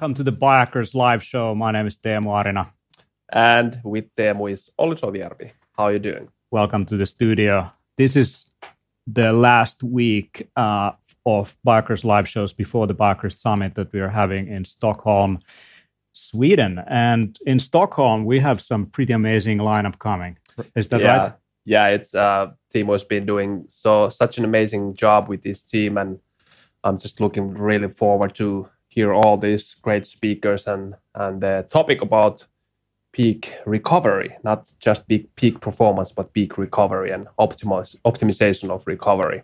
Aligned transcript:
welcome 0.00 0.14
to 0.14 0.22
the 0.22 0.32
Biohackers 0.32 0.94
live 0.94 1.22
show. 1.22 1.54
My 1.54 1.70
name 1.70 1.86
is 1.86 1.98
Teemu 1.98 2.32
Arina. 2.32 2.72
And 3.34 3.78
with 3.84 4.06
Teemu 4.16 4.50
is 4.50 4.70
Olli 4.78 4.96
Sovijärvi. 4.96 5.50
How 5.76 5.84
are 5.84 5.92
you 5.92 5.98
doing? 5.98 6.26
Welcome 6.50 6.86
to 6.86 6.96
the 6.96 7.04
studio. 7.04 7.70
This 7.98 8.16
is 8.16 8.46
the 9.06 9.30
last 9.34 9.82
week 9.82 10.48
uh, 10.56 10.92
of 11.26 11.54
Biohackers 11.66 12.02
live 12.02 12.26
shows 12.26 12.54
before 12.54 12.86
the 12.86 12.94
Biohackers 12.94 13.38
Summit 13.38 13.74
that 13.74 13.92
we 13.92 14.00
are 14.00 14.08
having 14.08 14.48
in 14.48 14.64
Stockholm, 14.64 15.38
Sweden. 16.14 16.82
And 16.86 17.38
in 17.44 17.58
Stockholm, 17.58 18.24
we 18.24 18.40
have 18.40 18.62
some 18.62 18.86
pretty 18.86 19.12
amazing 19.12 19.58
lineup 19.58 19.98
coming. 19.98 20.38
Is 20.74 20.88
that 20.88 21.02
yeah. 21.02 21.16
right? 21.18 21.32
Yeah, 21.66 21.88
it's 21.88 22.14
uh, 22.14 22.52
Teemu's 22.72 23.04
been 23.04 23.26
doing 23.26 23.64
so 23.68 24.08
such 24.08 24.38
an 24.38 24.46
amazing 24.46 24.94
job 24.94 25.28
with 25.28 25.42
this 25.42 25.62
team, 25.62 25.98
and 25.98 26.18
I'm 26.84 26.96
just 26.96 27.20
looking 27.20 27.52
really 27.52 27.88
forward 27.88 28.34
to 28.36 28.66
hear 28.90 29.14
all 29.14 29.38
these 29.38 29.74
great 29.82 30.04
speakers 30.04 30.66
and 30.66 30.94
and 31.14 31.40
the 31.40 31.66
topic 31.70 32.02
about 32.02 32.46
peak 33.12 33.54
recovery, 33.66 34.36
not 34.44 34.68
just 34.78 35.06
peak 35.08 35.34
peak 35.36 35.60
performance, 35.60 36.12
but 36.12 36.32
peak 36.32 36.58
recovery 36.58 37.10
and 37.12 37.26
optimize, 37.38 37.96
optimization 38.04 38.70
of 38.70 38.86
recovery. 38.86 39.42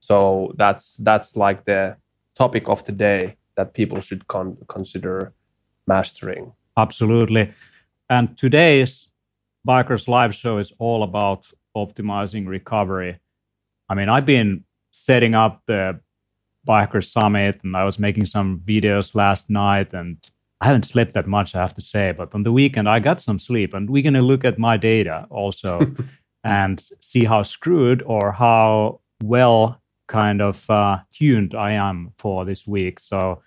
So 0.00 0.52
that's 0.56 0.96
that's 0.98 1.36
like 1.36 1.64
the 1.64 1.96
topic 2.34 2.68
of 2.68 2.84
the 2.84 2.92
day 2.92 3.36
that 3.56 3.74
people 3.74 4.00
should 4.00 4.26
con- 4.28 4.56
consider 4.68 5.32
mastering. 5.86 6.52
Absolutely. 6.76 7.52
And 8.10 8.36
today's 8.38 9.08
Biohackers 9.66 10.08
Live 10.08 10.34
show 10.34 10.58
is 10.58 10.72
all 10.78 11.02
about 11.02 11.46
optimizing 11.76 12.46
recovery. 12.46 13.18
I 13.88 13.94
mean, 13.94 14.08
I've 14.08 14.26
been 14.26 14.64
setting 14.92 15.34
up 15.34 15.62
the 15.66 16.00
Biohackers 16.68 17.10
Summit 17.10 17.60
and 17.64 17.76
I 17.76 17.84
was 17.84 17.98
making 17.98 18.26
some 18.26 18.60
videos 18.66 19.14
last 19.14 19.48
night 19.48 19.92
and 19.92 20.16
I 20.60 20.66
haven't 20.66 20.86
slept 20.86 21.14
that 21.14 21.26
much, 21.26 21.54
I 21.54 21.60
have 21.60 21.74
to 21.76 21.80
say, 21.80 22.12
but 22.12 22.34
on 22.34 22.42
the 22.42 22.52
weekend 22.52 22.88
I 22.88 22.98
got 22.98 23.20
some 23.20 23.38
sleep 23.38 23.74
and 23.74 23.88
we're 23.88 24.02
going 24.02 24.14
to 24.14 24.22
look 24.22 24.44
at 24.44 24.58
my 24.58 24.76
data 24.76 25.26
also 25.30 25.80
and 26.44 26.84
see 27.00 27.24
how 27.24 27.42
screwed 27.42 28.02
or 28.02 28.32
how 28.32 29.00
well 29.22 29.80
kind 30.08 30.40
of 30.40 30.68
uh, 30.70 30.98
tuned 31.12 31.54
I 31.54 31.72
am 31.72 32.12
for 32.18 32.44
this 32.44 32.66
week. 32.66 32.98
So, 32.98 33.42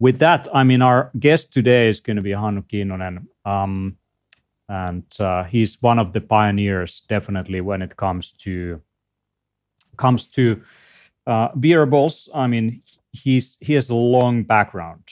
with 0.00 0.18
that, 0.20 0.46
I 0.54 0.62
mean, 0.62 0.80
our 0.80 1.10
guest 1.18 1.52
today 1.52 1.88
is 1.88 2.00
going 2.00 2.16
to 2.16 2.22
be 2.22 2.30
Hannu 2.30 2.62
Kinnunen. 2.68 3.26
Um, 3.44 3.96
and 4.68 5.04
uh, 5.18 5.44
he's 5.44 5.80
one 5.82 5.98
of 5.98 6.12
the 6.12 6.20
pioneers, 6.20 7.02
definitely, 7.08 7.60
when 7.60 7.82
it 7.82 7.96
comes 7.96 8.32
to 8.44 8.80
comes 9.96 10.28
to 10.28 10.62
uh. 11.28 11.48
I 12.34 12.46
mean, 12.46 12.82
he's 13.12 13.56
he 13.60 13.74
has 13.74 13.88
a 13.90 13.94
long 13.94 14.42
background. 14.42 15.02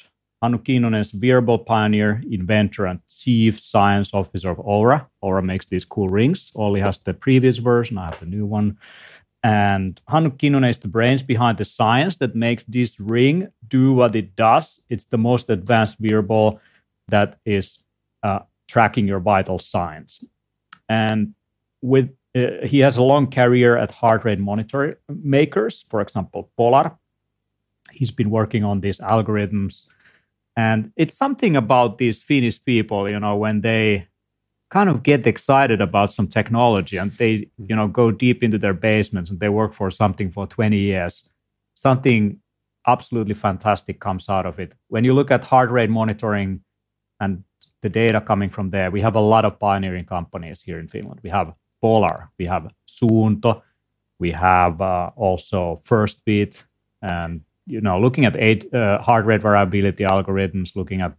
Kinnunen 0.43 0.99
is 1.01 1.15
wearable 1.15 1.59
pioneer, 1.59 2.23
inventor, 2.31 2.87
and 2.87 3.01
chief 3.07 3.59
science 3.61 4.13
officer 4.13 4.51
of 4.51 4.59
Oura. 4.59 5.07
Oura 5.23 5.43
makes 5.43 5.67
these 5.67 5.85
cool 5.85 6.09
rings. 6.09 6.53
Olli 6.55 6.81
has 6.81 6.99
the 7.01 7.15
previous 7.15 7.59
version. 7.59 7.99
I 7.99 8.07
have 8.07 8.21
the 8.21 8.27
new 8.27 8.47
one. 8.47 8.79
And 9.43 10.01
Hannu 10.09 10.31
Kinnunen 10.37 10.69
is 10.69 10.79
the 10.79 10.89
brains 10.89 11.23
behind 11.23 11.59
the 11.59 11.65
science 11.65 12.17
that 12.17 12.35
makes 12.35 12.65
this 12.65 12.99
ring 13.01 13.49
do 13.69 13.93
what 13.93 14.17
it 14.17 14.37
does. 14.37 14.81
It's 14.91 15.05
the 15.07 15.19
most 15.19 15.51
advanced 15.51 15.97
wearable 16.01 16.61
that 17.09 17.39
is 17.45 17.79
uh, 18.23 18.41
tracking 18.69 19.07
your 19.07 19.21
vital 19.21 19.59
signs. 19.59 20.23
And 20.89 21.35
with 21.81 22.11
uh, 22.37 22.67
he 22.67 22.79
has 22.81 22.97
a 22.97 23.03
long 23.03 23.31
career 23.31 23.77
at 23.77 23.91
heart 23.91 24.25
rate 24.25 24.39
monitor 24.39 25.01
makers, 25.09 25.85
for 25.89 26.01
example, 26.01 26.51
Polar. 26.57 26.93
He's 27.93 28.11
been 28.11 28.31
working 28.31 28.65
on 28.65 28.81
these 28.81 28.99
algorithms. 28.99 29.87
And 30.57 30.93
it's 30.97 31.17
something 31.17 31.57
about 31.57 31.99
these 31.99 32.21
Finnish 32.21 32.63
people, 32.65 33.11
you 33.11 33.21
know, 33.21 33.37
when 33.37 33.61
they 33.61 34.09
kind 34.71 34.89
of 34.89 35.03
get 35.03 35.27
excited 35.27 35.81
about 35.81 36.13
some 36.13 36.27
technology 36.27 36.97
and 36.97 37.13
they 37.13 37.49
you 37.59 37.77
know 37.77 37.87
go 37.87 38.11
deep 38.11 38.43
into 38.43 38.59
their 38.59 38.75
basements 38.75 39.31
and 39.31 39.39
they 39.39 39.49
work 39.49 39.73
for 39.73 39.91
something 39.91 40.31
for 40.31 40.47
20 40.47 40.77
years 40.77 41.29
something 41.75 42.39
absolutely 42.87 43.35
fantastic 43.35 44.01
comes 44.01 44.29
out 44.29 44.47
of 44.47 44.59
it 44.59 44.73
when 44.89 45.05
you 45.05 45.13
look 45.15 45.31
at 45.31 45.45
heart 45.45 45.71
rate 45.71 45.91
monitoring 45.91 46.61
and 47.21 47.45
the 47.83 47.89
data 47.89 48.21
coming 48.21 48.51
from 48.51 48.71
there 48.71 48.91
we 48.91 49.01
have 49.01 49.15
a 49.15 49.21
lot 49.21 49.45
of 49.45 49.59
pioneering 49.61 50.05
companies 50.05 50.61
here 50.61 50.81
in 50.81 50.89
finland 50.89 51.21
we 51.23 51.31
have 51.31 51.55
polar 51.87 52.17
we 52.39 52.47
have 52.47 52.65
suunto 52.97 53.63
we 54.19 54.31
have 54.33 54.81
uh, 54.81 55.11
also 55.17 55.81
firstbeat 55.85 56.65
and 57.03 57.41
you 57.67 57.81
know 57.81 57.99
looking 58.05 58.25
at 58.25 58.37
eight, 58.37 58.63
uh, 58.75 58.99
heart 59.03 59.25
rate 59.27 59.43
variability 59.43 60.05
algorithms 60.05 60.75
looking 60.75 61.01
at 61.01 61.13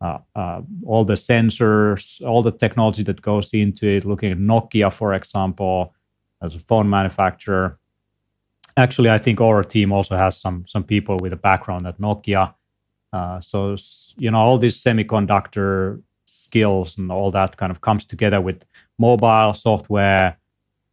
uh, 0.00 0.18
uh, 0.34 0.60
all 0.84 1.04
the 1.04 1.14
sensors, 1.14 2.22
all 2.26 2.42
the 2.42 2.52
technology 2.52 3.02
that 3.02 3.22
goes 3.22 3.50
into 3.54 3.86
it. 3.88 4.04
Looking 4.04 4.32
at 4.32 4.38
Nokia, 4.38 4.92
for 4.92 5.14
example, 5.14 5.94
as 6.42 6.54
a 6.54 6.58
phone 6.58 6.88
manufacturer. 6.88 7.78
Actually, 8.76 9.10
I 9.10 9.18
think 9.18 9.40
our 9.40 9.64
team 9.64 9.92
also 9.92 10.16
has 10.16 10.38
some 10.38 10.64
some 10.68 10.84
people 10.84 11.16
with 11.22 11.32
a 11.32 11.36
background 11.36 11.86
at 11.86 11.98
Nokia. 11.98 12.54
Uh, 13.12 13.40
so 13.40 13.76
you 14.18 14.30
know, 14.30 14.38
all 14.38 14.58
these 14.58 14.82
semiconductor 14.82 16.02
skills 16.46 16.98
and 16.98 17.12
all 17.12 17.30
that 17.30 17.56
kind 17.56 17.72
of 17.72 17.80
comes 17.80 18.04
together 18.04 18.40
with 18.40 18.64
mobile 18.98 19.54
software 19.54 20.38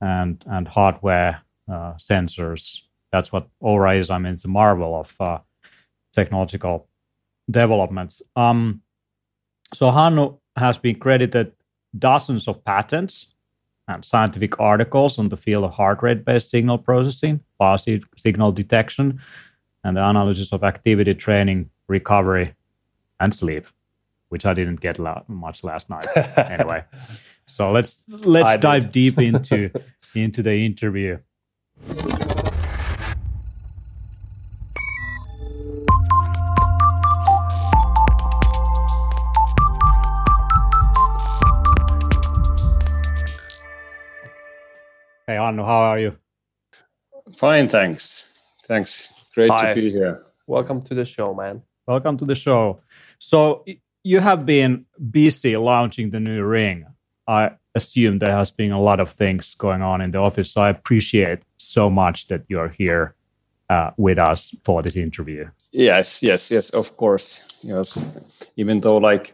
and 0.02 0.44
and 0.47 0.68
hardware 0.68 1.41
uh, 1.74 1.94
sensors. 2.09 2.81
That's 3.12 3.31
what 3.31 3.47
Oura 3.62 4.00
is. 4.00 4.09
I 4.09 4.18
mean, 4.18 4.34
it's 4.34 4.46
a 4.46 4.56
marvel 4.62 4.94
of 5.00 5.16
uh, 5.19 5.40
technological 6.12 6.88
developments. 7.50 8.22
Um, 8.36 8.81
so 9.74 9.91
Hannu 9.91 10.40
has 10.56 10.78
been 10.78 11.00
credited 11.00 11.52
dozens 11.97 12.47
of 12.47 12.64
patents 12.64 13.28
and 13.88 14.03
scientific 14.06 14.59
articles 14.59 15.20
on 15.20 15.30
the 15.30 15.38
field 15.38 15.64
of 15.66 15.72
heart 15.72 16.02
rate 16.03 16.25
based 16.25 16.50
signal 16.50 16.78
processing, 16.78 17.40
fast 17.58 17.90
signal 18.18 18.52
detection, 18.52 19.20
and 19.84 19.97
the 19.97 20.09
analysis 20.09 20.53
of 20.53 20.64
activity 20.64 21.14
training, 21.14 21.70
recovery, 21.88 22.53
and 23.20 23.34
sleep, 23.34 23.68
which 24.33 24.47
I 24.47 24.53
didn't 24.55 24.81
get 24.81 24.97
la- 24.97 25.21
much 25.27 25.63
last 25.63 25.91
night. 25.91 26.07
anyway, 26.38 26.83
so 27.45 27.71
let's 27.71 27.99
let's 28.07 28.49
I 28.49 28.57
dive 28.57 28.91
did. 28.91 29.16
deep 29.16 29.19
into 29.29 29.69
into 30.16 30.41
the 30.41 30.66
interview. 30.66 31.19
Hey, 45.27 45.38
Hannu, 45.38 45.63
how 45.63 45.81
are 45.91 45.99
you? 45.99 46.17
Fine, 47.38 47.69
thanks. 47.69 48.25
Thanks. 48.67 49.09
Great 49.35 49.51
Hi. 49.51 49.75
to 49.75 49.79
be 49.79 49.91
here. 49.91 50.23
Welcome 50.47 50.81
to 50.85 50.95
the 50.95 51.05
show, 51.05 51.35
man. 51.35 51.61
Welcome 51.85 52.17
to 52.17 52.25
the 52.25 52.35
show. 52.35 52.81
So, 53.19 53.63
you 54.03 54.19
have 54.19 54.46
been 54.46 54.86
busy 55.12 55.58
launching 55.58 56.12
the 56.12 56.19
new 56.19 56.44
ring. 56.44 56.85
I 57.28 57.52
assume 57.76 58.20
there 58.20 58.35
has 58.35 58.52
been 58.52 58.72
a 58.72 58.82
lot 58.82 59.00
of 59.00 59.11
things 59.11 59.55
going 59.55 59.82
on 59.82 60.02
in 60.02 60.11
the 60.11 60.20
office. 60.20 60.52
So, 60.52 60.61
I 60.61 60.70
appreciate 60.70 61.40
so 61.58 61.90
much 61.90 62.28
that 62.28 62.44
you're 62.50 62.70
here 62.70 63.16
uh, 63.70 63.91
with 63.97 64.20
us 64.20 64.53
for 64.64 64.82
this 64.82 64.96
interview. 64.96 65.50
Yes, 65.72 66.22
yes, 66.22 66.52
yes, 66.52 66.70
of 66.72 66.96
course. 66.97 67.41
Yes, 67.61 67.97
even 68.58 68.82
though 68.82 68.97
like 68.97 69.34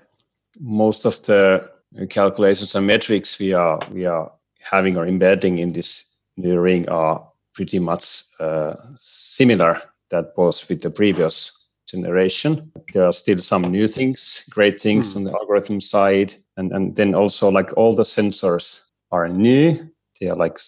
most 0.59 1.05
of 1.05 1.21
the 1.23 1.69
calculations 2.09 2.75
and 2.75 2.85
metrics 2.85 3.39
we 3.39 3.53
are 3.53 3.79
we 3.91 4.05
are 4.05 4.31
having 4.59 4.97
or 4.97 5.07
embedding 5.07 5.57
in 5.57 5.73
this 5.73 6.05
new 6.37 6.59
ring 6.59 6.87
are 6.89 7.25
pretty 7.53 7.79
much 7.79 8.23
uh, 8.39 8.73
similar 8.97 9.81
that 10.11 10.33
was 10.37 10.67
with 10.69 10.81
the 10.81 10.89
previous 10.89 11.51
generation. 11.89 12.71
There 12.93 13.05
are 13.05 13.13
still 13.13 13.39
some 13.39 13.63
new 13.63 13.87
things, 13.87 14.43
great 14.49 14.81
things 14.81 15.13
mm. 15.13 15.17
on 15.17 15.23
the 15.23 15.31
algorithm 15.33 15.81
side, 15.81 16.35
and 16.57 16.71
and 16.71 16.95
then 16.95 17.15
also 17.15 17.49
like 17.49 17.75
all 17.77 17.95
the 17.95 18.03
sensors 18.03 18.81
are 19.11 19.27
new. 19.27 19.89
They 20.19 20.27
are 20.29 20.35
like 20.35 20.59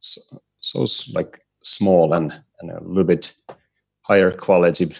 so, 0.00 0.20
so 0.60 0.86
like 1.14 1.40
small 1.62 2.14
and 2.14 2.32
and 2.60 2.70
a 2.70 2.82
little 2.82 3.04
bit 3.04 3.32
higher 4.02 4.32
quality 4.32 4.94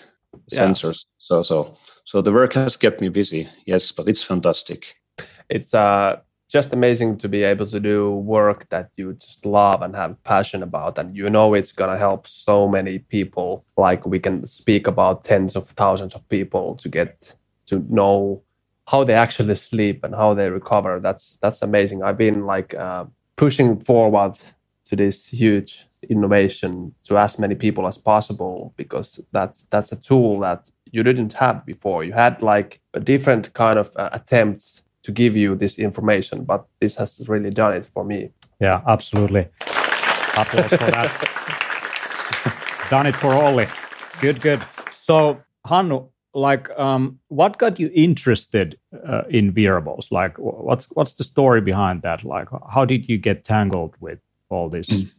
sensors. 0.52 1.04
Yeah. 1.04 1.18
So 1.18 1.42
so 1.42 1.76
so 2.04 2.22
the 2.22 2.32
work 2.32 2.54
has 2.54 2.76
kept 2.76 3.00
me 3.00 3.08
busy. 3.08 3.48
Yes, 3.66 3.92
but 3.92 4.08
it's 4.08 4.22
fantastic. 4.22 4.96
It's 5.48 5.74
uh 5.74 6.20
just 6.50 6.72
amazing 6.72 7.16
to 7.18 7.28
be 7.28 7.42
able 7.42 7.66
to 7.66 7.80
do 7.80 8.12
work 8.12 8.68
that 8.70 8.90
you 8.96 9.14
just 9.14 9.46
love 9.46 9.82
and 9.82 9.94
have 9.94 10.22
passion 10.24 10.62
about 10.62 10.98
and 10.98 11.16
you 11.16 11.30
know 11.30 11.54
it's 11.54 11.72
going 11.72 11.90
to 11.90 11.98
help 11.98 12.26
so 12.26 12.68
many 12.68 12.98
people. 12.98 13.64
Like 13.76 14.04
we 14.06 14.18
can 14.18 14.44
speak 14.46 14.86
about 14.86 15.24
tens 15.24 15.56
of 15.56 15.68
thousands 15.68 16.14
of 16.14 16.28
people 16.28 16.74
to 16.76 16.88
get 16.88 17.34
to 17.66 17.84
know 17.88 18.42
how 18.88 19.04
they 19.04 19.14
actually 19.14 19.54
sleep 19.54 20.02
and 20.02 20.14
how 20.14 20.34
they 20.34 20.50
recover. 20.50 20.98
That's 21.00 21.38
that's 21.40 21.62
amazing. 21.62 22.02
I've 22.02 22.18
been 22.18 22.44
like 22.46 22.74
uh, 22.74 23.04
pushing 23.36 23.78
forward 23.80 24.36
to 24.86 24.96
this 24.96 25.26
huge 25.26 25.86
innovation 26.08 26.92
to 27.04 27.16
as 27.16 27.38
many 27.38 27.54
people 27.54 27.86
as 27.86 27.96
possible 27.96 28.74
because 28.76 29.20
that's 29.32 29.64
that's 29.70 29.92
a 29.92 29.96
tool 29.96 30.40
that 30.40 30.70
you 30.90 31.02
didn't 31.04 31.34
have 31.34 31.64
before. 31.64 32.02
You 32.02 32.12
had 32.12 32.42
like 32.42 32.80
a 32.94 33.00
different 33.00 33.54
kind 33.54 33.76
of 33.76 33.92
uh, 33.96 34.08
attempts 34.12 34.82
to 35.02 35.12
give 35.12 35.36
you 35.36 35.54
this 35.54 35.78
information, 35.78 36.44
but 36.44 36.66
this 36.80 36.96
has 36.96 37.28
really 37.28 37.50
done 37.50 37.72
it 37.74 37.84
for 37.84 38.04
me. 38.04 38.30
Yeah, 38.60 38.82
absolutely. 38.86 39.48
Applause 40.36 40.70
for 40.70 40.90
that. 40.90 41.10
done 42.90 43.06
it 43.06 43.16
for 43.16 43.34
Olli. 43.34 43.66
Good, 44.20 44.40
good. 44.40 44.62
So, 44.92 45.40
Hannu, 45.66 46.08
like, 46.34 46.70
um, 46.78 47.18
what 47.28 47.58
got 47.58 47.80
you 47.80 47.90
interested 47.94 48.78
uh, 49.06 49.22
in 49.30 49.54
wearables? 49.54 50.12
Like, 50.12 50.36
what's 50.38 50.86
what's 50.92 51.14
the 51.14 51.24
story 51.24 51.60
behind 51.60 52.02
that? 52.02 52.22
Like, 52.24 52.48
how 52.72 52.84
did 52.84 53.08
you 53.08 53.18
get 53.18 53.44
tangled 53.44 53.94
with 54.00 54.18
all 54.50 54.68
this? 54.68 54.88
Mm. 54.88 55.10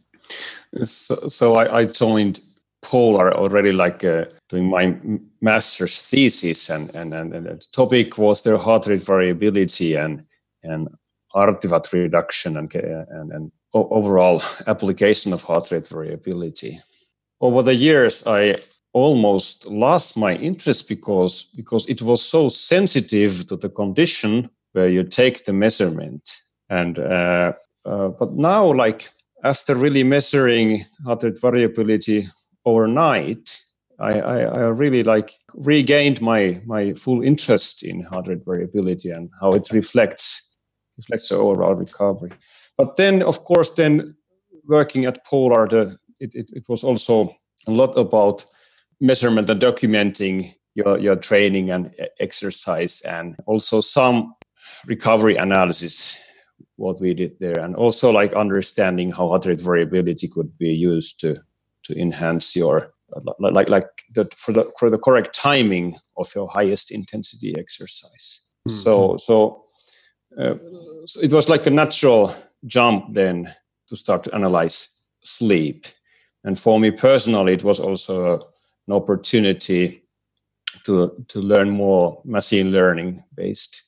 So, 0.84 1.28
so 1.28 1.54
I, 1.54 1.80
I 1.80 1.84
joined 1.86 2.40
Polar 2.82 3.32
already, 3.34 3.72
like 3.72 4.04
uh, 4.04 4.24
doing 4.48 4.68
my 4.68 4.96
master's 5.40 6.00
thesis, 6.02 6.68
and, 6.68 6.94
and 6.94 7.14
and 7.14 7.34
and 7.34 7.46
the 7.46 7.64
topic 7.72 8.18
was 8.18 8.42
their 8.42 8.58
heart 8.58 8.86
rate 8.86 9.06
variability 9.06 9.94
and 9.94 10.24
and 10.62 10.88
artifact 11.34 11.92
reduction 11.92 12.56
and 12.56 12.74
and, 12.74 13.32
and 13.32 13.52
overall 13.74 14.42
application 14.66 15.32
of 15.32 15.42
heart 15.42 15.70
rate 15.70 15.88
variability. 15.88 16.80
Over 17.40 17.62
the 17.62 17.74
years, 17.74 18.26
I 18.26 18.56
almost 18.92 19.66
lost 19.66 20.16
my 20.16 20.34
interest 20.34 20.88
because 20.88 21.44
because 21.56 21.88
it 21.88 22.02
was 22.02 22.22
so 22.22 22.48
sensitive 22.48 23.46
to 23.46 23.56
the 23.56 23.68
condition 23.68 24.50
where 24.72 24.88
you 24.88 25.02
take 25.02 25.44
the 25.44 25.52
measurement 25.52 26.30
and 26.68 26.98
uh, 26.98 27.52
uh, 27.84 28.08
but 28.08 28.32
now 28.32 28.72
like 28.72 29.08
after 29.44 29.74
really 29.74 30.04
measuring 30.04 30.84
heart 31.04 31.22
rate 31.22 31.40
variability 31.40 32.28
overnight 32.64 33.60
I, 33.98 34.18
I, 34.18 34.38
I, 34.40 34.60
really 34.68 35.04
like 35.04 35.32
regained 35.54 36.20
my 36.20 36.60
my 36.66 36.92
full 36.94 37.22
interest 37.22 37.84
in 37.84 38.02
heart 38.02 38.26
rate 38.26 38.44
variability 38.44 39.10
and 39.10 39.30
how 39.40 39.52
it 39.52 39.68
reflects 39.70 40.58
reflects 40.96 41.28
the 41.28 41.36
overall 41.36 41.74
recovery. 41.74 42.32
But 42.76 42.96
then 42.96 43.22
of 43.22 43.44
course 43.44 43.72
then 43.72 44.16
working 44.64 45.04
at 45.04 45.24
polar 45.24 45.68
the, 45.68 45.96
it, 46.20 46.34
it, 46.34 46.50
it 46.52 46.64
was 46.68 46.84
also 46.84 47.34
a 47.66 47.70
lot 47.70 47.96
about 47.96 48.44
measurement 49.00 49.50
and 49.50 49.60
documenting 49.60 50.54
your, 50.74 50.98
your 50.98 51.16
training 51.16 51.70
and 51.70 51.94
exercise 52.18 53.00
and 53.02 53.36
also 53.46 53.80
some 53.80 54.34
recovery 54.86 55.36
analysis 55.36 56.16
what 56.76 57.00
we 57.00 57.12
did 57.14 57.38
there 57.38 57.58
and 57.60 57.76
also 57.76 58.10
like 58.10 58.32
understanding 58.34 59.10
how 59.10 59.28
heart 59.28 59.46
rate 59.46 59.60
variability 59.60 60.28
could 60.28 60.56
be 60.58 60.68
used 60.68 61.20
to 61.20 61.36
to 61.84 61.98
enhance 61.98 62.56
your 62.56 62.92
like 63.38 63.68
like 63.68 63.88
the, 64.14 64.28
for 64.38 64.52
the 64.52 64.70
for 64.78 64.90
the 64.90 64.98
correct 64.98 65.34
timing 65.34 65.96
of 66.16 66.28
your 66.34 66.48
highest 66.48 66.90
intensity 66.90 67.54
exercise 67.58 68.40
mm-hmm. 68.68 68.76
so 68.76 69.16
so, 69.18 69.64
uh, 70.40 70.54
so 71.06 71.20
it 71.20 71.30
was 71.30 71.48
like 71.48 71.66
a 71.66 71.70
natural 71.70 72.34
jump 72.66 73.12
then 73.12 73.52
to 73.88 73.96
start 73.96 74.24
to 74.24 74.34
analyze 74.34 74.88
sleep 75.22 75.84
and 76.44 76.58
for 76.58 76.80
me 76.80 76.90
personally 76.90 77.52
it 77.52 77.64
was 77.64 77.80
also 77.80 78.34
an 78.88 78.94
opportunity 78.94 80.02
to 80.84 81.24
to 81.28 81.38
learn 81.38 81.68
more 81.68 82.20
machine 82.24 82.70
learning 82.70 83.22
based 83.34 83.82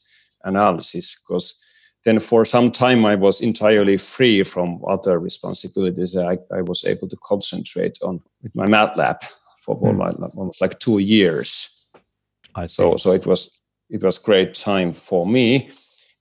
analysis 0.44 1.16
because 1.20 1.58
then 2.04 2.20
for 2.20 2.44
some 2.44 2.70
time 2.70 3.06
I 3.06 3.14
was 3.14 3.40
entirely 3.40 3.96
free 3.96 4.44
from 4.44 4.82
other 4.88 5.18
responsibilities. 5.18 6.16
I, 6.16 6.38
I 6.54 6.62
was 6.62 6.84
able 6.84 7.08
to 7.08 7.16
concentrate 7.24 7.98
on 8.02 8.20
with 8.42 8.54
my 8.54 8.66
MATLAB 8.66 9.18
for 9.64 9.80
mm. 9.80 10.36
almost 10.36 10.60
like 10.60 10.78
two 10.78 10.98
years. 10.98 11.70
I 12.54 12.66
so 12.66 12.96
so 12.96 13.12
it 13.12 13.26
was 13.26 13.50
it 13.90 14.02
was 14.02 14.18
great 14.18 14.54
time 14.54 14.94
for 14.94 15.26
me, 15.26 15.70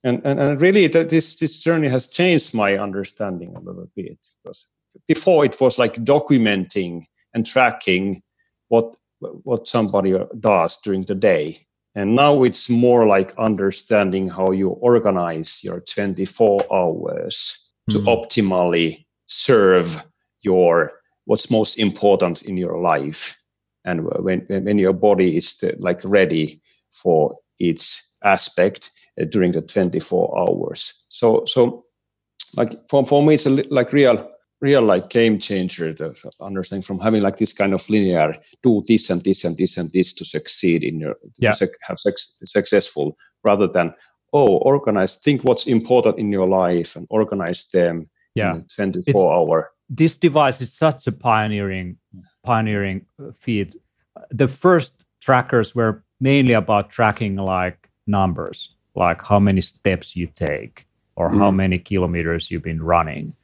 and 0.02 0.20
and, 0.24 0.40
and 0.40 0.60
really 0.60 0.88
that 0.88 1.10
this 1.10 1.36
this 1.36 1.60
journey 1.60 1.88
has 1.88 2.06
changed 2.06 2.54
my 2.54 2.76
understanding 2.78 3.54
a 3.54 3.60
little 3.60 3.88
bit 3.94 4.18
because 4.42 4.66
before 5.06 5.44
it 5.44 5.60
was 5.60 5.78
like 5.78 6.04
documenting 6.04 7.06
and 7.34 7.46
tracking 7.46 8.22
what 8.68 8.94
what 9.20 9.68
somebody 9.68 10.14
does 10.40 10.78
during 10.78 11.04
the 11.04 11.14
day 11.14 11.66
and 11.94 12.16
now 12.16 12.42
it's 12.42 12.68
more 12.68 13.06
like 13.06 13.34
understanding 13.38 14.28
how 14.28 14.50
you 14.50 14.70
organize 14.70 15.60
your 15.62 15.80
24 15.80 16.60
hours 16.72 17.72
to 17.90 17.98
mm. 17.98 18.06
optimally 18.06 19.06
serve 19.26 19.88
your 20.42 20.92
what's 21.26 21.50
most 21.50 21.78
important 21.78 22.42
in 22.42 22.56
your 22.56 22.80
life 22.80 23.36
and 23.84 24.04
when 24.22 24.40
when 24.48 24.78
your 24.78 24.92
body 24.92 25.36
is 25.36 25.56
the, 25.56 25.74
like 25.78 26.00
ready 26.04 26.60
for 27.02 27.36
its 27.58 28.16
aspect 28.24 28.90
uh, 29.20 29.24
during 29.24 29.52
the 29.52 29.62
24 29.62 30.38
hours 30.38 31.04
so 31.08 31.44
so 31.46 31.84
like 32.56 32.72
for, 32.90 33.06
for 33.06 33.22
me 33.22 33.34
it's 33.34 33.46
a, 33.46 33.50
like 33.70 33.92
real 33.92 34.28
real 34.64 34.82
like 34.82 35.10
game 35.10 35.38
changer 35.38 35.92
to 35.92 36.14
understand 36.40 36.84
from 36.86 36.98
having 36.98 37.22
like 37.22 37.36
this 37.36 37.52
kind 37.52 37.74
of 37.74 37.82
linear 37.90 38.34
do 38.62 38.82
this 38.88 39.10
and 39.10 39.22
this 39.22 39.44
and 39.44 39.56
this 39.58 39.76
and 39.76 39.92
this 39.92 40.14
to 40.14 40.24
succeed 40.24 40.82
in 40.82 40.98
your 40.98 41.14
yeah. 41.36 41.54
have 41.82 41.98
sex, 41.98 42.34
successful 42.46 43.16
rather 43.44 43.68
than 43.68 43.92
oh 44.32 44.56
organize 44.70 45.16
think 45.16 45.42
what's 45.44 45.66
important 45.66 46.18
in 46.18 46.32
your 46.32 46.48
life 46.48 46.96
and 46.96 47.06
organize 47.10 47.66
them 47.74 48.08
yeah 48.34 48.58
24 48.74 49.02
it's, 49.06 49.18
hour 49.18 49.70
this 49.90 50.16
device 50.16 50.58
is 50.62 50.72
such 50.72 51.06
a 51.06 51.12
pioneering 51.12 51.96
pioneering 52.42 53.04
feat 53.38 53.76
the 54.30 54.48
first 54.48 55.04
trackers 55.20 55.74
were 55.74 56.02
mainly 56.20 56.54
about 56.54 56.88
tracking 56.88 57.36
like 57.36 57.90
numbers 58.06 58.70
like 58.94 59.20
how 59.22 59.38
many 59.38 59.60
steps 59.60 60.16
you 60.16 60.26
take 60.34 60.86
or 61.16 61.30
mm. 61.30 61.38
how 61.38 61.50
many 61.50 61.78
kilometers 61.78 62.50
you've 62.50 62.68
been 62.72 62.82
running 62.82 63.34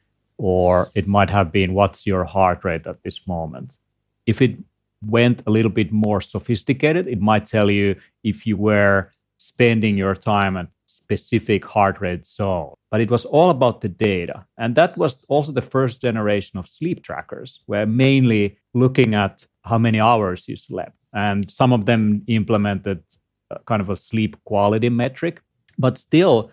or 0.41 0.89
it 0.95 1.07
might 1.07 1.29
have 1.29 1.51
been 1.51 1.75
what's 1.75 2.07
your 2.07 2.23
heart 2.23 2.63
rate 2.63 2.87
at 2.87 3.03
this 3.03 3.27
moment. 3.27 3.77
If 4.25 4.41
it 4.41 4.57
went 5.05 5.43
a 5.45 5.51
little 5.51 5.69
bit 5.69 5.91
more 5.91 6.19
sophisticated, 6.19 7.07
it 7.07 7.21
might 7.21 7.45
tell 7.45 7.69
you 7.69 7.95
if 8.23 8.47
you 8.47 8.57
were 8.57 9.11
spending 9.37 9.95
your 9.97 10.15
time 10.15 10.57
at 10.57 10.67
specific 10.87 11.63
heart 11.63 12.01
rate 12.01 12.25
zone. 12.25 12.73
But 12.89 13.01
it 13.01 13.11
was 13.11 13.23
all 13.25 13.51
about 13.51 13.81
the 13.81 13.89
data. 13.89 14.43
And 14.57 14.73
that 14.75 14.97
was 14.97 15.19
also 15.27 15.51
the 15.51 15.61
first 15.61 16.01
generation 16.01 16.57
of 16.57 16.67
sleep 16.67 17.03
trackers, 17.03 17.59
where 17.67 17.85
mainly 17.85 18.57
looking 18.73 19.13
at 19.13 19.45
how 19.63 19.77
many 19.77 19.99
hours 19.99 20.47
you 20.47 20.55
slept. 20.55 20.97
And 21.13 21.51
some 21.51 21.71
of 21.71 21.85
them 21.85 22.23
implemented 22.25 23.03
uh, 23.51 23.59
kind 23.67 23.81
of 23.81 23.91
a 23.91 23.95
sleep 23.95 24.35
quality 24.45 24.89
metric. 24.89 25.39
But 25.77 25.99
still, 25.99 26.51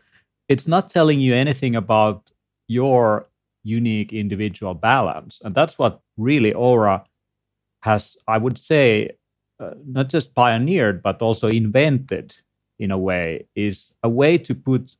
it's 0.48 0.68
not 0.68 0.90
telling 0.90 1.20
you 1.20 1.34
anything 1.34 1.74
about 1.74 2.30
your 2.66 3.28
unique 3.64 4.12
individual 4.12 4.74
balance. 4.74 5.40
And 5.44 5.54
that's 5.54 5.78
what 5.78 6.00
really 6.16 6.52
Oura 6.52 7.04
has, 7.82 8.16
I 8.26 8.38
would 8.38 8.58
say, 8.58 9.10
uh, 9.60 9.74
not 9.86 10.08
just 10.08 10.34
pioneered, 10.34 11.02
but 11.02 11.20
also 11.22 11.48
invented 11.48 12.36
in 12.78 12.90
a 12.90 12.98
way, 12.98 13.46
is 13.56 13.92
a 14.02 14.08
way 14.08 14.38
to 14.38 14.54
put 14.54 14.94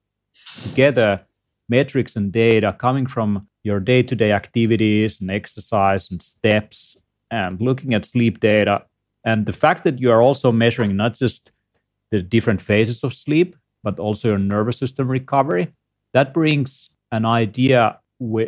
together 0.62 1.20
metrics 1.68 2.16
and 2.16 2.32
data 2.32 2.76
coming 2.78 3.06
from 3.06 3.46
your 3.62 3.80
day 3.80 4.02
to 4.02 4.16
day 4.16 4.32
activities 4.32 5.20
and 5.20 5.30
exercise 5.30 6.10
and 6.10 6.22
steps 6.22 6.96
and 7.30 7.60
looking 7.60 7.94
at 7.94 8.06
sleep 8.06 8.40
data. 8.40 8.82
And 9.24 9.46
the 9.46 9.52
fact 9.52 9.84
that 9.84 10.00
you 10.00 10.10
are 10.10 10.22
also 10.22 10.50
measuring 10.50 10.96
not 10.96 11.14
just 11.14 11.52
the 12.10 12.22
different 12.22 12.62
phases 12.62 13.04
of 13.04 13.12
sleep, 13.12 13.54
but 13.84 13.98
also 13.98 14.28
your 14.28 14.38
nervous 14.38 14.78
system 14.78 15.08
recovery, 15.08 15.72
that 16.14 16.32
brings 16.32 16.90
an 17.12 17.24
idea 17.24 17.98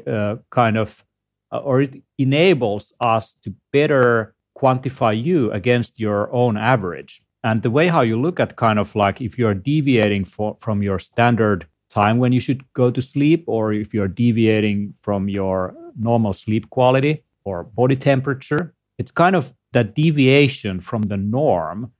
uh, 0.06 0.36
kind 0.50 0.76
of 0.76 1.04
uh, 1.52 1.58
or 1.58 1.82
it 1.82 2.02
enables 2.18 2.92
us 3.00 3.34
to 3.42 3.52
better 3.72 4.34
quantify 4.56 5.20
you 5.20 5.50
against 5.52 5.98
your 5.98 6.32
own 6.32 6.56
average. 6.56 7.22
And 7.42 7.62
the 7.62 7.70
way 7.70 7.88
how 7.88 8.02
you 8.02 8.20
look 8.20 8.38
at 8.38 8.56
kind 8.56 8.78
of 8.78 8.94
like 8.94 9.20
if 9.20 9.38
you're 9.38 9.54
deviating 9.54 10.26
for, 10.26 10.56
from 10.60 10.82
your 10.82 10.98
standard 10.98 11.66
time 11.88 12.18
when 12.18 12.32
you 12.32 12.40
should 12.40 12.62
go 12.74 12.90
to 12.90 13.00
sleep 13.00 13.44
or 13.46 13.72
if 13.72 13.92
you're 13.94 14.08
deviating 14.08 14.94
from 15.02 15.28
your 15.28 15.74
normal 15.98 16.32
sleep 16.32 16.70
quality 16.70 17.24
or 17.44 17.64
body 17.64 17.96
temperature 17.96 18.74
it's 19.00 19.10
kind 19.10 19.34
of 19.34 19.54
that 19.72 19.94
deviation 19.94 20.78
from 20.78 21.00
the 21.02 21.16
norm 21.16 21.90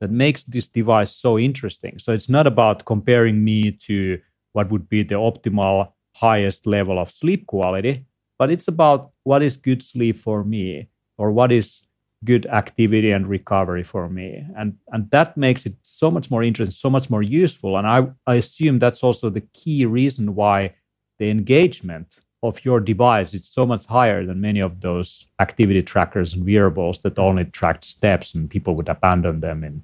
that 0.00 0.10
makes 0.10 0.42
this 0.44 0.68
device 0.68 1.10
so 1.16 1.38
interesting. 1.38 1.98
So 1.98 2.12
it's 2.12 2.28
not 2.28 2.46
about 2.46 2.84
comparing 2.84 3.42
me 3.42 3.72
to 3.86 4.20
what 4.52 4.70
would 4.70 4.86
be 4.86 5.02
the 5.02 5.14
optimal 5.14 5.92
highest 6.14 6.66
level 6.66 6.98
of 6.98 7.10
sleep 7.10 7.46
quality, 7.46 8.04
but 8.38 8.50
it's 8.50 8.68
about 8.68 9.10
what 9.24 9.42
is 9.42 9.56
good 9.56 9.82
sleep 9.82 10.18
for 10.18 10.44
me 10.44 10.88
or 11.18 11.30
what 11.30 11.52
is 11.52 11.82
good 12.24 12.46
activity 12.46 13.12
and 13.12 13.26
recovery 13.26 13.82
for 13.82 14.08
me. 14.08 14.44
And 14.56 14.76
and 14.92 15.10
that 15.10 15.36
makes 15.36 15.66
it 15.66 15.74
so 15.82 16.10
much 16.10 16.30
more 16.30 16.42
interesting, 16.42 16.74
so 16.74 16.90
much 16.90 17.08
more 17.08 17.22
useful. 17.22 17.78
And 17.78 17.86
I, 17.86 18.06
I 18.26 18.34
assume 18.36 18.78
that's 18.78 19.02
also 19.02 19.30
the 19.30 19.40
key 19.52 19.86
reason 19.86 20.34
why 20.34 20.74
the 21.18 21.30
engagement 21.30 22.16
of 22.42 22.64
your 22.64 22.80
device 22.80 23.34
is 23.34 23.46
so 23.46 23.64
much 23.64 23.84
higher 23.84 24.24
than 24.24 24.40
many 24.40 24.60
of 24.60 24.80
those 24.80 25.26
activity 25.40 25.82
trackers 25.82 26.32
and 26.32 26.44
wearables 26.44 27.00
that 27.00 27.18
only 27.18 27.44
tracked 27.44 27.84
steps 27.84 28.34
and 28.34 28.48
people 28.48 28.74
would 28.74 28.88
abandon 28.88 29.40
them 29.40 29.64
in 29.64 29.82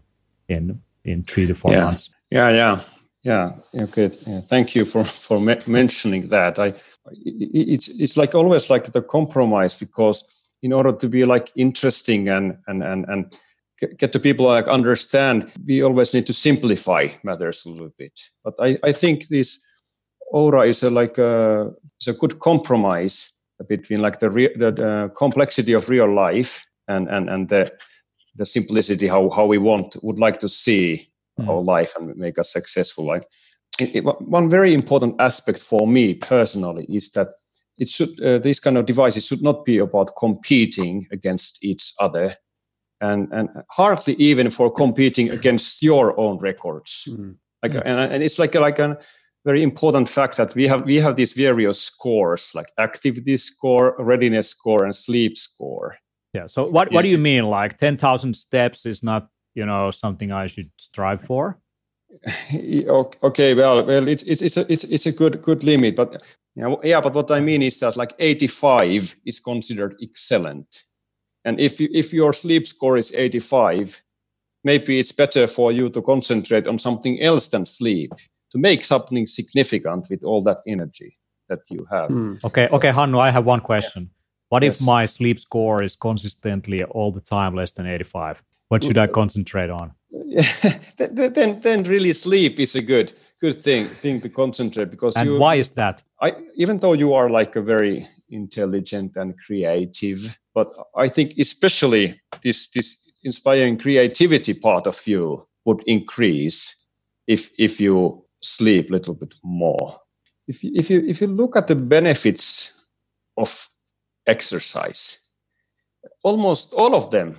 in 0.49 0.81
in 1.05 1.23
three 1.23 1.47
to 1.47 1.55
four 1.55 1.73
yeah. 1.73 1.85
months. 1.85 2.11
Yeah, 2.31 2.51
yeah, 2.51 2.83
yeah. 3.27 3.53
Okay, 3.83 4.11
yeah. 4.27 4.43
thank 4.51 4.75
you 4.77 4.85
for 4.87 5.05
for 5.05 5.41
me- 5.41 5.59
mentioning 5.67 6.29
that. 6.31 6.59
I 6.59 6.75
it's 7.13 7.89
it's 7.89 8.17
like 8.17 8.35
always 8.35 8.71
like 8.71 8.93
the 8.93 9.03
compromise 9.03 9.77
because 9.77 10.25
in 10.63 10.73
order 10.73 10.93
to 10.93 11.09
be 11.09 11.25
like 11.25 11.53
interesting 11.57 12.29
and 12.29 12.57
and 12.69 12.83
and 12.83 13.07
and 13.09 13.37
get 13.99 14.13
the 14.13 14.21
people 14.21 14.47
like 14.47 14.69
understand 14.69 15.53
we 15.67 15.83
always 15.83 16.15
need 16.15 16.27
to 16.27 16.35
simplify 16.35 17.09
matters 17.25 17.65
a 17.67 17.69
little 17.71 17.93
bit 17.99 18.21
but 18.45 18.55
i 18.61 18.79
i 18.85 18.93
think 18.93 19.29
this 19.29 19.61
Oura 20.35 20.69
is 20.69 20.83
a 20.83 20.91
like 20.91 21.19
a 21.19 21.71
is 22.01 22.09
a 22.09 22.15
good 22.15 22.41
compromise 22.41 23.31
between 23.69 24.03
like 24.03 24.21
the, 24.21 24.31
re- 24.31 24.57
the 24.57 25.13
complexity 25.17 25.75
of 25.75 25.89
real 25.89 26.13
life 26.15 26.53
and 26.89 27.09
and 27.09 27.29
and 27.31 27.49
the 27.49 27.73
the 28.37 28.47
simplicity 28.47 29.09
how 29.09 29.31
how 29.31 29.47
we 29.47 29.59
want 29.59 29.97
would 30.03 30.19
like 30.19 30.41
to 30.41 30.49
see 30.49 31.09
mm. 31.41 31.49
our 31.49 31.63
life 31.63 31.93
and 31.99 32.17
make 32.17 32.39
us 32.39 32.53
successful 32.53 33.07
like 33.07 33.27
it, 33.79 33.97
it, 33.97 34.05
one 34.21 34.49
very 34.49 34.73
important 34.73 35.15
aspect 35.21 35.63
for 35.63 35.87
me 35.87 36.15
personally 36.15 36.87
is 36.89 37.11
that 37.11 37.29
it 37.79 37.91
should 37.91 38.21
uh, 38.23 38.39
these 38.39 38.61
kind 38.61 38.79
of 38.79 38.87
devices 38.87 39.27
should 39.27 39.43
not 39.43 39.65
be 39.65 39.79
about 39.79 40.17
competing 40.19 41.07
against 41.13 41.63
each 41.63 41.93
other 42.01 42.35
and 43.01 43.29
and 43.33 43.49
hardly 43.71 44.15
even 44.15 44.51
for 44.51 44.71
competing 44.71 45.31
against 45.31 45.83
your 45.83 46.19
own 46.19 46.39
records 46.39 47.05
mm. 47.09 47.35
like 47.63 47.73
mm. 47.73 47.83
And, 47.85 48.13
and 48.13 48.23
it's 48.23 48.39
like 48.39 48.55
a, 48.55 48.61
like 48.61 48.79
a 48.79 48.99
very 49.45 49.63
important 49.63 50.09
fact 50.09 50.37
that 50.39 50.55
we 50.55 50.67
have 50.67 50.85
we 50.85 50.97
have 50.97 51.17
these 51.17 51.33
various 51.33 51.81
scores 51.81 52.51
like 52.55 52.67
activity 52.81 53.37
score 53.37 53.95
readiness 53.99 54.49
score 54.49 54.85
and 54.85 54.97
sleep 54.97 55.37
score 55.37 55.97
yeah 56.33 56.47
so 56.47 56.67
what 56.67 56.91
what 56.93 57.03
do 57.03 57.09
you 57.09 57.19
mean 57.19 57.45
like 57.45 57.77
10000 57.77 58.35
steps 58.35 58.87
is 58.87 59.03
not 59.03 59.29
you 59.57 59.67
know 59.67 59.91
something 59.91 60.31
i 60.31 60.47
should 60.47 60.71
strive 60.77 61.21
for 61.21 61.59
okay 63.23 63.55
well 63.55 63.85
well 63.85 64.07
it's 64.07 64.23
it's 64.23 64.43
it's 64.43 64.57
a, 64.57 64.73
it's, 64.73 64.85
it's 64.85 65.07
a 65.07 65.13
good 65.13 65.43
good 65.43 65.65
limit 65.65 65.97
but 65.97 66.23
yeah, 66.55 66.75
yeah 66.85 67.01
but 67.01 67.15
what 67.15 67.31
i 67.31 67.41
mean 67.41 67.63
is 67.63 67.81
that 67.81 67.97
like 67.97 68.15
85 68.19 69.15
is 69.25 69.41
considered 69.41 69.97
excellent 70.01 70.83
and 71.45 71.61
if 71.61 71.81
you, 71.81 71.89
if 71.93 72.13
your 72.13 72.33
sleep 72.33 72.67
score 72.69 72.97
is 72.97 73.13
85 73.13 73.97
maybe 74.63 75.01
it's 75.01 75.13
better 75.13 75.47
for 75.47 75.73
you 75.73 75.89
to 75.91 76.03
concentrate 76.03 76.67
on 76.67 76.79
something 76.79 77.21
else 77.21 77.49
than 77.49 77.67
sleep 77.67 78.13
to 78.53 78.59
make 78.59 78.85
something 78.85 79.27
significant 79.27 80.07
with 80.11 80.23
all 80.23 80.43
that 80.45 80.59
energy 80.67 81.19
that 81.49 81.61
you 81.71 81.87
have 81.91 82.11
mm. 82.11 82.39
okay 82.45 82.69
okay 82.69 82.93
hannu 82.93 83.19
i 83.19 83.31
have 83.31 83.47
one 83.47 83.61
question 83.61 84.03
yeah. 84.03 84.49
what 84.49 84.63
yes. 84.63 84.77
if 84.77 84.87
my 84.87 85.07
sleep 85.07 85.39
score 85.39 85.83
is 85.83 85.97
consistently 85.97 86.85
all 86.85 87.11
the 87.13 87.21
time 87.21 87.55
less 87.55 87.73
than 87.73 87.87
85 87.87 88.43
what 88.69 88.85
should 88.85 88.99
i 88.99 89.07
concentrate 89.07 89.71
on? 89.71 89.93
then 90.99 91.61
then 91.61 91.83
really 91.85 92.13
sleep 92.13 92.59
is 92.59 92.75
a 92.75 92.83
good 92.83 93.13
good 93.41 93.63
thing 93.63 93.87
thing 93.89 94.21
to 94.21 94.29
concentrate 94.29 94.91
because 94.91 95.15
and 95.17 95.31
you, 95.31 95.39
why 95.39 95.57
is 95.57 95.71
that? 95.71 96.03
I, 96.21 96.33
even 96.55 96.79
though 96.79 96.95
you 96.95 97.13
are 97.13 97.29
like 97.29 97.57
a 97.57 97.63
very 97.63 98.09
intelligent 98.31 99.13
and 99.17 99.35
creative 99.47 100.19
but 100.53 100.69
i 100.97 101.09
think 101.09 101.35
especially 101.39 102.21
this 102.43 102.69
this 102.75 103.07
inspiring 103.23 103.79
creativity 103.79 104.55
part 104.55 104.87
of 104.87 104.97
you 105.07 105.47
would 105.65 105.83
increase 105.87 106.75
if 107.27 107.51
if 107.59 107.79
you 107.79 108.25
sleep 108.43 108.91
a 108.91 108.93
little 108.93 109.15
bit 109.15 109.35
more. 109.43 110.01
If 110.49 110.63
you, 110.63 110.73
if 110.75 110.89
you 110.89 111.05
if 111.07 111.21
you 111.21 111.27
look 111.27 111.57
at 111.57 111.67
the 111.67 111.75
benefits 111.75 112.73
of 113.37 113.53
exercise 114.27 115.19
almost 116.23 116.73
all 116.73 116.95
of 116.95 117.11
them 117.11 117.37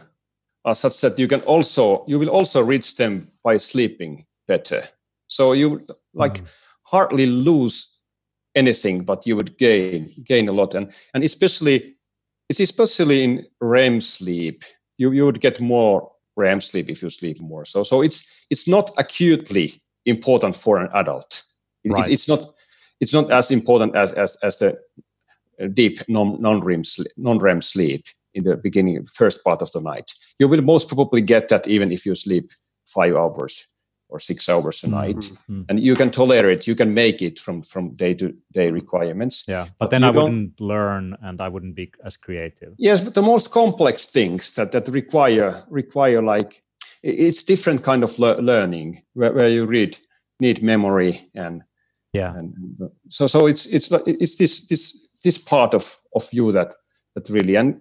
are 0.67 0.75
such 0.75 1.00
that 1.00 1.17
you 1.17 1.27
can 1.27 1.41
also 1.41 2.03
you 2.07 2.19
will 2.19 2.29
also 2.29 2.62
reach 2.62 2.97
them 2.97 3.31
by 3.43 3.57
sleeping 3.57 4.25
better. 4.47 4.83
So 5.27 5.53
you 5.53 5.81
like 6.13 6.41
mm. 6.41 6.45
hardly 6.83 7.25
lose 7.25 7.88
anything 8.53 9.05
but 9.05 9.25
you 9.25 9.36
would 9.38 9.57
gain 9.57 10.12
gain 10.25 10.50
a 10.50 10.51
lot. 10.51 10.75
And 10.75 10.91
and 11.13 11.24
especially 11.24 11.95
it's 12.50 12.59
especially 12.59 13.24
in 13.24 13.45
REM 13.62 14.01
sleep. 14.01 14.63
You 14.97 15.12
you 15.12 15.25
would 15.25 15.39
get 15.39 15.62
more 15.62 16.12
REM 16.36 16.59
sleep 16.59 16.89
if 16.89 17.01
you 17.01 17.09
sleep 17.09 17.39
more. 17.39 17.65
So 17.65 17.83
so 17.83 18.01
it's 18.01 18.25
it's 18.50 18.67
not 18.67 18.91
acutely 18.97 19.81
important 20.05 20.57
for 20.57 20.77
an 20.77 20.89
adult. 20.93 21.43
Right. 21.86 22.07
it, 22.09 22.13
it's 22.13 22.27
not 22.27 22.41
it's 23.00 23.13
not 23.13 23.31
as 23.31 23.51
important 23.51 23.95
as 23.95 24.12
as 24.12 24.36
as 24.43 24.57
the 24.57 24.77
deep 25.74 26.03
non 26.09 26.41
non 26.41 26.59
REM 26.59 26.83
sleep, 26.83 27.12
non 27.15 27.39
REM 27.39 27.62
sleep 27.62 28.03
in 28.38 28.44
the 28.44 28.56
beginning, 28.56 29.06
first 29.13 29.44
part 29.44 29.62
of 29.62 29.72
the 29.72 29.82
night. 29.82 30.13
You 30.39 30.48
will 30.48 30.62
most 30.62 30.88
probably 30.88 31.22
get 31.22 31.50
that 31.50 31.67
even 31.67 31.91
if 31.91 32.06
you 32.06 32.15
sleep 32.15 32.50
five 32.94 33.15
hours 33.15 33.65
or 34.10 34.20
six 34.20 34.48
hours 34.48 34.84
a 34.84 34.88
night, 34.88 35.17
mm-hmm. 35.17 35.63
and 35.67 35.79
you 35.79 35.96
can 35.96 36.12
tolerate. 36.12 36.60
it. 36.60 36.67
You 36.67 36.75
can 36.75 36.94
make 36.94 37.22
it 37.22 37.39
from 37.39 37.63
from 37.63 37.96
day 37.96 38.13
to 38.13 38.34
day 38.53 38.72
requirements. 38.72 39.44
Yeah, 39.48 39.65
but, 39.65 39.75
but 39.79 39.89
then 39.89 40.03
I 40.03 40.12
wouldn't 40.12 40.62
learn, 40.62 41.17
and 41.22 41.41
I 41.41 41.50
wouldn't 41.50 41.75
be 41.75 41.91
as 42.06 42.15
creative. 42.15 42.74
Yes, 42.77 43.01
but 43.01 43.15
the 43.15 43.22
most 43.22 43.51
complex 43.51 44.06
things 44.06 44.53
that 44.53 44.72
that 44.72 44.88
require 44.88 45.63
require 45.70 46.22
like 46.22 46.63
it's 47.03 47.44
different 47.44 47.84
kind 47.84 48.03
of 48.03 48.17
le- 48.17 48.41
learning 48.41 49.03
where, 49.13 49.34
where 49.34 49.50
you 49.50 49.65
read 49.65 49.98
need 50.39 50.62
memory 50.62 51.29
and 51.36 51.63
yeah 52.13 52.36
and 52.36 52.53
so 53.10 53.27
so 53.27 53.48
it's 53.48 53.65
it's 53.67 53.89
it's 54.06 54.38
this 54.38 54.67
this 54.67 55.10
this 55.24 55.38
part 55.38 55.74
of 55.74 55.86
of 56.15 56.27
you 56.32 56.51
that 56.51 56.74
that 57.15 57.29
really 57.29 57.56
and 57.56 57.79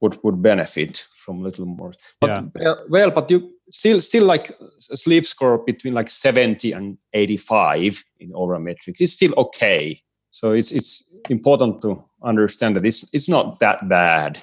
would 0.00 0.18
would 0.22 0.42
benefit 0.42 1.04
from 1.24 1.40
a 1.40 1.42
little 1.42 1.66
more. 1.66 1.94
But 2.20 2.44
yeah. 2.56 2.74
well, 2.88 3.10
but 3.10 3.30
you 3.30 3.52
still 3.70 4.00
still 4.00 4.24
like 4.24 4.50
a 4.90 4.96
sleep 4.96 5.26
score 5.26 5.58
between 5.58 5.94
like 5.94 6.10
70 6.10 6.72
and 6.72 6.98
85 7.12 8.02
in 8.20 8.30
Oura 8.30 8.62
metrics 8.62 9.00
is 9.00 9.12
still 9.12 9.34
okay. 9.36 10.00
So 10.30 10.52
it's 10.52 10.70
it's 10.70 11.16
important 11.30 11.82
to 11.82 12.02
understand 12.22 12.76
that 12.76 12.86
it's 12.86 13.08
it's 13.12 13.28
not 13.28 13.58
that 13.60 13.88
bad. 13.88 14.38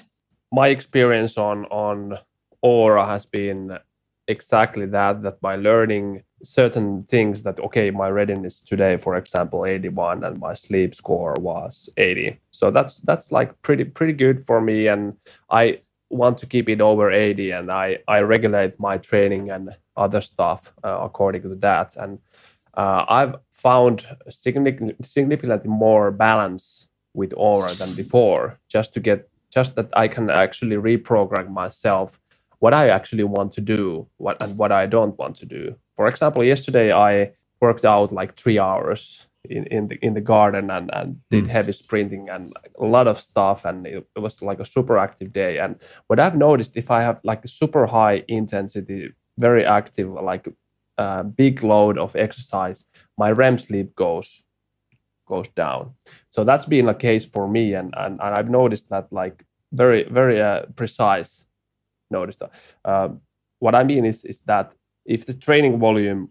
My 0.52 0.68
experience 0.68 1.38
on 1.38 1.66
on 1.66 2.18
Oura 2.64 3.08
has 3.08 3.26
been 3.26 3.78
exactly 4.38 4.86
that 4.98 5.22
that 5.24 5.40
by 5.48 5.56
learning 5.56 6.24
certain 6.44 7.04
things 7.14 7.44
that 7.44 7.60
okay 7.60 7.88
my 7.92 8.10
readiness 8.10 8.56
today 8.72 8.98
for 8.98 9.16
example 9.16 9.66
81 9.66 10.24
and 10.24 10.40
my 10.40 10.54
sleep 10.54 10.94
score 10.94 11.34
was 11.40 11.90
80 11.96 12.40
so 12.52 12.72
that's 12.72 12.96
that's 13.08 13.32
like 13.32 13.50
pretty 13.62 13.86
pretty 13.86 14.14
good 14.14 14.44
for 14.48 14.60
me 14.60 14.88
and 14.88 15.14
i 15.50 15.80
want 16.10 16.38
to 16.40 16.46
keep 16.46 16.68
it 16.70 16.82
over 16.82 17.12
80 17.12 17.52
and 17.52 17.72
i 17.72 17.98
i 18.08 18.20
regulate 18.20 18.80
my 18.80 18.98
training 18.98 19.50
and 19.52 19.78
other 19.96 20.22
stuff 20.22 20.74
uh, 20.84 21.00
according 21.02 21.44
to 21.44 21.56
that. 21.56 21.96
And 21.96 22.20
uh, 22.76 23.06
i've 23.08 23.36
found 23.54 24.08
significant, 24.30 25.06
significantly 25.06 25.70
more 25.70 26.12
balance 26.12 26.88
with 27.14 27.32
Oura 27.32 27.78
than 27.78 27.96
before 27.96 28.60
just 28.68 28.94
to 28.94 29.00
get 29.00 29.30
just 29.54 29.76
that 29.76 29.90
i 29.94 30.08
can 30.08 30.30
actually 30.30 30.76
reprogram 30.76 31.50
myself 31.50 32.20
what 32.64 32.74
I 32.74 32.88
actually 32.88 33.26
want 33.26 33.52
to 33.54 33.62
do 33.76 34.08
what, 34.24 34.42
and 34.42 34.58
what 34.58 34.72
I 34.72 34.86
don't 34.86 35.18
want 35.20 35.36
to 35.42 35.46
do. 35.46 35.76
For 35.98 36.08
example, 36.08 36.46
yesterday 36.46 36.94
I 36.94 37.34
worked 37.60 37.84
out 37.84 38.14
like 38.14 38.38
three 38.38 38.58
hours 38.58 39.28
in, 39.50 39.66
in 39.66 39.88
the 39.90 39.96
in 40.06 40.14
the 40.14 40.22
garden 40.22 40.72
and, 40.72 40.90
and 40.94 41.20
did 41.30 41.44
mm. 41.44 41.50
heavy 41.50 41.74
sprinting 41.74 42.30
and 42.30 42.54
a 42.80 42.86
lot 42.86 43.08
of 43.08 43.20
stuff 43.20 43.66
and 43.66 43.86
it, 43.86 44.08
it, 44.16 44.20
was 44.20 44.42
like 44.42 44.62
a 44.62 44.66
super 44.76 44.98
active 44.98 45.34
day 45.34 45.58
and 45.58 45.76
what 46.08 46.18
i've 46.18 46.38
noticed 46.38 46.78
if 46.78 46.90
i 46.90 47.02
have 47.02 47.20
like 47.26 47.44
a 47.44 47.50
super 47.50 47.86
high 47.86 48.24
intensity 48.30 49.10
very 49.38 49.66
active 49.66 50.08
like 50.32 50.48
a 50.48 51.02
uh, 51.02 51.24
big 51.24 51.62
load 51.64 51.98
of 51.98 52.16
exercise 52.16 52.86
my 53.18 53.30
rem 53.32 53.58
sleep 53.58 53.94
goes 53.96 54.44
goes 55.28 55.50
down 55.50 55.92
so 56.32 56.46
that's 56.46 56.66
been 56.66 56.88
a 56.88 56.96
case 57.08 57.26
for 57.26 57.46
me 57.50 57.74
and 57.74 57.94
and, 57.98 58.14
and 58.24 58.36
i've 58.38 58.50
noticed 58.50 58.88
that 58.90 59.12
like 59.12 59.46
very 59.74 60.04
very 60.10 60.42
uh, 60.42 60.62
precise 60.78 61.46
noticed. 62.20 62.42
Um, 62.86 63.22
what 63.60 63.76
I 63.76 63.84
mean 63.84 64.06
is, 64.06 64.24
is 64.24 64.40
that 64.46 64.74
if 65.06 65.26
the 65.26 65.34
training 65.34 65.80
volume 65.80 66.30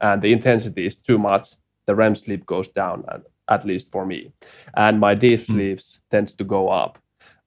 and 0.00 0.20
the 0.22 0.32
intensity 0.32 0.86
is 0.86 0.96
too 0.98 1.18
much, 1.18 1.48
the 1.86 1.94
REM 1.94 2.14
sleep 2.14 2.44
goes 2.46 2.68
down, 2.68 3.04
at, 3.12 3.22
at 3.48 3.64
least 3.64 3.90
for 3.92 4.04
me, 4.04 4.32
and 4.74 5.00
my 5.00 5.14
deep 5.14 5.40
mm. 5.40 5.46
sleeps 5.46 6.00
tends 6.10 6.34
to 6.34 6.44
go 6.44 6.68
up. 6.68 6.98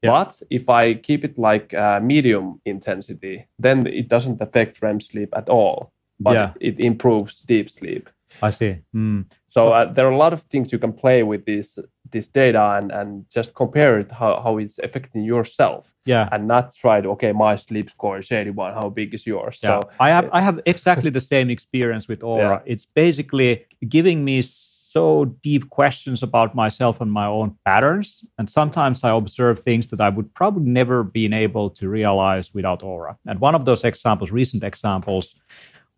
Yeah. 0.02 0.12
But 0.12 0.42
if 0.50 0.70
I 0.70 0.94
keep 0.94 1.26
it 1.26 1.38
like 1.38 1.74
uh, 1.74 2.00
medium 2.02 2.62
intensity, 2.66 3.48
then 3.60 3.86
it 3.88 4.08
doesn't 4.08 4.42
affect 4.42 4.82
REM 4.82 5.00
sleep 5.00 5.30
at 5.36 5.50
all, 5.50 5.92
but 6.20 6.36
yeah. 6.36 6.52
it, 6.62 6.80
it 6.80 6.86
improves 6.86 7.42
deep 7.42 7.70
sleep. 7.70 8.10
I 8.42 8.52
see. 8.52 8.78
Mm. 8.96 9.26
So 9.48 9.70
uh, 9.70 9.92
there 9.92 10.08
are 10.08 10.12
a 10.12 10.18
lot 10.18 10.34
of 10.34 10.42
things 10.44 10.72
you 10.72 10.80
can 10.80 10.94
play 10.94 11.24
with 11.24 11.46
this 11.46 11.78
this 12.12 12.28
data 12.28 12.78
and, 12.78 12.92
and 12.92 13.26
just 13.30 13.54
compare 13.54 14.00
it 14.00 14.12
how, 14.12 14.42
how 14.42 14.58
it's 14.58 14.80
affecting 14.80 15.24
yourself. 15.24 15.94
Yeah. 16.06 16.28
And 16.32 16.48
not 16.48 16.74
try 16.74 17.02
to 17.02 17.10
okay, 17.10 17.32
my 17.32 17.56
sleep 17.56 17.90
score 17.90 18.20
is 18.20 18.32
81. 18.32 18.74
How 18.74 18.90
big 18.90 19.14
is 19.14 19.28
yours? 19.28 19.60
Yeah. 19.62 19.82
So 19.82 19.90
I 20.00 20.10
have 20.10 20.30
I 20.32 20.42
have 20.42 20.60
exactly 20.66 21.10
the 21.10 21.20
same 21.20 21.50
experience 21.50 22.08
with 22.08 22.20
Oura. 22.22 22.60
Yeah. 22.60 22.74
It's 22.74 22.86
basically 22.86 23.66
giving 23.88 24.24
me 24.24 24.42
so 24.90 25.26
deep 25.44 25.70
questions 25.70 26.24
about 26.24 26.56
myself 26.56 27.00
and 27.00 27.12
my 27.12 27.28
own 27.28 27.56
patterns. 27.64 28.24
And 28.40 28.50
sometimes 28.50 29.04
I 29.04 29.12
observe 29.12 29.60
things 29.60 29.88
that 29.88 30.02
I 30.02 30.10
would 30.10 30.34
probably 30.34 30.64
never 30.64 31.04
been 31.04 31.32
able 31.32 31.70
to 31.72 31.88
realize 31.88 32.54
without 32.56 32.82
Oura. 32.82 33.16
And 33.28 33.40
one 33.40 33.54
of 33.54 33.66
those 33.66 33.84
examples, 33.84 34.32
recent 34.32 34.64
examples, 34.64 35.36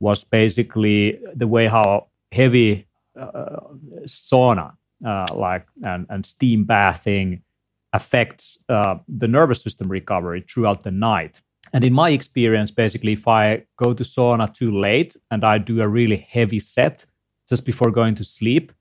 was 0.02 0.26
basically 0.26 1.20
the 1.36 1.48
way 1.48 1.68
how 1.68 2.08
heavy 2.32 2.88
uh, 3.20 3.60
sauna, 4.06 4.74
uh, 5.06 5.28
like 5.34 5.68
and, 5.84 6.06
and 6.10 6.26
steam 6.26 6.64
bathing, 6.64 7.42
affects 7.94 8.58
uh, 8.70 8.96
the 9.08 9.28
nervous 9.28 9.62
system 9.62 9.90
recovery 9.90 10.44
throughout 10.48 10.84
the 10.84 10.92
night. 10.92 11.42
And 11.74 11.84
in 11.84 11.94
my 11.94 12.10
experience, 12.10 12.72
basically, 12.72 13.14
if 13.14 13.28
I 13.28 13.64
go 13.78 13.94
to 13.94 14.04
sauna 14.04 14.54
too 14.54 14.78
late 14.78 15.16
and 15.30 15.44
I 15.44 15.58
do 15.58 15.82
a 15.82 15.88
really 15.88 16.28
heavy 16.30 16.60
set 16.60 17.06
just 17.50 17.66
before 17.66 17.92
going 17.92 18.16
to 18.16 18.24
sleep, 18.24 18.72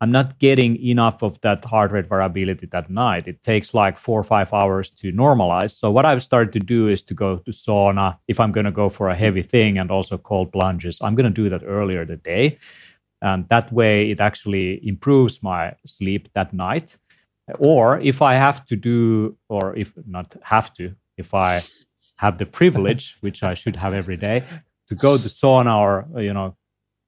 I'm 0.00 0.12
not 0.12 0.38
getting 0.38 0.76
enough 0.76 1.22
of 1.22 1.40
that 1.40 1.64
heart 1.64 1.90
rate 1.90 2.08
variability 2.08 2.66
that 2.66 2.88
night. 2.88 3.26
It 3.26 3.42
takes 3.42 3.74
like 3.74 3.98
four 3.98 4.20
or 4.20 4.24
five 4.24 4.52
hours 4.54 4.92
to 4.92 5.12
normalize. 5.12 5.72
So 5.72 5.90
what 5.90 6.06
I've 6.06 6.22
started 6.22 6.52
to 6.52 6.60
do 6.60 6.88
is 6.88 7.02
to 7.02 7.14
go 7.14 7.38
to 7.38 7.50
sauna 7.50 8.16
if 8.28 8.38
I'm 8.38 8.52
going 8.52 8.66
to 8.66 8.70
go 8.70 8.88
for 8.90 9.08
a 9.08 9.16
heavy 9.16 9.42
thing 9.42 9.76
and 9.76 9.90
also 9.90 10.16
cold 10.16 10.52
plunges. 10.52 10.98
I'm 11.02 11.16
going 11.16 11.32
to 11.32 11.42
do 11.42 11.50
that 11.50 11.64
earlier 11.66 12.04
the 12.04 12.16
day, 12.16 12.58
and 13.22 13.48
that 13.48 13.72
way 13.72 14.10
it 14.10 14.20
actually 14.20 14.86
improves 14.86 15.42
my 15.42 15.74
sleep 15.86 16.28
that 16.34 16.52
night. 16.52 16.96
Or 17.58 17.98
if 18.00 18.20
I 18.22 18.34
have 18.34 18.64
to 18.66 18.76
do, 18.76 19.36
or 19.48 19.74
if 19.76 19.92
not 20.06 20.36
have 20.42 20.74
to, 20.74 20.94
if 21.16 21.34
I 21.34 21.62
have 22.16 22.38
the 22.38 22.46
privilege, 22.46 23.16
which 23.20 23.42
I 23.42 23.54
should 23.54 23.76
have 23.76 23.94
every 23.94 24.16
day, 24.16 24.44
to 24.88 24.94
go 24.94 25.18
to 25.18 25.28
sauna 25.28 25.78
or 25.78 26.20
you 26.20 26.32
know 26.32 26.56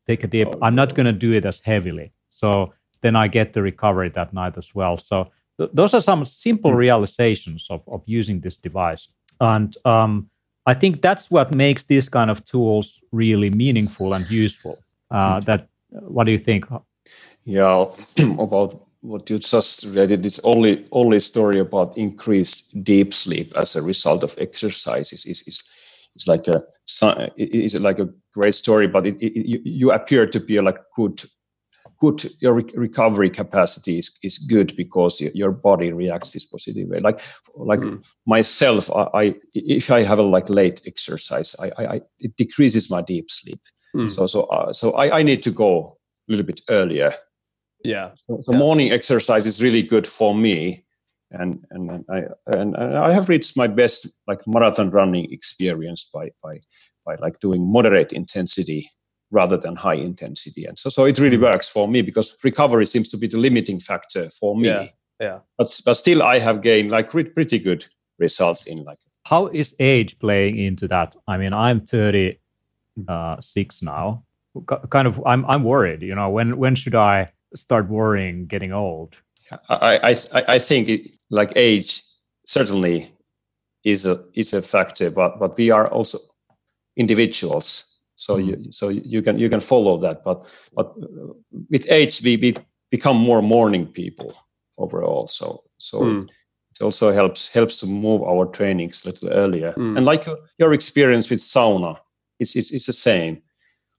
take 0.06 0.24
a 0.24 0.26
dip. 0.26 0.48
Oh, 0.54 0.58
I'm 0.62 0.74
not 0.74 0.94
going 0.94 1.06
to 1.06 1.12
do 1.12 1.32
it 1.32 1.44
as 1.44 1.60
heavily. 1.60 2.12
So 2.30 2.72
then 3.00 3.16
I 3.16 3.28
get 3.28 3.52
the 3.52 3.62
recovery 3.62 4.10
that 4.10 4.32
night 4.32 4.56
as 4.56 4.74
well. 4.74 4.98
So 4.98 5.30
th- 5.58 5.70
those 5.72 5.94
are 5.94 6.00
some 6.00 6.24
simple 6.24 6.70
hmm. 6.70 6.76
realizations 6.76 7.66
of, 7.70 7.82
of 7.86 8.02
using 8.06 8.40
this 8.40 8.56
device. 8.56 9.08
And 9.40 9.76
um, 9.84 10.30
I 10.66 10.74
think 10.74 11.02
that's 11.02 11.30
what 11.30 11.54
makes 11.54 11.84
these 11.84 12.08
kind 12.08 12.30
of 12.30 12.44
tools 12.44 13.00
really 13.12 13.50
meaningful 13.50 14.12
and 14.14 14.28
useful. 14.30 14.78
Uh, 15.10 15.40
hmm. 15.40 15.44
that 15.46 15.68
what 15.90 16.24
do 16.24 16.32
you 16.32 16.38
think? 16.38 16.64
Yeah, 17.44 17.86
about 18.18 18.86
what 19.02 19.28
you 19.30 19.38
just 19.38 19.84
read 19.86 20.10
it 20.10 20.26
is 20.26 20.38
only 20.44 20.86
only 20.92 21.20
story 21.20 21.60
about 21.60 21.96
increased 21.96 22.84
deep 22.84 23.14
sleep 23.14 23.52
as 23.56 23.74
a 23.74 23.82
result 23.82 24.22
of 24.22 24.34
exercises 24.38 25.24
is 25.24 25.42
is 25.46 25.62
is 26.16 26.26
like 26.26 26.46
a 26.48 26.62
is 27.36 27.74
like 27.74 27.98
a 27.98 28.08
great 28.34 28.54
story 28.54 28.86
but 28.86 29.06
it, 29.06 29.16
it, 29.20 29.32
you, 29.48 29.60
you 29.64 29.92
appear 29.92 30.26
to 30.26 30.38
be 30.38 30.60
like 30.60 30.76
good 30.94 31.22
good 31.98 32.30
your 32.40 32.54
recovery 32.74 33.30
capacity 33.30 33.98
is, 33.98 34.18
is 34.22 34.38
good 34.38 34.74
because 34.76 35.20
your 35.20 35.50
body 35.50 35.92
reacts 35.92 36.30
this 36.30 36.44
positive 36.44 36.88
way 36.88 37.00
like 37.00 37.20
like 37.56 37.80
mm. 37.80 38.02
myself 38.26 38.90
I, 38.90 39.02
I, 39.14 39.34
if 39.54 39.90
i 39.90 40.02
have 40.02 40.18
a 40.18 40.22
like 40.22 40.50
late 40.50 40.82
exercise 40.86 41.56
i 41.58 41.70
i, 41.78 42.00
it 42.18 42.36
decreases 42.36 42.90
my 42.90 43.00
deep 43.00 43.30
sleep 43.30 43.60
mm. 43.94 44.10
so 44.10 44.26
so 44.26 44.42
uh, 44.44 44.72
so 44.72 44.92
I, 44.92 45.18
I 45.18 45.22
need 45.22 45.42
to 45.44 45.50
go 45.50 45.98
a 46.28 46.32
little 46.32 46.46
bit 46.46 46.60
earlier. 46.68 47.14
Yeah. 47.84 48.10
So, 48.26 48.40
so 48.42 48.52
yeah. 48.52 48.58
morning 48.58 48.92
exercise 48.92 49.46
is 49.46 49.62
really 49.62 49.82
good 49.82 50.06
for 50.06 50.34
me. 50.34 50.84
And 51.32 51.64
and, 51.70 51.90
and 51.90 52.04
i 52.10 52.22
and 52.58 52.76
i 52.76 53.12
have 53.12 53.28
reached 53.28 53.56
my 53.56 53.68
best 53.68 54.08
like 54.26 54.40
marathon 54.48 54.90
running 54.90 55.32
experience 55.32 56.10
by 56.12 56.30
by 56.42 56.60
by 57.06 57.14
like 57.16 57.38
doing 57.38 57.70
moderate 57.72 58.12
intensity 58.12 58.90
rather 59.30 59.56
than 59.56 59.76
high 59.76 59.94
intensity. 59.94 60.64
And 60.64 60.76
so 60.76 60.90
so 60.90 61.04
it 61.04 61.18
really 61.18 61.36
mm-hmm. 61.36 61.44
works 61.44 61.68
for 61.68 61.86
me 61.86 62.02
because 62.02 62.36
recovery 62.42 62.86
seems 62.86 63.08
to 63.10 63.16
be 63.16 63.28
the 63.28 63.38
limiting 63.38 63.80
factor 63.80 64.30
for 64.40 64.56
me. 64.56 64.68
Yeah. 64.68 64.86
Yeah. 65.20 65.38
But 65.58 65.80
but 65.84 65.94
still 65.94 66.22
i 66.22 66.38
have 66.38 66.62
gained 66.62 66.90
like 66.90 67.10
pretty 67.10 67.58
good 67.58 67.86
results 68.18 68.66
in 68.66 68.84
like 68.84 68.98
how 69.24 69.48
is 69.48 69.76
age 69.78 70.18
playing 70.18 70.58
into 70.58 70.88
that? 70.88 71.14
I 71.28 71.36
mean 71.36 71.52
i'm 71.54 71.80
36 73.06 73.76
mm. 73.80 73.82
now 73.82 74.22
kind 74.90 75.06
of 75.06 75.22
i'm 75.26 75.44
i'm 75.46 75.64
worried 75.64 76.02
you 76.02 76.14
know 76.14 76.28
when 76.28 76.56
when 76.56 76.74
should 76.74 76.94
i 76.94 77.30
start 77.54 77.88
worrying 77.88 78.46
getting 78.46 78.72
old? 78.72 79.16
I 79.68 80.16
I 80.32 80.42
I 80.54 80.58
think 80.58 80.88
it, 80.88 81.10
like 81.30 81.52
age 81.56 82.02
certainly 82.46 83.12
is 83.84 84.06
a 84.06 84.24
is 84.34 84.52
a 84.52 84.62
factor, 84.62 85.10
but 85.10 85.38
but 85.38 85.56
we 85.56 85.70
are 85.70 85.88
also 85.88 86.18
individuals, 86.96 87.84
so 88.14 88.36
mm. 88.36 88.46
you 88.46 88.72
so 88.72 88.88
you 88.88 89.22
can 89.22 89.38
you 89.38 89.50
can 89.50 89.60
follow 89.60 89.98
that. 90.00 90.22
But 90.24 90.44
but 90.74 90.94
with 91.70 91.84
age 91.88 92.22
we, 92.22 92.36
we 92.36 92.54
become 92.90 93.16
more 93.16 93.42
morning 93.42 93.86
people 93.86 94.34
overall. 94.78 95.26
So 95.28 95.64
so 95.78 96.00
mm. 96.00 96.22
it, 96.22 96.30
it, 96.70 96.84
also 96.84 97.12
helps 97.12 97.48
helps 97.48 97.80
to 97.80 97.86
move 97.86 98.22
our 98.22 98.46
trainings 98.46 99.04
a 99.04 99.10
little 99.10 99.30
earlier. 99.30 99.72
Mm. 99.72 99.96
And 99.96 100.06
like 100.06 100.26
your 100.58 100.72
experience 100.72 101.28
with 101.28 101.40
sauna, 101.40 101.96
it's 102.40 102.56
it's 102.56 102.70
it's 102.72 102.86
the 102.86 102.92
same. 102.92 103.42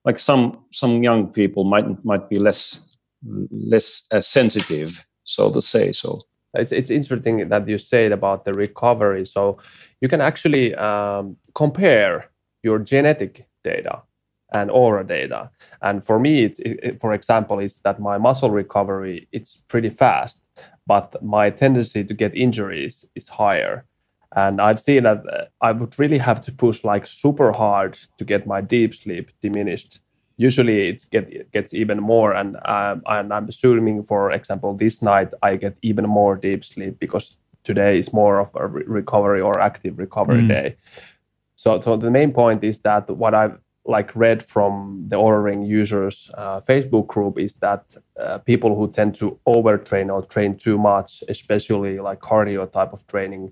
Like 0.04 0.20
some 0.20 0.66
some 0.72 1.04
young 1.04 1.28
people 1.28 1.64
might 1.64 2.04
might 2.04 2.30
be 2.30 2.40
less 2.40 2.98
less 3.52 4.06
uh, 4.12 4.22
sensitive, 4.22 5.06
so 5.24 5.52
to 5.52 5.62
say. 5.62 5.92
So 5.94 6.22
it's 6.54 6.72
it's 6.72 6.92
interesting 6.92 7.50
that 7.50 7.68
you 7.68 7.78
said 7.78 8.12
about 8.12 8.46
the 8.46 8.54
recovery. 8.54 9.26
So 9.26 9.58
you 10.02 10.10
can 10.10 10.22
actually 10.22 10.76
um, 10.76 11.38
compare 11.56 12.30
your 12.64 12.80
genetic 12.80 13.48
data 13.64 14.02
and 14.54 14.70
Oura 14.70 15.08
data. 15.08 15.50
And 15.82 16.06
for 16.06 16.20
me, 16.20 16.44
it's, 16.44 16.60
it, 16.60 17.00
for 17.00 17.14
example, 17.14 17.60
is 17.60 17.78
that 17.84 18.00
my 18.00 18.18
muscle 18.18 18.52
recovery 18.52 19.28
it's 19.32 19.62
pretty 19.68 19.90
fast, 19.90 20.38
but 20.86 21.22
my 21.24 21.50
tendency 21.50 22.04
to 22.04 22.14
get 22.14 22.36
injuries 22.36 23.06
is 23.16 23.30
higher. 23.30 23.86
And 24.36 24.62
I've 24.62 24.80
seen 24.80 25.04
that 25.04 25.24
uh, 25.28 25.46
I 25.62 25.72
would 25.74 26.00
really 26.00 26.18
have 26.18 26.42
to 26.46 26.52
push 26.52 26.84
like 26.84 27.06
super 27.06 27.52
hard 27.52 27.98
to 28.18 28.26
get 28.26 28.48
my 28.48 28.62
deep 28.62 28.94
sleep 28.94 29.32
diminished 29.42 30.00
usually 30.42 30.90
it 30.90 31.06
get, 31.12 31.52
gets 31.52 31.74
even 31.74 32.00
more 32.00 32.34
and, 32.34 32.58
um, 32.66 33.04
and 33.06 33.32
i'm 33.34 33.48
assuming 33.48 34.04
for 34.04 34.32
example 34.32 34.74
this 34.74 35.02
night 35.02 35.30
i 35.44 35.56
get 35.56 35.78
even 35.82 36.06
more 36.06 36.36
deep 36.36 36.64
sleep 36.64 37.00
because 37.00 37.38
today 37.64 38.00
is 38.00 38.12
more 38.12 38.40
of 38.40 38.50
a 38.56 38.66
re- 38.68 38.84
recovery 38.88 39.42
or 39.42 39.60
active 39.60 39.98
recovery 40.00 40.42
mm. 40.42 40.54
day 40.54 40.76
so 41.56 41.80
so 41.80 41.96
the 41.96 42.10
main 42.10 42.32
point 42.34 42.64
is 42.64 42.80
that 42.80 43.10
what 43.10 43.34
i've 43.34 43.58
like 43.86 44.16
read 44.16 44.44
from 44.44 45.06
the 45.08 45.16
Oura 45.16 45.44
Ring 45.44 45.64
users 45.64 46.30
uh, 46.36 46.60
facebook 46.62 47.08
group 47.08 47.40
is 47.40 47.56
that 47.56 47.84
uh, 48.20 48.38
people 48.40 48.76
who 48.76 48.88
tend 48.88 49.16
to 49.16 49.40
overtrain 49.48 50.14
or 50.14 50.22
train 50.26 50.56
too 50.56 50.78
much 50.78 51.24
especially 51.30 52.00
like 52.00 52.20
cardio 52.20 52.72
type 52.72 52.94
of 52.94 53.06
training 53.08 53.52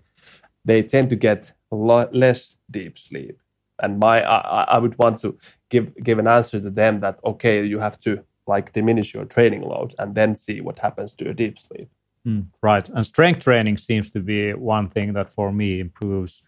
they 0.66 0.84
tend 0.84 1.10
to 1.10 1.16
get 1.16 1.52
a 1.72 1.76
lot 1.76 2.14
less 2.14 2.58
deep 2.72 2.98
sleep 2.98 3.40
and 3.82 4.00
my 4.00 4.22
I, 4.24 4.64
I 4.64 4.78
would 4.78 4.98
want 5.00 5.20
to 5.20 5.38
give 5.70 5.92
give 6.04 6.20
an 6.20 6.28
answer 6.28 6.60
to 6.60 6.70
them 6.70 7.00
that 7.02 7.20
okay 7.24 7.64
you 7.66 7.80
have 7.80 8.00
to 8.02 8.24
like 8.48 8.74
diminish 8.74 9.14
your 9.14 9.26
training 9.26 9.62
load 9.62 9.96
and 10.00 10.16
then 10.16 10.36
see 10.36 10.62
what 10.62 10.80
happens 10.80 11.14
to 11.14 11.26
your 11.26 11.34
deep 11.34 11.60
sleep 11.60 11.90
mm, 12.26 12.46
right 12.62 12.88
and 12.90 13.06
strength 13.06 13.42
training 13.44 13.78
seems 13.78 14.10
to 14.12 14.20
be 14.20 14.54
one 14.54 14.90
thing 14.90 15.14
that 15.14 15.32
for 15.32 15.52
me 15.52 15.80
improves 15.80 16.44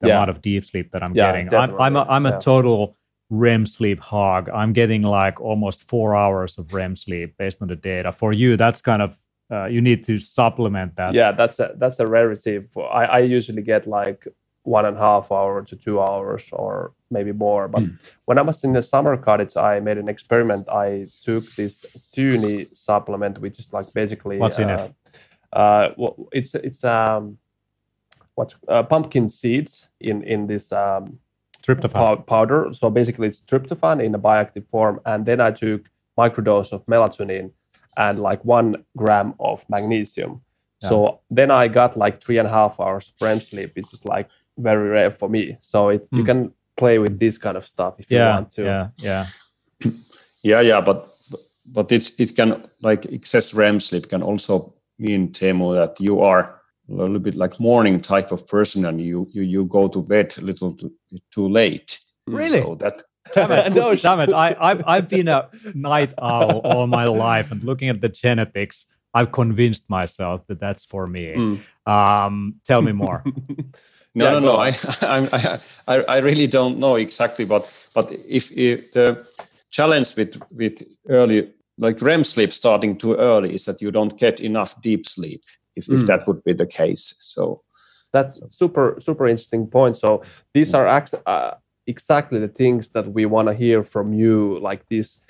the 0.00 0.08
yeah. 0.08 0.14
amount 0.14 0.30
of 0.30 0.42
deep 0.42 0.64
sleep 0.64 0.90
that 0.92 1.02
i'm 1.02 1.14
yeah, 1.14 1.32
getting 1.32 1.54
i'm, 1.54 1.80
I'm 1.80 1.96
a, 1.96 2.02
I'm 2.02 2.26
a 2.26 2.30
yeah. 2.30 2.38
total 2.38 2.96
REM 3.30 3.66
sleep 3.66 4.00
hog. 4.00 4.48
I'm 4.50 4.72
getting 4.72 5.02
like 5.02 5.40
almost 5.40 5.88
four 5.88 6.14
hours 6.14 6.58
of 6.58 6.72
REM 6.72 6.94
sleep 6.94 7.34
based 7.38 7.60
on 7.62 7.68
the 7.68 7.76
data. 7.76 8.12
For 8.12 8.32
you, 8.32 8.56
that's 8.56 8.80
kind 8.80 9.02
of 9.02 9.16
uh, 9.50 9.66
you 9.66 9.80
need 9.80 10.04
to 10.04 10.18
supplement 10.18 10.96
that. 10.96 11.14
Yeah, 11.14 11.32
that's 11.32 11.58
a 11.58 11.74
that's 11.76 12.00
a 12.00 12.06
rarity. 12.06 12.60
For 12.72 12.90
I, 12.92 13.04
I 13.04 13.18
usually 13.20 13.62
get 13.62 13.86
like 13.86 14.26
one 14.62 14.86
and 14.86 14.96
a 14.96 15.00
half 15.00 15.30
hour 15.30 15.62
to 15.62 15.76
two 15.76 16.00
hours 16.00 16.48
or 16.52 16.92
maybe 17.10 17.32
more. 17.32 17.68
But 17.68 17.82
mm. 17.82 17.98
when 18.24 18.38
I 18.38 18.42
was 18.42 18.64
in 18.64 18.72
the 18.72 18.82
summer 18.82 19.16
cottage, 19.16 19.56
I 19.56 19.80
made 19.80 19.98
an 19.98 20.08
experiment. 20.08 20.68
I 20.68 21.08
took 21.22 21.44
this 21.56 21.84
Tuni 22.16 22.74
supplement, 22.76 23.38
which 23.38 23.58
is 23.58 23.72
like 23.72 23.92
basically 23.92 24.38
what's 24.38 24.58
in 24.58 24.70
uh, 24.70 24.88
it? 24.88 25.18
Uh, 25.52 25.90
well, 25.96 26.28
it's 26.32 26.54
it's 26.54 26.82
um, 26.82 27.38
what 28.34 28.54
uh, 28.68 28.82
pumpkin 28.82 29.28
seeds 29.28 29.88
in 30.00 30.22
in 30.22 30.46
this 30.46 30.72
um, 30.72 31.18
tryptophan 31.62 32.26
powder. 32.26 32.68
So 32.72 32.90
basically, 32.90 33.28
it's 33.28 33.42
tryptophan 33.42 34.02
in 34.02 34.14
a 34.14 34.18
bioactive 34.18 34.68
form, 34.68 35.00
and 35.04 35.26
then 35.26 35.40
I 35.40 35.50
took 35.50 35.82
microdose 36.18 36.72
of 36.72 36.86
melatonin 36.86 37.50
and 37.96 38.18
like 38.20 38.44
one 38.44 38.84
gram 38.96 39.34
of 39.40 39.64
magnesium. 39.68 40.40
Yeah. 40.82 40.88
So 40.88 41.20
then 41.30 41.50
I 41.50 41.68
got 41.68 41.96
like 41.96 42.22
three 42.22 42.38
and 42.38 42.48
a 42.48 42.50
half 42.50 42.80
hours 42.80 43.12
REM 43.20 43.40
sleep, 43.40 43.72
which 43.74 43.92
is 43.92 44.04
like 44.04 44.28
very 44.58 44.88
rare 44.88 45.10
for 45.10 45.28
me. 45.28 45.56
So 45.60 45.88
it 45.88 46.10
mm. 46.10 46.18
you 46.18 46.22
hmm. 46.22 46.26
can 46.26 46.52
play 46.76 46.98
with 46.98 47.18
this 47.18 47.38
kind 47.38 47.56
of 47.56 47.66
stuff 47.66 47.94
if 47.98 48.10
yeah, 48.10 48.18
you 48.18 48.34
want 48.34 48.50
to. 48.52 48.62
Yeah, 48.64 48.88
yeah, 48.96 49.26
yeah, 50.42 50.60
yeah. 50.60 50.80
But 50.80 51.14
but 51.66 51.90
it's 51.90 52.18
it 52.18 52.36
can 52.36 52.68
like 52.82 53.06
excess 53.06 53.54
REM 53.54 53.80
sleep 53.80 54.08
can 54.08 54.22
also 54.22 54.74
mean 54.98 55.32
Teemu 55.32 55.74
that 55.74 56.00
you 56.00 56.20
are 56.20 56.60
a 56.88 56.92
little 56.92 57.18
bit 57.18 57.34
like 57.34 57.58
morning 57.58 58.00
type 58.00 58.30
of 58.30 58.46
person 58.46 58.84
and 58.84 59.00
you 59.00 59.28
you 59.32 59.42
you 59.42 59.64
go 59.64 59.88
to 59.88 60.02
bed 60.02 60.34
a 60.36 60.42
little 60.42 60.74
too, 60.74 60.92
too 61.32 61.48
late. 61.48 61.98
Really? 62.26 62.60
So 62.60 62.74
that 62.76 63.02
damn 63.32 63.50
it, 63.52 63.72
No, 63.74 63.94
damn 63.94 64.20
it. 64.20 64.32
I, 64.32 64.56
I've, 64.60 64.82
I've 64.86 65.08
been 65.08 65.28
a 65.28 65.48
night 65.74 66.12
owl 66.20 66.58
all 66.64 66.86
my 66.86 67.04
life, 67.04 67.50
and 67.52 67.62
looking 67.64 67.88
at 67.88 68.00
the 68.00 68.08
genetics, 68.08 68.86
I've 69.14 69.32
convinced 69.32 69.84
myself 69.88 70.42
that 70.48 70.60
that's 70.60 70.84
for 70.84 71.06
me. 71.06 71.34
Mm. 71.36 71.60
Um, 71.90 72.54
tell 72.66 72.82
me 72.82 72.92
more. 72.92 73.24
No, 74.16 74.26
Yeah, 74.26 74.38
no, 74.38 74.40
go 74.40 74.46
no. 74.46 74.56
I, 74.60 74.78
I, 75.00 75.58
I, 75.88 76.02
I 76.02 76.16
really 76.18 76.46
don't 76.46 76.78
know 76.78 76.94
exactly, 76.94 77.44
but 77.44 77.68
but 77.96 78.12
if, 78.12 78.48
if 78.52 78.92
the 78.92 79.26
challenge 79.72 80.14
with 80.16 80.40
with 80.52 80.82
early 81.08 81.52
like 81.78 82.00
REM 82.00 82.22
sleep 82.22 82.52
starting 82.52 82.96
too 82.96 83.14
early 83.16 83.56
is 83.56 83.64
that 83.64 83.82
you 83.82 83.90
don't 83.90 84.16
get 84.16 84.38
enough 84.38 84.80
deep 84.82 85.04
sleep. 85.06 85.42
If, 85.74 85.86
Mm. 85.88 86.00
if 86.00 86.06
that 86.06 86.28
would 86.28 86.44
be 86.44 86.52
the 86.52 86.66
case, 86.66 87.16
so 87.18 87.62
That's 88.12 88.38
super 88.50 88.96
super 89.00 89.26
interesting 89.26 89.66
point. 89.66 89.96
So 89.96 90.22
these 90.52 90.74
are 90.74 90.86
act- 90.86 91.14
uh, 91.26 91.54
exactly 91.86 92.38
the 92.38 92.48
things 92.48 92.88
that 92.90 93.06
we 93.12 93.26
want 93.26 93.48
to 93.48 93.54
hear 93.54 93.82
from 93.82 94.12
you, 94.12 94.58
like 94.60 94.86
these 94.88 95.20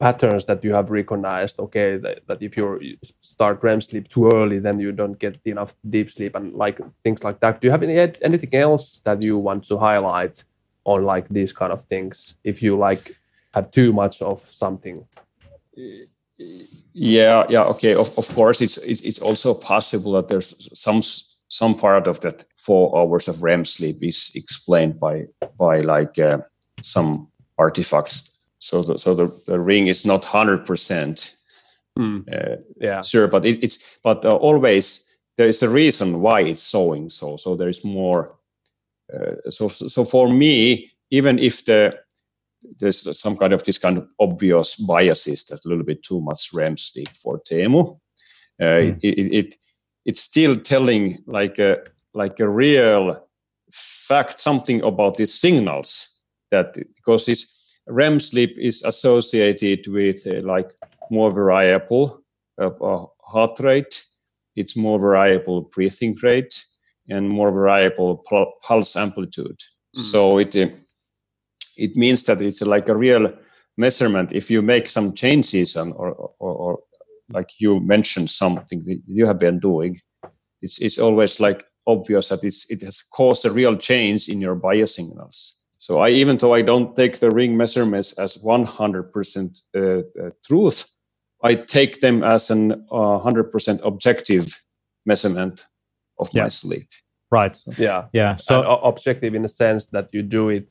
patterns 0.00 0.44
that 0.44 0.62
you 0.62 0.72
have 0.72 0.90
recognized. 0.90 1.58
Okay, 1.58 1.96
that, 1.98 2.26
that 2.26 2.42
if 2.42 2.56
you 2.56 2.96
start 3.20 3.62
REM 3.62 3.80
sleep 3.80 4.08
too 4.08 4.30
early, 4.32 4.58
then 4.58 4.78
you 4.78 4.92
don't 4.92 5.18
get 5.18 5.38
enough 5.44 5.74
deep 5.88 6.10
sleep, 6.10 6.34
and 6.34 6.54
like 6.54 6.80
things 7.02 7.24
like 7.24 7.40
that. 7.40 7.60
Do 7.60 7.66
you 7.66 7.70
have 7.72 7.82
any 7.82 7.98
anything 8.22 8.54
else 8.54 9.00
that 9.04 9.22
you 9.22 9.38
want 9.38 9.64
to 9.68 9.78
highlight 9.78 10.44
on 10.84 11.04
like 11.04 11.28
these 11.28 11.52
kind 11.52 11.72
of 11.72 11.84
things? 11.84 12.36
If 12.44 12.62
you 12.62 12.76
like 12.76 13.18
have 13.52 13.70
too 13.70 13.92
much 13.92 14.22
of 14.22 14.40
something. 14.50 15.04
yeah, 16.92 17.44
yeah, 17.48 17.64
okay. 17.64 17.94
Of, 17.94 18.16
of 18.18 18.28
course, 18.28 18.60
it's, 18.60 18.78
it's 18.78 19.00
it's 19.00 19.18
also 19.20 19.54
possible 19.54 20.12
that 20.12 20.28
there's 20.28 20.54
some 20.74 21.02
some 21.48 21.74
part 21.74 22.06
of 22.06 22.20
that 22.20 22.44
four 22.68 22.92
hours 22.98 23.28
of 23.28 23.42
REM 23.42 23.64
sleep 23.64 23.96
is 24.02 24.30
explained 24.34 25.00
by 25.00 25.24
by 25.58 25.80
like 25.80 26.18
uh, 26.18 26.38
some 26.82 27.28
artifacts. 27.56 28.16
So 28.60 28.82
the, 28.82 28.98
so 28.98 29.14
the, 29.14 29.26
the 29.46 29.58
ring 29.58 29.88
is 29.88 30.04
not 30.04 30.24
hundred 30.24 30.66
percent 30.66 31.34
Mm, 31.98 32.22
uh, 32.32 32.56
yeah. 32.80 33.02
sure 33.02 33.26
but 33.28 33.44
it, 33.44 33.58
it's 33.64 33.78
but 34.04 34.24
uh, 34.24 34.36
always 34.48 35.04
there 35.36 35.48
is 35.48 35.62
a 35.62 35.68
reason 35.68 36.20
why 36.20 36.42
it's 36.42 36.70
showing 36.70 37.10
so 37.10 37.36
so 37.36 37.56
there 37.56 37.70
is 37.70 37.84
more 37.84 38.38
uh, 39.12 39.50
so 39.50 39.68
so 39.68 40.04
for 40.04 40.28
me 40.30 40.92
even 41.10 41.38
if 41.38 41.64
the 41.64 41.92
there's 42.80 43.18
some 43.18 43.36
kind 43.36 43.52
of 43.52 43.62
this 43.64 43.78
kind 43.78 43.98
of 43.98 44.06
obvious 44.18 44.76
biases 44.76 45.44
that 45.46 45.64
a 45.64 45.68
little 45.68 45.84
bit 45.84 46.02
too 46.04 46.20
much 46.20 46.52
REM 46.54 46.76
sleep 46.76 47.08
for 47.22 47.40
Teemu 47.50 47.98
uh, 48.62 48.80
Mm. 48.80 48.98
it, 49.02 49.18
it, 49.18 49.34
it 49.38 49.54
it's 50.04 50.20
still 50.22 50.56
telling 50.56 51.18
like 51.26 51.58
a 51.62 51.76
like 52.18 52.40
a 52.40 52.48
real 52.48 53.24
fact 54.08 54.40
something 54.40 54.82
about 54.82 55.16
these 55.16 55.32
signals 55.32 56.08
that 56.50 56.74
because 56.96 57.26
this 57.26 57.46
REM 57.86 58.20
sleep 58.20 58.56
is 58.58 58.82
associated 58.82 59.86
with 59.86 60.26
uh, 60.26 60.40
like 60.42 60.70
more 61.10 61.30
variable 61.30 62.22
uh, 62.60 62.66
uh, 62.66 63.06
heart 63.22 63.58
rate, 63.60 64.04
it's 64.56 64.76
more 64.76 64.98
variable 64.98 65.70
breathing 65.74 66.16
rate, 66.22 66.64
and 67.08 67.28
more 67.28 67.52
variable 67.52 68.24
pul- 68.28 68.52
pulse 68.62 68.96
amplitude. 68.96 69.60
Mm. 69.96 70.12
So 70.12 70.38
it 70.38 70.56
uh, 70.56 70.68
it 71.76 71.96
means 71.96 72.24
that 72.24 72.42
it's 72.42 72.60
like 72.60 72.88
a 72.88 72.96
real 72.96 73.32
measurement. 73.76 74.32
If 74.32 74.50
you 74.50 74.60
make 74.60 74.88
some 74.88 75.14
changes 75.14 75.76
and 75.76 75.92
or, 75.94 76.10
or, 76.40 76.54
or 76.64 76.78
like 77.30 77.48
you 77.60 77.80
mentioned 77.80 78.30
something 78.30 78.82
that 78.86 79.00
you 79.06 79.26
have 79.26 79.38
been 79.38 79.60
doing, 79.60 80.00
it's 80.62 80.78
it's 80.80 80.98
always 80.98 81.40
like 81.40 81.64
obvious 81.88 82.28
that 82.28 82.44
it's 82.44 82.66
it 82.70 82.82
has 82.82 83.02
caused 83.02 83.44
a 83.46 83.50
real 83.50 83.76
change 83.76 84.28
in 84.28 84.40
your 84.40 84.56
biosignals. 84.56 85.52
So 85.78 85.98
I 86.06 86.10
even 86.10 86.38
though 86.38 86.54
I 86.54 86.62
don't 86.62 86.94
take 86.96 87.20
the 87.20 87.30
ring 87.30 87.56
measurements 87.56 88.12
as 88.18 88.38
100% 88.38 89.60
uh, 89.76 89.80
uh, 89.80 90.30
truth, 90.46 90.84
I 91.44 91.54
take 91.54 92.00
them 92.00 92.22
as 92.24 92.50
an 92.50 92.72
uh, 92.92 93.18
100% 93.24 93.80
objective 93.84 94.46
measurement 95.06 95.64
of 96.18 96.28
Yeah. 96.32 96.44
my 96.44 96.48
sleep. 96.50 96.88
right. 97.30 97.56
Yeah. 97.78 98.04
Yeah. 98.12 98.36
so 98.38 98.62
So 98.62 98.76
objective 98.92 99.34
in 99.36 99.42
the 99.42 99.48
sense 99.48 99.86
that 99.92 100.06
you 100.14 100.22
do 100.22 100.48
it 100.50 100.68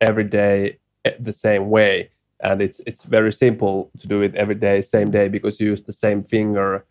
every 0.00 0.24
day 0.24 0.78
eh, 1.04 1.14
the 1.20 1.32
same 1.32 1.70
way 1.70 2.10
and 2.40 2.60
it's 2.62 2.80
it's 2.86 3.04
very 3.04 3.32
simple 3.32 3.90
to 4.00 4.06
do 4.08 4.22
it 4.26 4.34
every 4.42 4.54
day 4.68 4.80
same 4.82 5.10
day 5.10 5.28
because 5.28 5.60
you 5.60 5.70
use 5.72 5.82
the 5.86 5.92
same 6.06 6.22
finger 6.22 6.84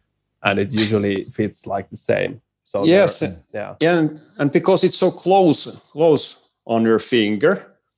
and 0.43 0.59
it 0.59 0.71
usually 0.83 1.15
fits 1.37 1.67
like 1.67 1.87
the 1.89 1.97
same 1.97 2.41
so 2.73 2.85
Yes. 2.85 3.21
yeah 3.53 3.75
Yeah, 3.79 3.97
and, 3.99 4.19
and 4.39 4.51
because 4.51 4.83
it's 4.83 4.97
so 4.97 5.11
close 5.11 5.67
close 5.91 6.35
on 6.65 6.83
your 6.83 6.99
finger, 6.99 7.53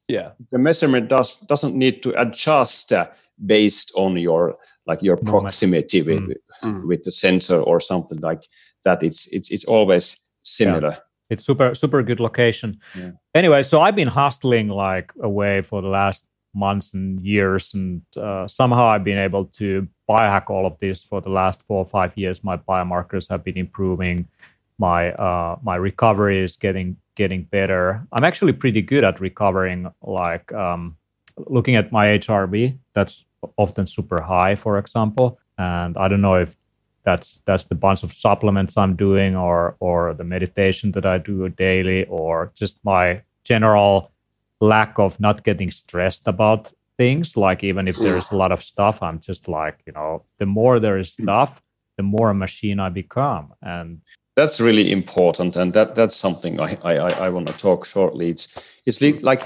yeah 0.07 0.31
the 0.51 0.57
measurement 0.57 1.07
does 1.09 1.37
doesn't 1.49 1.75
need 1.75 2.01
to 2.03 2.09
adjust 2.21 2.91
uh, 2.91 3.07
based 3.45 3.91
on 3.95 4.17
your 4.17 4.57
like 4.87 5.01
your 5.05 5.17
proximity 5.17 6.01
with, 6.01 6.21
Mm. 6.21 6.35
Mm. 6.63 6.87
with 6.87 7.03
the 7.03 7.11
sensor 7.11 7.59
or 7.61 7.79
something 7.81 8.19
like 8.21 8.43
that. 8.85 9.03
It's 9.03 9.27
it's 9.31 9.49
it's 9.51 9.65
always 9.65 10.17
similar. 10.43 10.97
it's 11.29 11.43
super 11.45 11.75
super 11.75 12.03
good 12.03 12.19
location 12.19 12.79
Yeah. 12.95 13.11
anyway 13.33 13.63
so 13.63 13.81
i've 13.81 13.95
been 13.95 14.07
hustling 14.23 14.67
like 14.69 15.11
away 15.23 15.63
for 15.63 15.81
the 15.81 15.87
last 15.89 16.23
months 16.53 16.93
and 16.93 17.19
years 17.21 17.73
and 17.73 18.01
uh, 18.15 18.47
somehow 18.47 18.85
i've 18.93 19.03
been 19.03 19.19
able 19.19 19.45
to 19.59 19.87
biohack 20.07 20.49
all 20.53 20.65
of 20.65 20.77
this 20.79 21.01
for 21.09 21.21
the 21.21 21.29
last 21.31 21.63
four 21.67 21.79
or 21.85 21.89
five 21.89 22.11
years 22.15 22.43
my 22.43 22.57
biomarkers 22.57 23.27
have 23.29 23.43
been 23.43 23.57
improving 23.57 24.27
my 24.77 25.11
uh, 25.13 25.57
my 25.63 25.75
recovery 25.75 26.39
is 26.39 26.57
getting 26.57 26.97
getting 27.15 27.43
better. 27.43 28.05
I'm 28.11 28.23
actually 28.23 28.53
pretty 28.53 28.81
good 28.81 29.03
at 29.03 29.19
recovering 29.21 29.91
like 30.01 30.51
um, 30.53 30.97
looking 31.47 31.75
at 31.75 31.91
my 31.91 32.17
hrv 32.17 32.77
that's 32.93 33.25
often 33.57 33.85
super 33.85 34.21
high 34.21 34.55
for 34.55 34.77
example. 34.77 35.39
And 35.57 35.97
i 35.97 36.07
don't 36.07 36.21
know 36.21 36.35
if 36.35 36.55
that's 37.05 37.39
that's 37.45 37.65
the 37.65 37.75
bunch 37.75 38.03
of 38.03 38.11
supplements 38.11 38.75
I'm 38.75 38.95
doing 38.95 39.35
or 39.35 39.77
or 39.79 40.13
the 40.15 40.23
meditation 40.23 40.91
that 40.93 41.05
I 41.05 41.19
do 41.19 41.47
daily 41.49 42.05
or 42.05 42.51
just 42.55 42.79
my 42.83 43.21
general 43.43 44.11
lack 44.59 44.97
of 44.97 45.19
not 45.19 45.43
getting 45.43 45.71
stressed 45.71 46.27
about 46.27 46.73
things. 46.97 47.37
Like 47.37 47.63
even 47.63 47.87
if 47.87 47.95
there's 47.97 48.31
a 48.31 48.35
lot 48.35 48.51
of 48.51 48.63
stuff 48.63 49.01
I'm 49.03 49.19
just 49.19 49.47
like 49.47 49.79
you 49.85 49.93
know 49.93 50.23
the 50.39 50.47
more 50.47 50.79
there 50.79 50.97
is 50.97 51.13
stuff 51.13 51.61
the 51.97 52.03
more 52.03 52.31
a 52.31 52.33
machine 52.33 52.79
I 52.79 52.89
become. 52.89 53.53
And 53.61 54.01
That's 54.35 54.59
really 54.59 54.91
important, 54.91 55.55
and 55.55 55.73
that 55.73 55.95
that's 55.95 56.15
something 56.15 56.59
I 56.59 56.77
I, 56.83 56.93
I, 57.25 57.29
want 57.29 57.47
to 57.47 57.53
talk 57.53 57.85
shortly. 57.85 58.29
It's 58.29 58.47
it's 58.85 59.01
like 59.23 59.41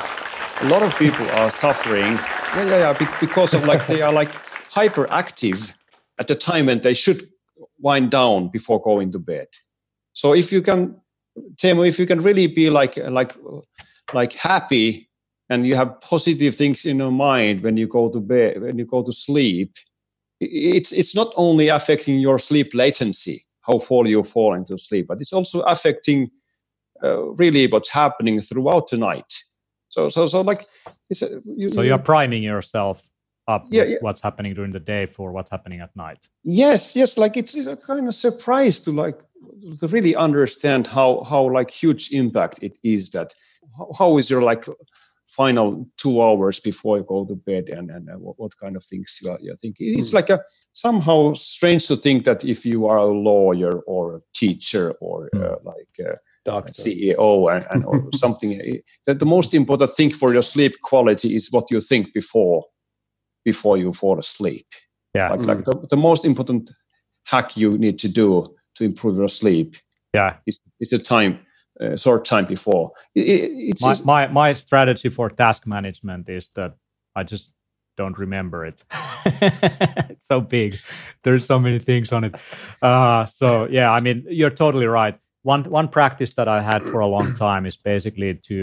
a 0.62 0.68
lot 0.68 0.82
of 0.82 0.98
people 0.98 1.30
are 1.32 1.52
suffering. 1.52 2.14
Yeah, 2.56 2.66
yeah, 2.66 2.78
yeah. 2.78 3.08
Because 3.20 3.54
of 3.54 3.66
like 3.66 3.86
they 3.86 4.02
are 4.02 4.12
like 4.12 4.32
hyperactive 4.74 5.72
at 6.20 6.28
the 6.28 6.36
time 6.36 6.70
and 6.70 6.82
they 6.82 6.96
should 6.96 7.30
wind 7.80 8.12
down 8.12 8.50
before 8.50 8.82
going 8.82 9.12
to 9.12 9.20
bed. 9.20 9.48
So 10.14 10.34
if 10.34 10.52
you 10.52 10.62
can, 10.62 10.96
Teemu, 11.56 11.88
if 11.88 12.00
you 12.00 12.08
can 12.08 12.22
really 12.22 12.48
be 12.48 12.70
like 12.70 12.98
like 12.98 13.36
like 14.14 14.34
happy 14.34 15.10
and 15.50 15.68
you 15.68 15.76
have 15.76 16.02
positive 16.02 16.56
things 16.56 16.86
in 16.86 16.98
your 16.98 17.12
mind 17.12 17.62
when 17.62 17.78
you 17.78 17.88
go 17.88 18.10
to 18.10 18.20
bed 18.20 18.62
when 18.62 18.78
you 18.78 18.86
go 18.86 19.04
to 19.04 19.14
sleep, 19.14 19.72
it's 20.40 20.92
it's 20.92 21.16
not 21.16 21.32
only 21.36 21.70
affecting 21.70 22.20
your 22.20 22.40
sleep 22.40 22.74
latency, 22.74 23.44
how 23.70 23.80
far 23.80 24.08
you 24.08 24.24
fall 24.24 24.54
into 24.56 24.78
sleep, 24.78 25.08
but 25.08 25.22
it's 25.22 25.34
also 25.34 25.60
affecting 25.62 26.30
uh, 27.04 27.22
really 27.42 27.68
what's 27.68 27.90
happening 27.90 28.42
throughout 28.42 28.90
the 28.90 28.98
night. 28.98 29.32
So 29.90 30.10
so 30.10 30.28
so 30.28 30.42
like 30.42 30.66
it's 31.10 31.22
a, 31.22 31.28
you, 31.46 31.70
so 31.70 31.82
you- 31.82 31.90
you're 31.90 31.98
priming 32.16 32.44
yourself 32.44 33.08
up 33.48 33.66
Yeah, 33.72 33.86
yeah. 33.86 33.98
what's 34.02 34.22
happening 34.22 34.54
during 34.54 34.72
the 34.74 34.80
day 34.96 35.06
for 35.08 35.32
what's 35.32 35.50
happening 35.50 35.82
at 35.82 35.90
night 35.96 36.30
Yes, 36.44 36.96
yes, 36.96 37.18
like 37.18 37.36
it's 37.42 37.56
a 37.56 37.76
kind 37.76 38.08
of 38.08 38.14
surprise 38.14 38.80
to 38.82 38.92
like 38.92 39.20
to 39.80 39.88
really 39.88 40.16
understand 40.16 40.86
how 40.88 41.24
how 41.32 41.42
like 41.58 41.72
huge 41.84 42.12
impact 42.12 42.60
it 42.62 42.78
is 42.84 43.10
that 43.12 43.34
how, 43.78 43.88
how 44.00 44.18
is 44.20 44.30
your 44.30 44.44
like 44.52 44.66
final 45.40 45.88
two 45.96 46.22
hours 46.22 46.60
before 46.60 46.98
you 46.98 47.06
go 47.16 47.24
to 47.26 47.36
bed 47.50 47.66
and 47.78 47.90
and 47.96 48.10
uh, 48.10 48.18
what, 48.24 48.36
what 48.42 48.54
kind 48.58 48.76
of 48.76 48.84
things 48.92 49.20
you 49.22 49.32
are 49.32 49.40
you 49.42 49.56
think. 49.62 49.76
It's 49.80 50.10
Hmm. 50.10 50.18
like 50.20 50.30
a 50.36 50.40
somehow 50.74 51.20
strange 51.36 51.84
to 51.88 51.96
think 51.96 52.26
that 52.26 52.44
if 52.44 52.60
you 52.72 52.80
are 52.92 53.02
a 53.10 53.14
lawyer 53.32 53.74
or 53.94 54.04
a 54.18 54.22
teacher 54.42 54.86
or 55.00 55.30
uh, 55.42 55.58
like 55.72 55.94
uh, 56.08 56.16
doctor. 56.46 56.74
CEO 56.82 57.28
and, 57.54 57.64
and 57.72 57.86
or 57.86 57.98
something 58.24 58.52
eh, 58.62 58.80
that 59.06 59.20
the 59.20 59.32
most 59.38 59.54
important 59.54 59.92
thing 59.98 60.12
for 60.22 60.34
your 60.34 60.46
sleep 60.54 60.74
quality 60.90 61.30
is 61.38 61.52
what 61.54 61.66
you 61.72 61.82
think 61.82 62.06
before 62.14 62.60
before 63.46 63.78
you 63.84 63.94
fall 63.94 64.20
asleep. 64.20 64.68
Yeah. 65.16 65.30
Like, 65.32 65.46
like 65.52 65.66
the, 65.66 65.76
the 65.90 66.02
most 66.10 66.26
important 66.26 66.72
hack 67.32 67.58
you 67.62 67.78
need 67.78 67.98
to 68.00 68.10
do 68.22 68.30
to 68.76 68.84
improve 68.84 69.16
your 69.18 69.30
sleep 69.30 69.70
yeah. 70.14 70.32
is, 70.46 70.60
is 70.80 70.90
the 70.90 71.00
time 71.00 71.40
uh, 71.82 71.96
short 71.96 72.26
time 72.26 72.46
before 72.46 72.92
it, 73.16 73.80
my, 73.82 73.98
my 74.04 74.28
my 74.28 74.54
strategy 74.54 75.10
for 75.10 75.30
task 75.30 75.66
management 75.66 76.30
is 76.30 76.50
that 76.56 76.76
I 77.16 77.24
just 77.24 77.52
don't 78.00 78.18
remember 78.18 78.66
it. 78.66 78.82
it's 79.26 80.26
so 80.26 80.40
big. 80.40 80.80
There's 81.24 81.46
so 81.46 81.60
many 81.60 81.80
things 81.80 82.12
on 82.14 82.24
it. 82.24 82.36
Uh, 82.82 83.26
so 83.26 83.68
yeah, 83.70 83.92
I 83.92 84.00
mean, 84.00 84.26
you're 84.30 84.50
totally 84.50 84.86
right. 84.86 85.20
one 85.44 85.64
one 85.70 85.88
practice 85.90 86.34
that 86.36 86.48
I 86.48 86.62
had 86.62 86.82
for 86.84 87.00
a 87.02 87.08
long 87.08 87.34
time 87.34 87.66
is 87.66 87.78
basically 87.78 88.36
to 88.48 88.56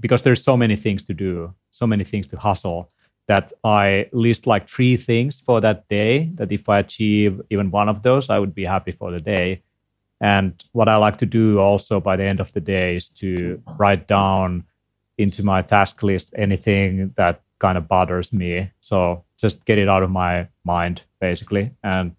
because 0.00 0.22
there's 0.22 0.42
so 0.42 0.56
many 0.56 0.76
things 0.76 1.02
to 1.04 1.14
do, 1.14 1.54
so 1.70 1.86
many 1.86 2.04
things 2.04 2.26
to 2.28 2.36
hustle 2.38 2.90
that 3.26 3.52
I 3.64 4.08
list 4.12 4.46
like 4.46 4.68
three 4.68 4.96
things 4.96 5.40
for 5.40 5.60
that 5.60 5.88
day 5.88 6.30
that 6.34 6.52
if 6.52 6.68
I 6.68 6.78
achieve 6.80 7.40
even 7.50 7.70
one 7.70 7.88
of 7.88 8.02
those, 8.02 8.30
I 8.30 8.38
would 8.38 8.54
be 8.54 8.64
happy 8.64 8.92
for 8.92 9.10
the 9.10 9.20
day. 9.20 9.62
And 10.20 10.62
what 10.72 10.88
I 10.88 10.96
like 10.96 11.18
to 11.18 11.26
do 11.26 11.58
also 11.58 12.00
by 12.00 12.16
the 12.16 12.24
end 12.24 12.40
of 12.40 12.52
the 12.52 12.60
day 12.60 12.96
is 12.96 13.08
to 13.10 13.62
write 13.76 14.06
down 14.06 14.64
into 15.18 15.42
my 15.42 15.62
task 15.62 16.02
list 16.02 16.34
anything 16.36 17.12
that 17.16 17.42
kind 17.58 17.78
of 17.78 17.88
bothers 17.88 18.32
me. 18.32 18.70
So 18.80 19.24
just 19.38 19.64
get 19.64 19.78
it 19.78 19.88
out 19.88 20.02
of 20.02 20.10
my 20.10 20.48
mind 20.64 21.02
basically. 21.20 21.70
And 21.82 22.14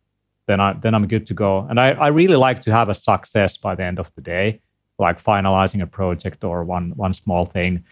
then 0.47 0.59
I 0.59 0.73
then 0.73 0.93
I'm 0.93 1.07
good 1.07 1.25
to 1.27 1.33
go. 1.33 1.65
And 1.69 1.79
I, 1.79 1.91
I 1.91 2.07
really 2.07 2.35
like 2.35 2.61
to 2.63 2.71
have 2.71 2.89
a 2.89 2.95
success 2.95 3.57
by 3.57 3.75
the 3.75 3.83
end 3.83 3.99
of 3.99 4.11
the 4.15 4.21
day, 4.21 4.61
like 4.99 5.23
finalizing 5.23 5.81
a 5.81 5.87
project 5.87 6.43
or 6.43 6.63
one 6.63 6.91
one 6.95 7.13
small 7.13 7.45
thing 7.45 7.83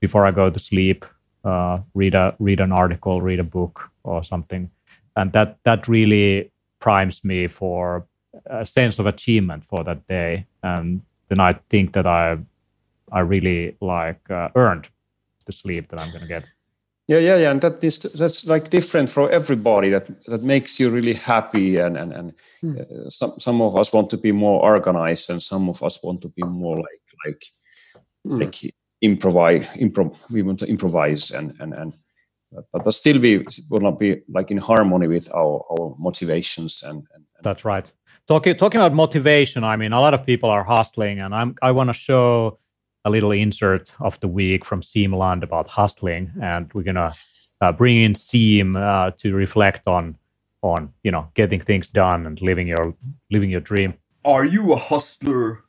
before 0.00 0.26
I 0.26 0.30
go 0.30 0.50
to 0.50 0.58
sleep 0.58 1.06
uh, 1.44 1.78
read 1.94 2.14
a 2.14 2.34
read 2.38 2.60
an 2.60 2.72
article, 2.72 3.20
read 3.22 3.40
a 3.40 3.44
book 3.44 3.90
or 4.02 4.24
something, 4.24 4.70
and 5.16 5.32
that 5.32 5.58
that 5.64 5.86
really 5.88 6.50
primes 6.80 7.24
me 7.24 7.46
for 7.46 8.06
a 8.46 8.66
sense 8.66 8.98
of 8.98 9.06
achievement 9.06 9.64
for 9.68 9.84
that 9.84 10.06
day, 10.08 10.46
and 10.62 11.02
then 11.28 11.40
I 11.40 11.54
think 11.70 11.92
that 11.92 12.06
I 12.06 12.38
I 13.12 13.20
really 13.20 13.76
like 13.80 14.20
uh, 14.30 14.48
earned 14.54 14.88
the 15.46 15.52
sleep 15.52 15.88
that 15.90 15.98
I'm 15.98 16.10
going 16.10 16.22
to 16.22 16.28
get. 16.28 16.44
Yeah, 17.06 17.18
yeah, 17.18 17.36
yeah, 17.36 17.50
and 17.50 17.60
that 17.60 17.84
is 17.84 17.98
that's 17.98 18.46
like 18.46 18.70
different 18.70 19.10
for 19.10 19.30
everybody. 19.30 19.90
That 19.90 20.08
that 20.26 20.42
makes 20.42 20.80
you 20.80 20.90
really 20.90 21.14
happy, 21.14 21.76
and 21.76 21.96
and 21.96 22.12
and 22.12 22.34
hmm. 22.60 22.78
uh, 22.78 23.10
some 23.10 23.34
some 23.38 23.60
of 23.60 23.76
us 23.76 23.92
want 23.92 24.10
to 24.10 24.16
be 24.16 24.32
more 24.32 24.62
organized, 24.62 25.30
and 25.30 25.42
some 25.42 25.68
of 25.68 25.82
us 25.82 26.02
want 26.02 26.22
to 26.22 26.28
be 26.28 26.42
more 26.42 26.76
like 26.76 27.04
like 27.26 27.44
hmm. 28.24 28.40
like 28.40 28.74
improvise 29.04 29.66
improv 29.76 30.16
we 30.30 30.42
want 30.42 30.58
to 30.58 30.66
improvise 30.66 31.30
and 31.30 31.52
and 31.60 31.74
and 31.74 31.92
but, 32.72 32.84
but 32.84 32.94
still 32.94 33.20
we 33.20 33.44
will 33.70 33.80
not 33.80 33.98
be 33.98 34.22
like 34.28 34.50
in 34.50 34.56
harmony 34.56 35.06
with 35.06 35.28
our 35.34 35.62
our 35.72 35.94
motivations 35.98 36.82
and, 36.82 37.06
and, 37.14 37.24
and 37.36 37.42
that's 37.42 37.64
right 37.64 37.90
talking 38.26 38.56
talking 38.56 38.80
about 38.80 38.94
motivation 38.94 39.64
i 39.64 39.76
mean 39.76 39.92
a 39.92 40.00
lot 40.00 40.14
of 40.14 40.24
people 40.24 40.48
are 40.48 40.64
hustling 40.64 41.20
and 41.20 41.34
i'm 41.34 41.54
i 41.62 41.70
want 41.70 41.88
to 41.88 41.94
show 41.94 42.58
a 43.04 43.10
little 43.10 43.32
insert 43.32 43.92
of 44.00 44.18
the 44.20 44.28
week 44.28 44.64
from 44.64 44.80
Siim 44.80 45.14
Land 45.14 45.42
about 45.42 45.68
hustling 45.68 46.32
and 46.42 46.72
we're 46.72 46.82
gonna 46.82 47.12
uh, 47.60 47.70
bring 47.70 48.00
in 48.00 48.14
seam 48.14 48.76
uh, 48.76 49.10
to 49.18 49.34
reflect 49.34 49.86
on 49.86 50.16
on 50.62 50.92
you 51.02 51.10
know 51.10 51.28
getting 51.34 51.60
things 51.60 51.86
done 51.88 52.26
and 52.26 52.40
living 52.40 52.66
your 52.66 52.94
living 53.30 53.50
your 53.50 53.60
dream 53.60 53.94
are 54.24 54.44
you 54.44 54.72
a 54.72 54.76
hustler 54.76 55.64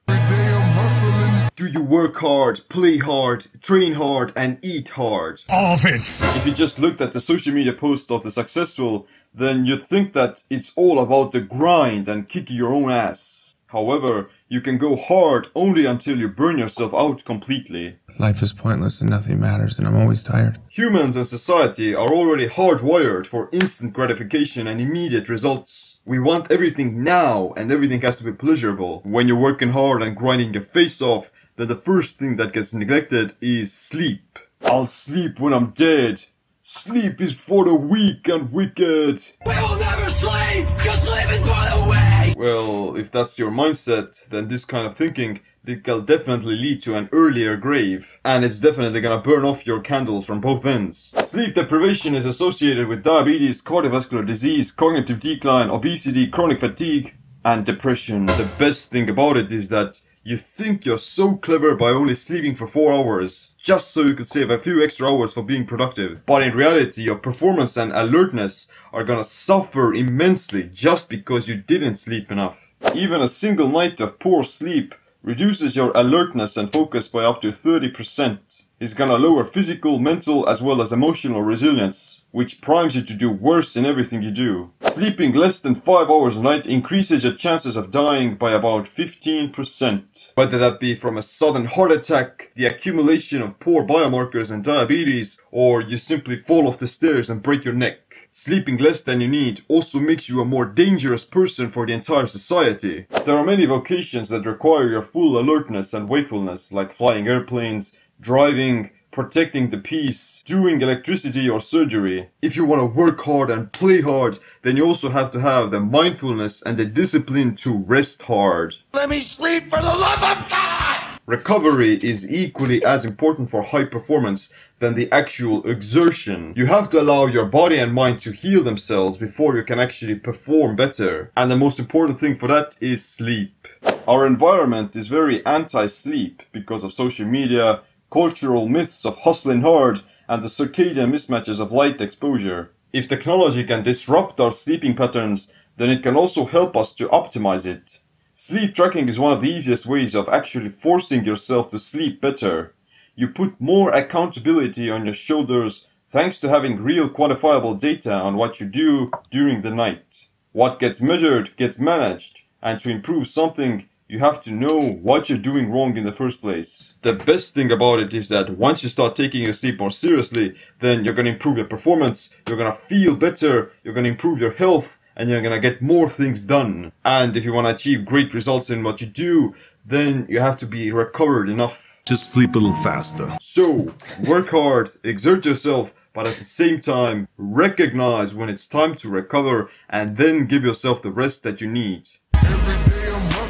do 1.56 1.68
you 1.68 1.82
work 1.82 2.18
hard, 2.18 2.60
play 2.68 2.98
hard, 2.98 3.48
train 3.62 3.94
hard, 3.94 4.34
and 4.36 4.60
eat 4.62 4.89
hard? 4.89 5.41
All 5.48 5.76
of 5.76 5.86
it! 5.86 6.02
If 6.36 6.46
you 6.46 6.54
just 6.54 6.80
looked 6.80 7.00
at 7.00 7.13
the 7.13 7.22
social 7.22 7.54
media 7.54 7.72
post 7.72 8.12
of 8.12 8.24
the 8.24 8.32
successful, 8.32 9.08
then 9.38 9.65
you'd 9.65 9.84
think 9.84 10.13
that 10.13 10.43
it's 10.50 10.71
all 10.76 11.00
about 11.00 11.32
the 11.32 11.41
grind 11.41 12.08
and 12.08 12.30
kicking 12.30 12.56
your 12.56 12.74
own 12.74 12.89
ass. 12.89 13.56
However, 13.67 14.30
you 14.48 14.62
can 14.62 14.78
go 14.78 14.95
hard 14.95 15.50
only 15.54 15.86
until 15.86 16.17
you 16.17 16.30
burn 16.30 16.58
yourself 16.58 16.93
out 16.93 17.26
completely. 17.26 17.98
Life 18.19 18.41
is 18.41 18.54
pointless 18.54 19.02
and 19.02 19.10
nothing 19.10 19.39
matters, 19.39 19.78
and 19.78 19.86
I'm 19.86 19.98
always 19.98 20.24
tired. 20.24 20.60
Humans 20.69 21.17
and 21.17 21.28
society 21.28 21.93
are 21.93 22.13
already 22.13 22.48
hardwired 22.48 23.26
for 23.26 23.50
instant 23.52 23.91
gratification 23.91 24.67
and 24.67 24.80
immediate 24.80 25.28
results. 25.28 26.00
We 26.06 26.19
want 26.19 26.52
everything 26.52 27.04
now, 27.04 27.54
and 27.58 27.71
everything 27.71 28.02
has 28.02 28.17
to 28.19 28.24
be 28.24 28.32
pleasurable. 28.32 29.02
When 29.04 29.28
you're 29.28 29.36
working 29.36 29.71
hard 29.71 30.02
and 30.02 30.15
grinding 30.15 30.54
your 30.54 30.63
face 30.63 31.02
off, 31.02 31.30
then 31.58 31.67
the 31.67 31.76
first 31.76 32.17
thing 32.17 32.38
that 32.38 32.54
gets 32.54 32.74
neglected 32.74 33.34
is 33.41 33.74
sleep. 33.74 34.39
I'll 34.63 34.86
sleep 34.86 35.39
when 35.39 35.54
I'm 35.54 35.71
dead. 35.71 36.24
Sleep 36.67 37.21
is 37.21 37.32
for 37.32 37.63
the 37.63 37.75
weak 37.75 38.28
and 38.28 38.51
wicked. 38.51 39.21
We 39.45 39.54
will 39.54 39.78
never 39.78 40.10
sleep, 40.10 40.65
cause 40.80 40.99
sleep 41.04 41.30
is 41.30 41.38
for 41.41 41.45
the 41.45 41.86
weak! 41.88 42.36
Well, 42.36 42.95
if 42.95 43.12
that's 43.12 43.38
your 43.38 43.51
mindset, 43.51 44.28
then 44.30 44.47
this 44.47 44.65
kind 44.65 44.88
of 44.88 44.95
thinking 44.95 45.41
it 45.67 45.86
will 45.86 46.01
definitely 46.01 46.56
lead 46.56 46.82
to 46.82 46.97
an 46.97 47.08
earlier 47.12 47.56
grave, 47.56 48.17
and 48.25 48.43
it's 48.43 48.60
definitely 48.60 48.99
gonna 48.99 49.21
burn 49.21 49.45
off 49.45 49.67
your 49.67 49.80
candles 49.80 50.25
from 50.25 50.41
both 50.41 50.65
ends. 50.65 51.13
Sleep 51.23 51.54
deprivation 51.54 52.15
is 52.15 52.25
associated 52.25 52.88
with 52.88 53.04
diabetes, 53.04 53.62
cardiovascular 53.62 54.25
disease, 54.25 54.71
cognitive 54.71 55.19
decline, 55.19 55.69
obesity, 55.69 56.25
chronic 56.25 56.62
fatigue, 56.62 57.15
and 57.43 57.63
depression. 57.63 58.25
The 58.25 58.49
best 58.58 58.89
thing 58.89 59.08
about 59.08 59.38
it 59.38 59.51
is 59.51 59.69
that 59.69 60.01
you 60.23 60.36
think 60.36 60.84
you're 60.84 60.97
so 60.97 61.36
clever 61.36 61.75
by 61.75 61.91
only 61.91 62.15
sleeping 62.15 62.56
for 62.56 62.65
4 62.65 62.91
hours, 62.91 63.51
just 63.65 63.89
so 63.95 64.04
you 64.04 64.13
could 64.13 64.28
save 64.28 64.51
a 64.51 64.60
few 64.60 64.84
extra 64.84 65.12
hours 65.12 65.34
for 65.34 65.41
being 65.41 65.65
productive. 65.65 66.23
But 66.28 66.43
in 66.43 66.56
reality, 66.56 67.01
your 67.01 67.15
performance 67.15 67.78
and 67.78 67.91
alertness 67.93 68.67
are 68.93 69.04
gonna 69.04 69.23
suffer 69.23 69.95
immensely 69.95 70.69
just 70.71 71.10
because 71.10 71.47
you 71.47 71.56
didn't 71.56 71.95
sleep 71.95 72.32
enough. 72.32 72.60
Even 72.93 73.21
a 73.21 73.28
single 73.28 73.67
night 73.67 73.99
of 73.99 74.19
poor 74.19 74.43
sleep 74.43 74.93
reduces 75.23 75.75
your 75.75 75.91
alertness 75.95 76.58
and 76.58 76.71
focus 76.71 77.08
by 77.08 77.23
up 77.23 77.41
to 77.41 77.47
30%. 77.47 78.38
It's 78.80 78.93
gonna 78.93 79.17
lower 79.17 79.43
physical, 79.43 79.97
mental, 79.97 80.47
as 80.47 80.62
well 80.62 80.80
as 80.80 80.91
emotional 80.91 81.41
resilience 81.41 82.21
which 82.36 82.60
primes 82.60 82.93
you 82.93 83.02
to 83.02 83.13
do 83.13 83.32
worse 83.32 83.78
in 83.78 83.86
everything 83.86 84.21
you 84.21 84.30
do. 84.30 84.69
Sleeping 84.88 85.32
less 85.32 85.62
than 85.62 85.74
5 85.74 86.10
hours 86.10 86.36
a 86.36 86.43
night 86.43 86.65
increases 86.65 87.24
your 87.24 87.34
chances 87.34 87.78
of 87.78 87.91
dying 87.91 88.36
by 88.36 88.52
about 88.52 88.84
15%. 88.84 90.32
Whether 90.36 90.58
that 90.58 90.82
be 90.82 90.95
from 90.95 91.15
a 91.17 91.24
sudden 91.24 91.63
heart 91.63 91.93
attack, 91.93 92.52
the 92.56 92.65
accumulation 92.65 93.41
of 93.41 93.58
poor 93.62 93.86
biomarkers 93.86 94.52
and 94.52 94.65
diabetes, 94.65 95.39
or 95.50 95.80
you 95.82 95.95
simply 95.95 96.36
fall 96.36 96.67
off 96.67 96.78
the 96.78 96.88
stairs 96.88 97.30
and 97.30 97.41
break 97.41 97.63
your 97.63 97.74
neck. 97.74 98.00
Sleeping 98.32 98.80
less 98.80 99.02
than 99.02 99.21
you 99.21 99.30
need 99.30 99.62
also 99.69 100.02
makes 100.02 100.28
you 100.28 100.41
a 100.41 100.52
more 100.54 100.65
dangerous 100.65 101.24
person 101.24 101.71
for 101.71 101.86
the 101.86 101.93
entire 101.93 102.26
society. 102.26 103.06
There 103.24 103.38
are 103.38 103.45
many 103.45 103.65
vocations 103.65 104.28
that 104.28 104.45
require 104.45 104.89
your 104.89 105.04
full 105.04 105.38
alertness 105.38 105.93
and 105.93 106.10
wakefulness, 106.10 106.74
like 106.74 106.91
flying 106.91 107.30
airplanes, 107.30 107.93
driving, 108.19 108.91
protecting 109.15 109.69
the 109.69 109.78
peace, 109.78 110.43
doing 110.43 110.82
electricity 110.82 111.49
or 111.49 111.62
surgery. 111.62 112.30
If 112.41 112.58
you 112.58 112.65
want 112.65 112.82
to 112.82 112.86
work 112.86 113.21
hard 113.21 113.49
and 113.49 113.71
play 113.71 114.01
hard, 114.01 114.38
then 114.62 114.75
you 114.75 114.86
also 114.86 115.08
have 115.08 115.32
to 115.32 115.39
have 115.39 115.71
the 115.71 115.80
mindfulness 115.80 116.62
and 116.63 116.78
the 116.78 116.84
discipline 116.84 117.56
to 117.63 117.78
rest 117.78 118.23
hard. 118.23 118.75
Let 118.91 119.08
me 119.08 119.21
sleep 119.21 119.69
for 119.69 119.82
the 119.82 119.95
love 120.06 120.21
of 120.21 120.49
God! 120.49 121.19
Recovery 121.28 121.97
is 122.04 122.30
equally 122.30 122.84
as 122.84 123.06
important 123.06 123.49
for 123.49 123.63
high 123.63 123.86
performance 123.86 124.49
than 124.80 124.95
the 124.95 125.10
actual 125.13 125.65
exertion. 125.65 126.54
You 126.58 126.65
have 126.65 126.89
to 126.89 126.99
allow 126.99 127.25
your 127.28 127.45
body 127.45 127.78
and 127.78 127.93
mind 127.93 128.19
to 128.21 128.32
heal 128.32 128.63
themselves 128.63 129.15
before 129.15 129.56
you 129.56 129.63
can 129.63 129.80
actually 129.80 130.15
perform 130.15 130.75
better. 130.75 131.32
And 131.38 131.49
the 131.49 131.56
most 131.56 131.80
important 131.80 132.19
thing 132.19 132.36
for 132.36 132.49
that 132.49 132.75
is 132.82 133.04
sleep. 133.04 133.67
Our 134.10 134.28
environment 134.28 134.95
is 134.97 135.08
very 135.08 135.43
anti-sleep 135.45 136.43
because 136.51 136.84
of 136.84 136.93
social 136.93 137.25
media, 137.25 137.82
cultural 138.10 138.68
myths 138.68 139.06
of 139.06 139.18
hustling 139.18 139.62
hard, 139.62 140.02
and 140.28 140.41
the 140.41 140.48
circadian 140.48 141.12
mismatches 141.12 141.60
of 141.60 141.72
light 141.72 142.02
exposure. 142.02 142.72
If 142.94 143.08
technology 143.08 143.63
can 143.63 143.84
disrupt 143.84 144.39
our 144.39 144.52
sleeping 144.52 144.96
patterns, 144.96 145.52
then 145.78 145.89
it 145.89 146.04
can 146.04 146.15
also 146.15 146.46
help 146.46 146.78
us 146.78 146.94
to 146.94 147.10
optimize 147.10 147.65
it. 147.65 148.00
Sleep 148.36 148.74
tracking 148.74 149.08
is 149.08 149.20
one 149.20 149.34
of 149.34 149.41
the 149.41 149.50
easiest 149.50 149.86
ways 149.86 150.15
of 150.15 150.30
actually 150.30 150.70
forcing 150.70 151.24
yourself 151.26 151.70
to 151.70 151.80
sleep 151.80 152.22
better. 152.22 152.74
You 153.15 153.30
put 153.30 153.60
more 153.62 153.91
accountability 153.91 154.89
on 154.89 155.06
your 155.06 155.13
shoulders 155.13 155.86
thanks 156.08 156.39
to 156.39 156.50
having 156.50 156.82
real 156.82 157.10
quantifiable 157.10 157.80
data 157.80 158.13
on 158.13 158.36
what 158.36 158.60
you 158.60 158.65
do 158.65 159.12
during 159.32 159.62
the 159.62 159.72
night. 159.72 160.28
What 160.52 160.80
gets 160.80 161.02
measured 161.02 161.56
gets 161.58 161.80
managed, 161.80 162.41
and 162.62 162.80
to 162.80 162.89
improve 162.89 163.28
something, 163.28 163.89
you 164.08 164.20
have 164.20 164.39
to 164.39 164.52
know 164.52 164.91
what 165.02 165.30
you're 165.30 165.38
doing 165.38 165.72
wrong 165.72 165.98
in 165.98 166.04
the 166.04 166.12
first 166.12 166.39
place. 166.39 166.94
The 167.02 167.13
best 167.13 167.56
thing 167.56 167.72
about 167.72 168.00
it 168.00 168.13
is 168.13 168.28
that 168.30 168.56
once 168.58 168.84
you 168.84 168.89
start 168.89 169.15
taking 169.15 169.44
your 169.44 169.54
sleep 169.54 169.80
more 169.80 169.89
seriously, 169.89 170.56
then 170.80 171.04
you're 171.04 171.15
gonna 171.15 171.32
improve 171.32 171.58
your 171.58 171.65
performance, 171.65 172.30
you're 172.48 172.58
gonna 172.58 172.76
feel 172.76 173.15
better, 173.15 173.72
you're 173.84 173.96
gonna 173.96 174.10
improve 174.10 174.39
your 174.39 174.52
health, 174.52 175.00
and 175.15 175.30
you're 175.30 175.41
gonna 175.41 175.60
get 175.60 175.82
more 175.82 176.08
things 176.08 176.44
done. 176.44 176.91
And 177.04 177.36
if 177.36 177.44
you 177.46 177.54
wanna 177.54 177.70
achieve 177.70 178.06
great 178.06 178.34
results 178.36 178.70
in 178.70 178.84
what 178.84 179.02
you 179.02 179.08
do, 179.08 179.56
then 179.86 180.28
you 180.30 180.39
have 180.39 180.58
to 180.60 180.68
be 180.68 180.91
recovered 180.91 181.50
enough. 181.50 181.98
Just 182.06 182.30
sleep 182.30 182.54
a 182.54 182.60
little 182.60 182.84
faster. 182.84 183.36
So, 183.41 183.91
work 184.28 184.50
hard, 184.50 184.91
exert 185.04 185.46
yourself, 185.46 185.96
but 186.13 186.28
at 186.28 186.38
the 186.38 186.44
same 186.44 186.80
time, 186.80 187.28
recognize 187.38 188.36
when 188.36 188.50
it's 188.50 188.68
time 188.68 188.96
to 188.98 189.10
recover 189.10 189.72
and 189.89 190.15
then 190.15 190.46
give 190.46 190.63
yourself 190.63 191.02
the 191.02 191.12
rest 191.12 191.41
that 191.44 191.60
you 191.60 191.68
need 191.68 192.08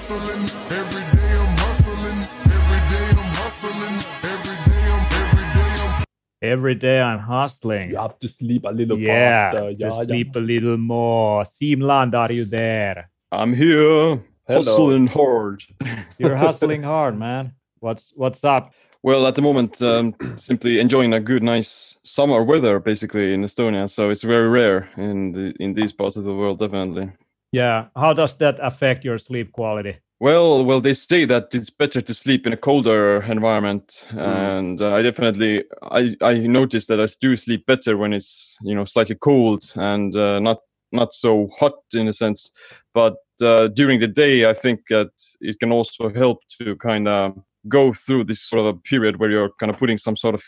hustling. 0.06 0.44
Every 0.70 1.06
day 1.18 1.32
I'm 1.34 1.58
hustling. 1.58 2.20
Every 2.58 2.82
day 2.92 3.08
I'm 3.10 3.32
hustling. 3.42 3.96
Every 4.34 4.58
day 4.72 4.84
I'm 4.94 5.06
every 5.24 5.48
day 5.56 5.76
I'm 5.82 6.06
Every 6.42 6.76
day 6.76 7.02
I'm 7.02 7.20
hustling. 7.20 7.90
You 7.90 7.98
have 7.98 8.20
to 8.20 8.28
sleep 8.28 8.66
a 8.66 8.70
little 8.70 9.00
yeah, 9.00 9.52
faster. 9.52 9.72
Yeah, 9.72 9.90
sleep 9.90 10.36
a 10.36 10.40
little 10.40 10.78
more. 10.78 11.44
Siimland, 11.44 12.14
are 12.14 12.32
you 12.32 12.46
there? 12.46 13.10
I'm 13.32 13.54
here. 13.54 14.24
Hello. 14.48 14.62
hustling 14.62 15.08
hard. 15.08 15.64
You're 16.20 16.36
hustling 16.36 16.84
hard, 16.84 17.18
man. 17.18 17.54
What's 17.80 18.14
what's 18.16 18.44
up? 18.44 18.74
Well, 19.02 19.28
at 19.28 19.36
the 19.36 19.42
moment, 19.42 19.82
um, 19.84 20.16
simply 20.38 20.80
enjoying 20.80 21.14
a 21.14 21.20
good, 21.20 21.44
nice 21.44 21.98
summer 22.04 22.44
weather, 22.44 22.80
basically 22.80 23.34
in 23.34 23.44
Estonia. 23.44 23.88
So 23.88 24.10
it's 24.10 24.24
very 24.24 24.50
rare 24.50 24.90
in 24.98 25.32
the, 25.32 25.54
in 25.60 25.76
these 25.76 25.94
parts 25.94 26.16
of 26.16 26.24
the 26.24 26.34
world, 26.34 26.58
definitely. 26.58 27.12
Yeah. 27.56 27.86
How 27.96 28.14
does 28.14 28.36
that 28.38 28.58
affect 28.62 29.06
your 29.06 29.18
sleep 29.18 29.54
quality? 29.54 29.96
Well, 30.20 30.66
well, 30.66 30.82
they 30.82 30.94
say 30.94 31.26
that 31.26 31.56
it's 31.56 31.70
better 31.70 32.02
to 32.02 32.14
sleep 32.14 32.46
in 32.48 32.54
a 32.54 32.58
colder 32.58 33.22
environment, 33.24 34.08
Mm. 34.12 34.58
and 34.58 34.82
uh, 34.82 34.98
I 35.00 35.02
definitely 35.02 35.64
I 35.82 36.16
I 36.22 36.34
noticed 36.48 36.88
that 36.90 37.00
I 37.00 37.08
do 37.22 37.36
sleep 37.36 37.66
better 37.66 37.98
when 37.98 38.14
it's 38.14 38.58
you 38.62 38.76
know 38.76 38.86
slightly 38.86 39.16
cold 39.16 39.62
and 39.76 40.16
uh, 40.16 40.40
not 40.40 40.60
not 40.92 41.14
so 41.14 41.48
hot 41.60 41.76
in 41.94 42.08
a 42.08 42.14
sense. 42.14 42.52
But 42.94 43.16
uh, 43.42 43.68
during 43.76 44.00
the 44.02 44.14
day, 44.26 44.50
I 44.50 44.54
think 44.54 44.80
that 44.90 45.12
it 45.42 45.60
can 45.60 45.72
also 45.72 46.10
help 46.10 46.40
to 46.58 46.76
kind 46.76 47.08
of 47.08 47.34
go 47.68 47.94
through 47.94 48.26
this 48.26 48.42
sort 48.50 48.60
of 48.62 48.66
a 48.76 48.80
period 48.90 49.16
where 49.20 49.32
you're 49.32 49.54
kind 49.60 49.72
of 49.72 49.80
putting 49.80 49.98
some 50.00 50.18
sort 50.18 50.36
of 50.36 50.44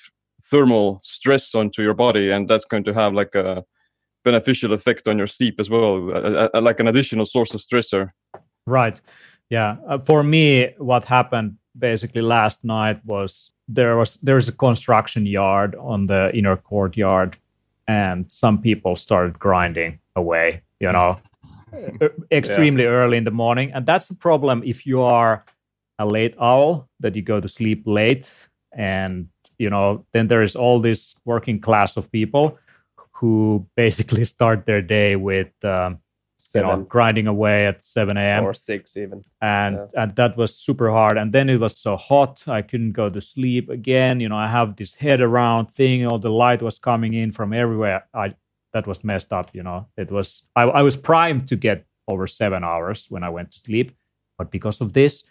thermal 0.52 1.00
stress 1.04 1.56
onto 1.56 1.82
your 1.82 1.96
body, 1.96 2.32
and 2.34 2.48
that's 2.50 2.68
going 2.72 2.86
to 2.86 2.94
have 2.94 3.14
like 3.14 3.36
a 3.36 3.64
beneficial 4.32 4.74
effect 4.74 5.08
on 5.08 5.18
your 5.18 5.28
sleep 5.38 5.56
as 5.60 5.70
well, 5.70 5.94
uh, 6.12 6.50
uh, 6.54 6.62
like 6.62 6.80
an 6.82 6.88
additional 6.88 7.26
source 7.26 7.54
of 7.56 7.62
stressor. 7.62 8.04
Right. 8.66 9.00
Yeah. 9.50 9.78
Uh, 9.90 10.00
for 10.10 10.24
me, 10.24 10.74
what 10.78 11.04
happened 11.06 11.58
basically 11.80 12.22
last 12.22 12.64
night 12.64 13.00
was 13.06 13.52
there 13.68 13.96
was 13.98 14.20
there's 14.28 14.50
a 14.50 14.56
construction 14.68 15.26
yard 15.26 15.76
on 15.76 16.08
the 16.08 16.32
inner 16.40 16.58
courtyard, 16.58 17.38
and 17.88 18.26
some 18.32 18.58
people 18.62 18.96
started 18.96 19.40
grinding 19.40 20.00
away. 20.16 20.62
You 20.80 20.92
know, 20.92 21.20
e- 22.02 22.16
extremely 22.32 22.86
early 22.86 23.18
in 23.18 23.24
the 23.24 23.38
morning, 23.44 23.72
and 23.74 23.86
that's 23.86 24.08
the 24.08 24.16
problem 24.16 24.64
if 24.66 24.86
you 24.86 25.02
are 25.02 25.44
a 26.00 26.06
late 26.06 26.36
owl 26.40 26.88
that 27.00 27.16
you 27.16 27.22
go 27.22 27.40
to 27.40 27.48
sleep 27.48 27.84
late, 27.86 28.32
and 28.72 29.28
you 29.58 29.70
know 29.70 30.06
then 30.14 30.28
there 30.28 30.44
is 30.44 30.56
all 30.56 30.82
this 30.82 31.16
working 31.26 31.60
class 31.62 31.98
of 31.98 32.12
people 32.12 32.58
who 33.20 33.66
basically 33.76 34.26
start 34.36 34.66
their 34.66 34.82
day 34.82 35.16
with. 35.16 35.52
Um, 35.64 36.00
you 36.56 36.62
know, 36.62 36.78
grinding 36.78 37.28
away 37.28 37.68
at 37.68 37.82
7 37.82 38.18
a.m 38.18 38.44
or 38.44 38.54
six 38.54 38.98
even. 38.98 39.22
and 39.42 39.78
and 39.96 40.16
that 40.16 40.38
was 40.38 40.56
super 40.56 40.90
hard. 40.90 41.18
And 41.18 41.32
then 41.32 41.50
it 41.50 41.60
was 41.60 41.78
so 41.78 41.96
hot 41.98 42.44
i 42.48 42.62
couldn't 42.62 42.94
go 42.94 43.10
to 43.10 43.22
sleep 43.22 43.70
again. 43.70 44.20
You 44.20 44.30
know 44.30 44.38
i 44.38 44.48
have 44.48 44.76
this 44.76 44.96
head 44.96 45.22
around 45.22 45.68
thing 45.68 46.06
all 46.08 46.20
the 46.20 46.30
light 46.30 46.62
was 46.62 46.80
coming 46.80 47.14
in 47.14 47.32
from 47.32 47.54
everywhere. 47.54 48.06
I 48.14 48.34
that 48.74 48.88
was 48.88 49.04
messed 49.04 49.32
up 49.32 49.50
you 49.54 49.64
know. 49.64 49.88
It 49.98 50.12
was 50.12 50.44
i, 50.56 50.64
I 50.64 50.82
was 50.82 50.98
primed 50.98 51.48
to 51.50 51.56
get 51.56 51.86
over 52.08 52.28
seven 52.28 52.64
hours 52.64 53.06
when 53.10 53.24
i 53.24 53.30
went 53.30 53.52
to 53.52 53.60
sleep. 53.60 53.92
But 54.38 54.50
because 54.52 54.82
of 54.82 54.94
this 54.94 55.24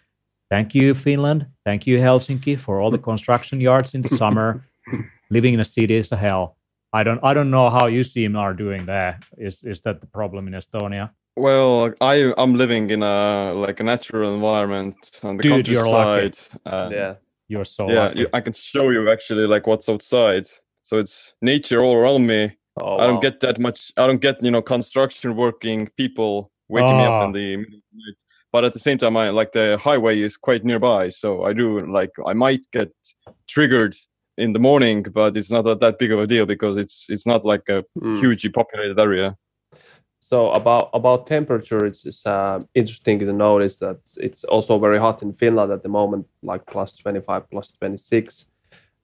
thank 0.49 0.75
you 0.75 0.93
finland. 0.93 1.47
Thank 1.65 1.87
you 1.87 1.97
helsinki 1.97 2.57
for 2.57 2.79
all 2.79 2.91
the 2.91 3.03
construction 3.11 3.59
yards 3.59 3.93
in 3.93 4.01
the 4.01 4.09
summer. 4.09 4.63
Living 5.29 5.53
in 5.53 5.59
a 5.59 5.65
city 5.65 5.95
is 5.95 6.11
a 6.11 6.17
hell 6.17 6.56
i 6.93 7.03
don't 7.03 7.19
i 7.23 7.33
don't 7.33 7.49
know 7.51 7.69
how 7.69 7.85
you 7.87 8.01
Siim 8.01 8.37
are 8.37 8.53
doing 8.53 8.85
there 8.85 9.19
is 9.37 9.63
is 9.63 9.81
that 9.81 9.99
the 10.01 10.07
problem 10.07 10.47
in 10.47 10.53
estonia 10.53 11.09
Well, 11.35 11.93
I 12.01 12.33
I'm 12.41 12.53
living 12.63 12.89
in 12.95 13.03
a 13.03 13.53
like 13.65 13.79
a 13.79 13.83
natural 13.83 14.33
environment 14.33 14.97
on 15.23 15.37
the 15.37 15.43
Dude, 15.43 15.67
you're 15.67 15.85
lucky. 15.87 16.31
countryside. 16.31 16.37
and 16.65 16.91
yeah. 16.99 17.13
you're 17.51 17.65
so 17.77 17.83
yeah, 17.89 18.07
lucky. 18.07 18.19
you, 18.19 18.27
I 18.37 18.41
can 18.45 18.53
show 18.53 18.85
you 18.95 19.01
actually 19.15 19.45
like 19.53 19.67
what's 19.69 19.87
outside. 19.93 20.45
So 20.89 20.97
it's 21.03 21.15
nature 21.41 21.79
all 21.85 21.95
around 22.01 22.25
me. 22.33 22.41
Oh, 22.81 22.97
I 23.01 23.05
don't 23.07 23.15
wow. 23.21 23.27
get 23.29 23.39
that 23.45 23.57
much. 23.59 23.79
I 24.01 24.07
don't 24.07 24.21
get 24.27 24.35
you 24.45 24.51
know 24.51 24.63
construction 24.63 25.29
working 25.35 25.79
people 26.01 26.33
waking 26.69 26.97
me 26.97 27.05
up 27.09 27.11
Ah. 27.21 27.25
in 27.27 27.31
the 27.39 27.47
middle 27.61 27.79
of 27.81 27.85
the 27.91 27.97
night. 28.05 28.19
But 28.53 28.61
at 28.67 28.73
the 28.73 28.79
same 28.87 28.97
time, 28.97 29.15
I 29.23 29.29
like 29.39 29.51
the 29.51 29.77
highway 29.87 30.15
is 30.27 30.37
quite 30.47 30.63
nearby, 30.71 31.09
so 31.21 31.27
I 31.49 31.53
do 31.53 31.65
like 31.99 32.13
I 32.31 32.33
might 32.45 32.63
get 32.77 32.89
triggered 33.53 33.93
in 34.37 34.53
the 34.53 34.59
morning, 34.59 35.03
but 35.03 35.35
it's 35.37 35.51
not 35.51 35.63
that, 35.63 35.79
that 35.79 35.97
big 35.97 36.11
of 36.11 36.19
a 36.19 36.27
deal 36.27 36.45
because 36.45 36.77
it's 36.77 37.05
it's 37.09 37.25
not 37.25 37.45
like 37.45 37.63
a 37.69 37.83
Mm. 38.01 38.19
hugely 38.19 38.51
populated 38.51 38.99
area. 38.99 39.35
So 40.19 40.51
about 40.51 40.89
about 40.93 41.27
temperature, 41.27 41.85
it's, 41.85 42.05
it's 42.05 42.25
uh, 42.25 42.59
interesting 42.73 43.19
to 43.19 43.33
notice 43.33 43.77
that 43.77 43.99
it's 44.17 44.43
also 44.43 44.79
very 44.79 44.99
hot 44.99 45.21
in 45.21 45.33
Finland 45.33 45.71
at 45.71 45.81
the 45.83 45.89
moment, 45.89 46.25
like 46.43 46.65
plus 46.65 46.93
twenty 46.95 47.21
five, 47.21 47.41
plus 47.49 47.71
twenty 47.71 47.97
six. 47.97 48.47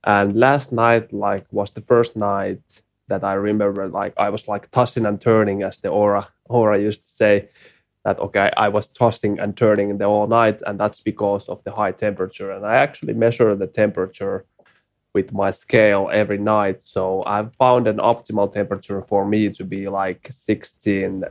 And 0.04 0.36
last 0.36 0.72
night, 0.72 1.14
like, 1.14 1.46
was 1.52 1.72
the 1.72 1.82
first 1.82 2.16
night 2.16 2.60
that 3.08 3.24
I 3.24 3.34
remember, 3.36 3.88
like, 3.88 4.14
I 4.18 4.30
was 4.30 4.48
like 4.48 4.68
tossing 4.70 5.06
and 5.06 5.20
turning, 5.22 5.64
as 5.64 5.78
the 5.78 5.90
Oura 5.90 6.28
Oura 6.50 6.78
used 6.88 7.02
to 7.04 7.10
say. 7.10 7.50
That 8.06 8.20
okay, 8.20 8.52
I 8.58 8.68
was 8.68 8.90
tossing 8.90 9.40
and 9.40 9.56
turning 9.56 9.98
the 9.98 10.06
whole 10.06 10.28
night, 10.28 10.62
and 10.68 10.78
that's 10.78 11.00
because 11.00 11.48
of 11.48 11.64
the 11.64 11.72
high 11.72 11.94
temperature. 11.94 12.52
And 12.52 12.66
I 12.66 12.76
actually 12.76 13.14
measured 13.14 13.60
the 13.60 13.68
temperature 13.68 14.44
with 15.14 15.32
my 15.32 15.52
scale 15.52 16.10
every 16.12 16.38
night. 16.38 16.82
So 16.84 17.24
I've 17.26 17.54
found 17.56 17.88
an 17.88 17.98
optimal 17.98 18.52
temperature 18.52 19.02
for 19.02 19.26
me 19.26 19.50
to 19.50 19.64
be 19.64 19.88
like 19.88 20.28
16, 20.30 21.24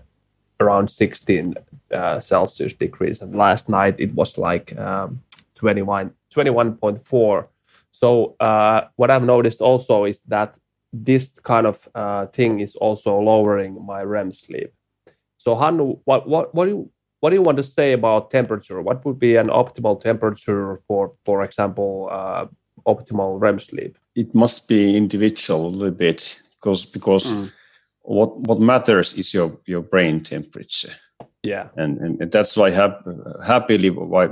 around 0.60 0.90
16 0.90 1.54
uh, 1.92 2.20
Celsius 2.20 2.72
degrees. 2.74 3.20
And 3.20 3.34
last 3.34 3.68
night 3.68 4.00
it 4.00 4.14
was 4.14 4.38
like 4.38 4.78
um, 4.78 5.20
21, 5.56 6.12
21.4. 6.32 7.46
So 7.90 8.36
uh, 8.40 8.82
what 8.96 9.10
I've 9.10 9.24
noticed 9.24 9.60
also 9.60 10.04
is 10.04 10.22
that 10.22 10.56
this 10.92 11.38
kind 11.40 11.66
of 11.66 11.88
uh, 11.94 12.26
thing 12.26 12.60
is 12.60 12.74
also 12.76 13.18
lowering 13.18 13.84
my 13.84 14.02
REM 14.02 14.32
sleep. 14.32 14.72
So 15.38 15.54
Hannu, 15.56 16.00
what, 16.04 16.28
what, 16.28 16.54
what 16.54 16.66
do 16.66 16.70
you 16.70 16.90
what 17.20 17.30
do 17.30 17.36
you 17.36 17.42
want 17.42 17.56
to 17.58 17.62
say 17.62 17.92
about 17.92 18.32
temperature? 18.32 18.82
What 18.82 19.04
would 19.04 19.20
be 19.20 19.36
an 19.36 19.46
optimal 19.46 20.00
temperature 20.00 20.76
for, 20.88 21.12
for 21.24 21.44
example, 21.44 22.08
uh, 22.10 22.46
optimal 22.86 23.40
REM 23.40 23.58
sleep? 23.58 23.98
it 24.14 24.34
must 24.34 24.68
be 24.68 24.96
individual 24.96 25.66
a 25.66 25.68
little 25.68 25.90
bit 25.96 26.36
because 26.56 26.84
because 26.86 27.32
Mm. 27.32 27.50
what 28.02 28.30
what 28.48 28.60
matters 28.60 29.14
is 29.18 29.32
your 29.34 29.58
your 29.66 29.82
brain 29.82 30.22
temperature 30.22 30.94
Yeah. 31.42 31.68
and 31.76 31.98
and, 31.98 32.20
and 32.22 32.32
that's 32.32 32.56
why 32.56 32.70
hap- 32.70 33.06
happily 33.46 33.90
why 33.90 34.26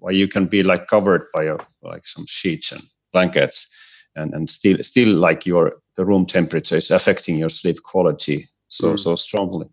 why 0.00 0.12
you 0.12 0.28
can 0.28 0.46
be 0.46 0.62
like 0.62 0.86
covered 0.86 1.22
by 1.34 1.44
a, 1.44 1.56
like 1.82 2.06
some 2.06 2.26
sheets 2.26 2.72
and 2.72 2.82
blankets 3.12 3.68
and 4.16 4.34
and 4.34 4.50
still 4.50 4.78
still 4.82 5.08
like 5.28 5.46
your 5.50 5.72
the 5.96 6.04
room 6.04 6.26
temperature 6.26 6.78
is 6.78 6.90
affecting 6.90 7.38
your 7.38 7.50
sleep 7.50 7.76
quality 7.82 8.48
so 8.68 8.92
Mm. 8.94 8.98
so 8.98 9.16
strongly 9.16 9.66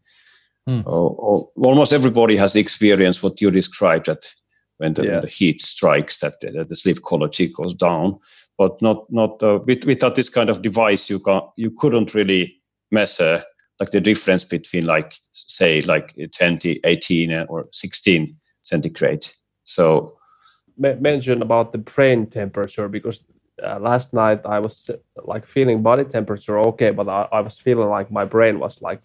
Mm. 0.70 0.84
Oh, 0.86 1.16
oh, 1.28 1.52
almost 1.66 1.94
everybody 1.94 2.38
has 2.38 2.56
experienced 2.56 3.24
what 3.24 3.42
you 3.42 3.52
described 3.52 4.06
that 4.06 4.30
when 4.82 4.94
the, 4.96 5.04
Yeah. 5.04 5.22
the 5.22 5.28
heat 5.28 5.62
strikes 5.62 6.20
that 6.20 6.34
the, 6.42 6.66
the 6.68 6.76
sleep 6.76 7.02
quality 7.02 7.48
goes 7.48 7.74
down. 7.76 8.20
But 8.58 8.82
not 8.82 9.06
not 9.12 9.42
uh, 9.44 9.60
with, 9.66 9.86
without 9.86 10.16
this 10.16 10.30
kind 10.30 10.50
of 10.50 10.62
device 10.62 11.10
you 11.10 11.20
can 11.20 11.42
you 11.56 11.72
couldn't 11.80 12.14
really 12.14 12.44
measure 12.92 13.44
like 13.80 13.92
the 13.92 14.02
difference 14.02 14.44
between 14.44 14.86
like 14.86 15.14
say 15.34 15.82
like 15.82 16.14
20 16.38 16.80
18 16.84 17.32
or 17.50 17.68
16 17.72 18.36
centigrade. 18.62 19.28
So 19.64 20.18
me- 20.78 21.00
mention 21.00 21.42
about 21.42 21.72
the 21.72 21.78
brain 21.80 22.28
temperature 22.28 22.88
because 22.90 23.24
uh, 23.64 23.80
last 23.80 24.14
night 24.14 24.42
I 24.46 24.60
was 24.60 24.90
uh, 24.90 24.98
like 25.26 25.46
feeling 25.48 25.82
body 25.84 26.04
temperature 26.04 26.60
okay, 26.60 26.92
but 26.92 27.08
I, 27.08 27.28
I 27.32 27.42
was 27.42 27.58
feeling 27.58 27.90
like 27.90 28.12
my 28.12 28.26
brain 28.26 28.60
was 28.60 28.82
like 28.82 29.02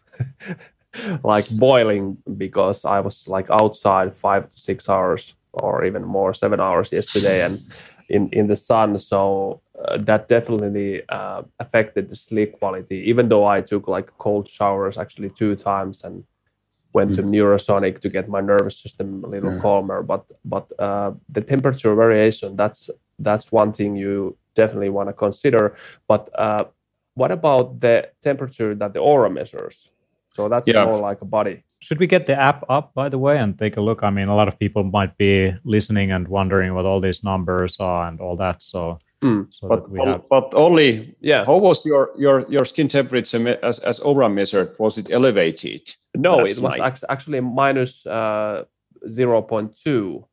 like 1.24 1.48
boiling 1.58 2.16
because 2.36 2.84
I 2.84 3.00
was 3.00 3.28
like 3.28 3.46
outside 3.50 4.14
five 4.14 4.42
to 4.52 4.60
six 4.60 4.88
hours 4.88 5.34
or 5.56 5.84
even 5.84 6.04
more, 6.04 6.34
seven 6.34 6.60
hours 6.60 6.92
yesterday, 6.92 7.42
and 7.44 7.60
in 8.08 8.28
in 8.32 8.46
the 8.46 8.56
sun. 8.56 8.98
So 8.98 9.62
uh, 9.84 9.98
that 9.98 10.28
definitely 10.28 11.02
uh, 11.08 11.42
affected 11.60 12.08
the 12.10 12.16
sleep 12.16 12.58
quality. 12.58 12.98
Even 13.08 13.28
though 13.28 13.46
I 13.46 13.60
took 13.60 13.88
like 13.88 14.10
cold 14.18 14.48
showers 14.48 14.98
actually 14.98 15.30
two 15.30 15.56
times 15.56 16.04
and 16.04 16.24
went 16.94 17.14
to 17.14 17.22
Neurosonic 17.22 18.00
to 18.00 18.08
get 18.08 18.28
my 18.28 18.40
nervous 18.40 18.80
system 18.82 19.24
a 19.24 19.28
little 19.28 19.52
Yeah. 19.52 19.60
calmer. 19.62 20.02
But 20.02 20.24
but 20.44 20.66
uh, 20.80 21.12
the 21.28 21.42
temperature 21.42 21.94
variation 21.94 22.56
that's 22.56 22.90
that's 23.18 23.52
one 23.52 23.72
thing 23.72 23.96
you 23.96 24.36
definitely 24.54 24.90
want 24.90 25.08
to 25.10 25.12
consider. 25.12 25.76
But 26.08 26.30
uh, 26.38 26.64
what 27.14 27.32
about 27.32 27.80
the 27.80 28.10
temperature 28.22 28.74
that 28.76 28.94
the 28.94 29.00
Oura 29.00 29.32
measures? 29.32 29.90
So 30.34 30.48
that's 30.48 30.68
Yeah. 30.68 30.84
more 30.84 30.98
like 31.00 31.22
a 31.22 31.26
body. 31.26 31.64
Should 31.80 31.98
we 32.00 32.06
get 32.06 32.26
the 32.26 32.34
app 32.34 32.64
up, 32.70 32.94
by 32.94 33.08
the 33.08 33.18
way, 33.18 33.38
and 33.38 33.58
take 33.58 33.76
a 33.76 33.80
look? 33.82 34.02
I 34.02 34.10
mean, 34.10 34.28
a 34.28 34.34
lot 34.34 34.48
of 34.48 34.58
people 34.58 34.82
might 34.82 35.16
be 35.18 35.52
listening 35.64 36.10
and 36.10 36.26
wondering 36.26 36.74
what 36.74 36.86
all 36.86 37.00
these 37.00 37.22
numbers 37.22 37.76
are 37.78 38.08
and 38.08 38.20
all 38.20 38.36
that. 38.36 38.62
So, 38.62 38.98
Hmm. 39.22 39.42
so 39.50 39.68
but 39.68 39.76
that 39.82 39.90
we 39.90 39.98
have. 40.04 40.22
but 40.28 40.52
only 40.54 41.14
Yeah. 41.20 41.44
how 41.46 41.56
was 41.58 41.84
your 41.86 42.10
your 42.18 42.44
your 42.50 42.64
skin 42.66 42.88
temperature 42.88 43.58
as 43.62 43.78
as 43.80 43.98
Oura 44.00 44.28
measured 44.32 44.74
was 44.78 44.98
it 44.98 45.10
elevated 45.10 45.82
No, 46.14 46.36
last 46.36 46.50
it 46.58 46.62
was 46.62 46.76
night? 46.76 46.80
act- 46.86 47.04
actually 47.08 47.40
minus 47.40 48.04
uh, 48.06 48.64
0.2. 49.08 50.24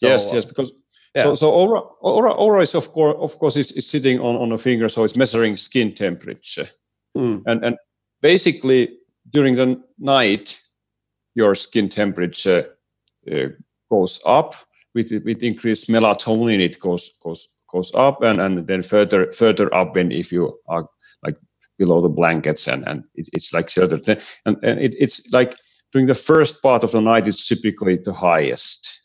yes 0.00 0.30
yes 0.32 0.44
because 0.46 0.72
yeah. 1.14 1.22
so 1.24 1.34
so 1.34 1.52
Oura 1.52 1.80
Oura 2.02 2.32
Oura 2.38 2.62
is 2.62 2.74
of 2.74 2.90
course 2.92 3.16
of 3.20 3.38
course 3.38 3.56
it's, 3.60 3.72
it's 3.72 3.88
sitting 3.90 4.18
on 4.20 4.36
on 4.36 4.52
a 4.52 4.58
finger 4.58 4.88
so 4.88 5.04
it's 5.04 5.16
measuring 5.16 5.56
skin 5.56 5.94
temperature 5.94 6.68
Mm. 7.16 7.42
and 7.46 7.64
and 7.64 7.76
basically 8.22 8.88
during 9.32 9.56
the 9.56 9.82
night 9.98 10.60
your 11.34 11.54
skin 11.54 11.88
temperature 11.88 12.66
uh, 13.30 13.48
goes 13.90 14.20
up. 14.24 14.54
With 14.94 15.10
with 15.24 15.42
increased 15.42 15.88
melatonin 15.88 16.60
it 16.60 16.78
goes 16.78 17.12
goes 17.22 17.48
goes 17.72 17.90
up 17.94 18.22
and, 18.22 18.38
and 18.38 18.66
then 18.66 18.82
further 18.82 19.32
further 19.32 19.74
up 19.74 19.94
when 19.94 20.12
if 20.12 20.30
you 20.30 20.58
are 20.68 20.86
like 21.22 21.36
below 21.78 22.02
the 22.02 22.10
blankets 22.10 22.68
and 22.68 22.86
and 22.86 23.04
it, 23.14 23.26
it's 23.32 23.54
like 23.54 23.72
the 23.72 23.84
other 23.84 23.98
thing. 23.98 24.18
And, 24.44 24.58
and 24.62 24.78
it, 24.78 24.94
it's 24.98 25.26
like 25.32 25.56
during 25.92 26.08
the 26.08 26.14
first 26.14 26.62
part 26.62 26.84
of 26.84 26.92
the 26.92 27.00
night 27.00 27.26
it's 27.26 27.48
typically 27.48 27.96
the 27.96 28.12
highest 28.12 29.00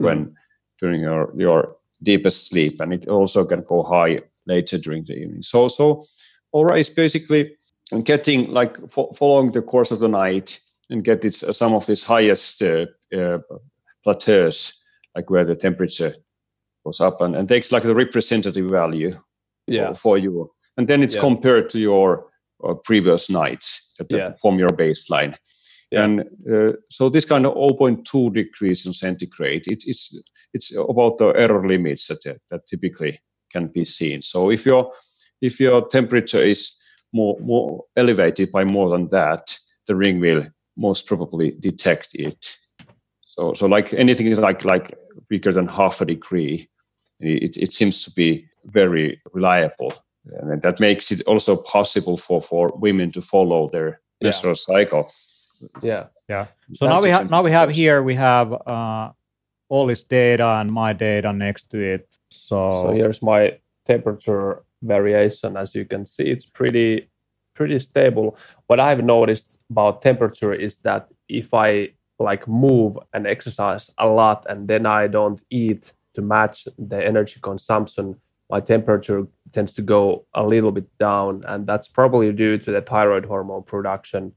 mm. 0.00 0.04
when 0.04 0.36
during 0.80 1.00
your 1.00 1.32
your 1.36 1.76
deepest 2.04 2.46
sleep 2.46 2.80
and 2.80 2.92
it 2.92 3.08
also 3.08 3.44
can 3.44 3.64
go 3.68 3.82
high 3.82 4.20
later 4.46 4.78
during 4.78 5.04
the 5.06 5.14
evening. 5.14 5.42
So 5.42 5.66
so 5.66 6.04
Oura 6.54 6.78
is 6.78 6.88
basically 6.88 7.56
getting 8.04 8.50
like 8.50 8.76
fo- 8.90 9.12
following 9.18 9.52
the 9.52 9.62
course 9.62 9.90
of 9.90 10.00
the 10.00 10.08
night 10.08 10.60
and 10.90 11.04
get 11.04 11.24
its 11.24 11.42
uh, 11.42 11.52
some 11.52 11.74
of 11.74 11.86
these 11.86 12.02
highest 12.04 12.62
uh, 12.62 12.86
uh, 13.16 13.38
plateaus 14.04 14.72
like 15.14 15.30
where 15.30 15.44
the 15.44 15.54
temperature 15.54 16.14
goes 16.84 17.00
up 17.00 17.20
and, 17.20 17.34
and 17.36 17.48
takes 17.48 17.72
like 17.72 17.82
the 17.82 17.94
representative 17.94 18.70
value 18.70 19.18
yeah. 19.66 19.92
for, 19.92 19.98
for 20.00 20.18
you 20.18 20.50
and 20.76 20.88
then 20.88 21.02
it's 21.02 21.14
Yeah. 21.14 21.20
compared 21.20 21.70
to 21.70 21.78
your 21.78 22.26
uh, 22.64 22.74
previous 22.84 23.30
nights 23.30 23.92
that 23.98 24.10
Yeah. 24.10 24.32
from 24.40 24.58
your 24.58 24.70
baseline 24.70 25.34
Yeah. 25.90 26.04
and 26.04 26.20
uh, 26.52 26.72
so 26.90 27.08
this 27.08 27.24
kind 27.24 27.46
of 27.46 27.54
0.2 27.54 28.32
degrees 28.32 28.86
in 28.86 28.92
centigrade 28.92 29.66
it, 29.66 29.84
it's 29.86 30.16
it's 30.54 30.74
about 30.76 31.18
the 31.18 31.26
error 31.36 31.66
limits 31.66 32.06
that 32.08 32.40
that 32.50 32.66
typically 32.66 33.20
can 33.52 33.68
be 33.68 33.84
seen 33.84 34.22
so 34.22 34.50
if 34.50 34.66
your 34.66 34.92
if 35.40 35.60
your 35.60 35.88
temperature 35.88 36.42
is 36.42 36.75
more 37.12 37.38
more 37.40 37.84
elevated 37.96 38.50
by 38.52 38.64
more 38.64 38.90
than 38.90 39.08
that 39.08 39.58
the 39.86 39.94
ring 39.94 40.20
will 40.20 40.44
most 40.76 41.06
probably 41.06 41.52
detect 41.60 42.08
it 42.14 42.56
so 43.22 43.54
so 43.54 43.66
like 43.66 43.92
anything 43.94 44.26
is 44.26 44.38
like 44.38 44.64
like 44.64 44.94
bigger 45.28 45.52
than 45.52 45.66
half 45.66 46.00
a 46.00 46.04
degree 46.04 46.68
it, 47.20 47.56
it 47.56 47.72
seems 47.72 48.04
to 48.04 48.10
be 48.10 48.46
very 48.66 49.20
reliable 49.32 49.92
and 50.40 50.60
that 50.62 50.80
makes 50.80 51.10
it 51.10 51.22
also 51.26 51.56
possible 51.56 52.18
for 52.18 52.42
for 52.42 52.72
women 52.76 53.10
to 53.12 53.22
follow 53.22 53.68
their 53.70 54.00
Yeah. 54.20 54.28
menstrual 54.28 54.56
cycle 54.56 55.10
yeah 55.82 56.06
yeah. 56.28 56.46
So 56.74 56.88
now 56.88 57.00
we 57.00 57.10
have 57.10 57.30
now 57.30 57.42
we 57.42 57.52
have 57.52 57.70
here 57.70 58.02
we 58.02 58.14
have 58.16 58.52
uh, 58.52 59.10
all 59.68 59.86
this 59.86 60.02
data 60.02 60.46
and 60.60 60.70
my 60.70 60.92
data 60.92 61.32
next 61.32 61.70
to 61.70 61.78
it. 61.78 62.16
So, 62.30 62.82
So 62.82 62.92
here's 62.92 63.22
my 63.22 63.58
temperature 63.84 64.64
variation. 64.86 65.56
As 65.56 65.74
you 65.74 65.84
can 65.84 66.06
see, 66.06 66.24
it's 66.24 66.46
pretty 66.46 67.08
pretty 67.56 67.78
stable. 67.78 68.36
What 68.66 68.78
I've 68.78 69.02
noticed 69.02 69.58
about 69.70 70.02
temperature 70.02 70.52
is 70.52 70.76
that 70.78 71.08
if 71.28 71.54
I 71.54 71.90
like 72.18 72.46
move 72.46 72.98
and 73.12 73.26
exercise 73.26 73.90
a 73.98 74.06
lot 74.06 74.46
and 74.48 74.68
then 74.68 74.86
I 74.86 75.06
don't 75.06 75.40
eat 75.50 75.92
to 76.14 76.22
match 76.22 76.68
the 76.78 77.04
energy 77.04 77.40
consumption, 77.42 78.16
my 78.50 78.60
temperature 78.60 79.26
tends 79.52 79.72
to 79.74 79.82
go 79.82 80.26
a 80.34 80.44
little 80.46 80.70
bit 80.70 80.86
down. 80.98 81.42
And 81.46 81.66
that's 81.66 81.88
probably 81.88 82.32
due 82.32 82.58
to 82.58 82.70
the 82.70 82.82
thyroid 82.82 83.26
hormone 83.26 83.64
production. 83.64 84.32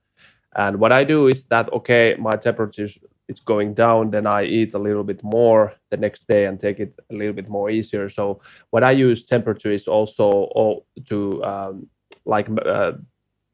And 0.55 0.79
what 0.79 0.91
I 0.91 1.03
do 1.03 1.27
is 1.27 1.43
that 1.45 1.71
okay, 1.73 2.15
my 2.19 2.31
temperature 2.31 2.87
it's 3.29 3.39
going 3.39 3.73
down, 3.75 4.11
then 4.11 4.25
I 4.25 4.43
eat 4.43 4.73
a 4.73 4.79
little 4.79 5.03
bit 5.03 5.23
more 5.23 5.73
the 5.91 5.97
next 5.97 6.27
day 6.27 6.45
and 6.47 6.59
take 6.59 6.79
it 6.79 6.93
a 7.11 7.13
little 7.13 7.33
bit 7.33 7.47
more 7.49 7.69
easier. 7.69 8.09
So 8.09 8.41
what 8.71 8.83
I 8.83 8.91
use 8.91 9.23
temperature 9.23 9.71
is 9.71 9.87
also 9.87 10.83
to 11.05 11.43
um, 11.43 11.87
like 12.25 12.47
uh, 12.65 12.93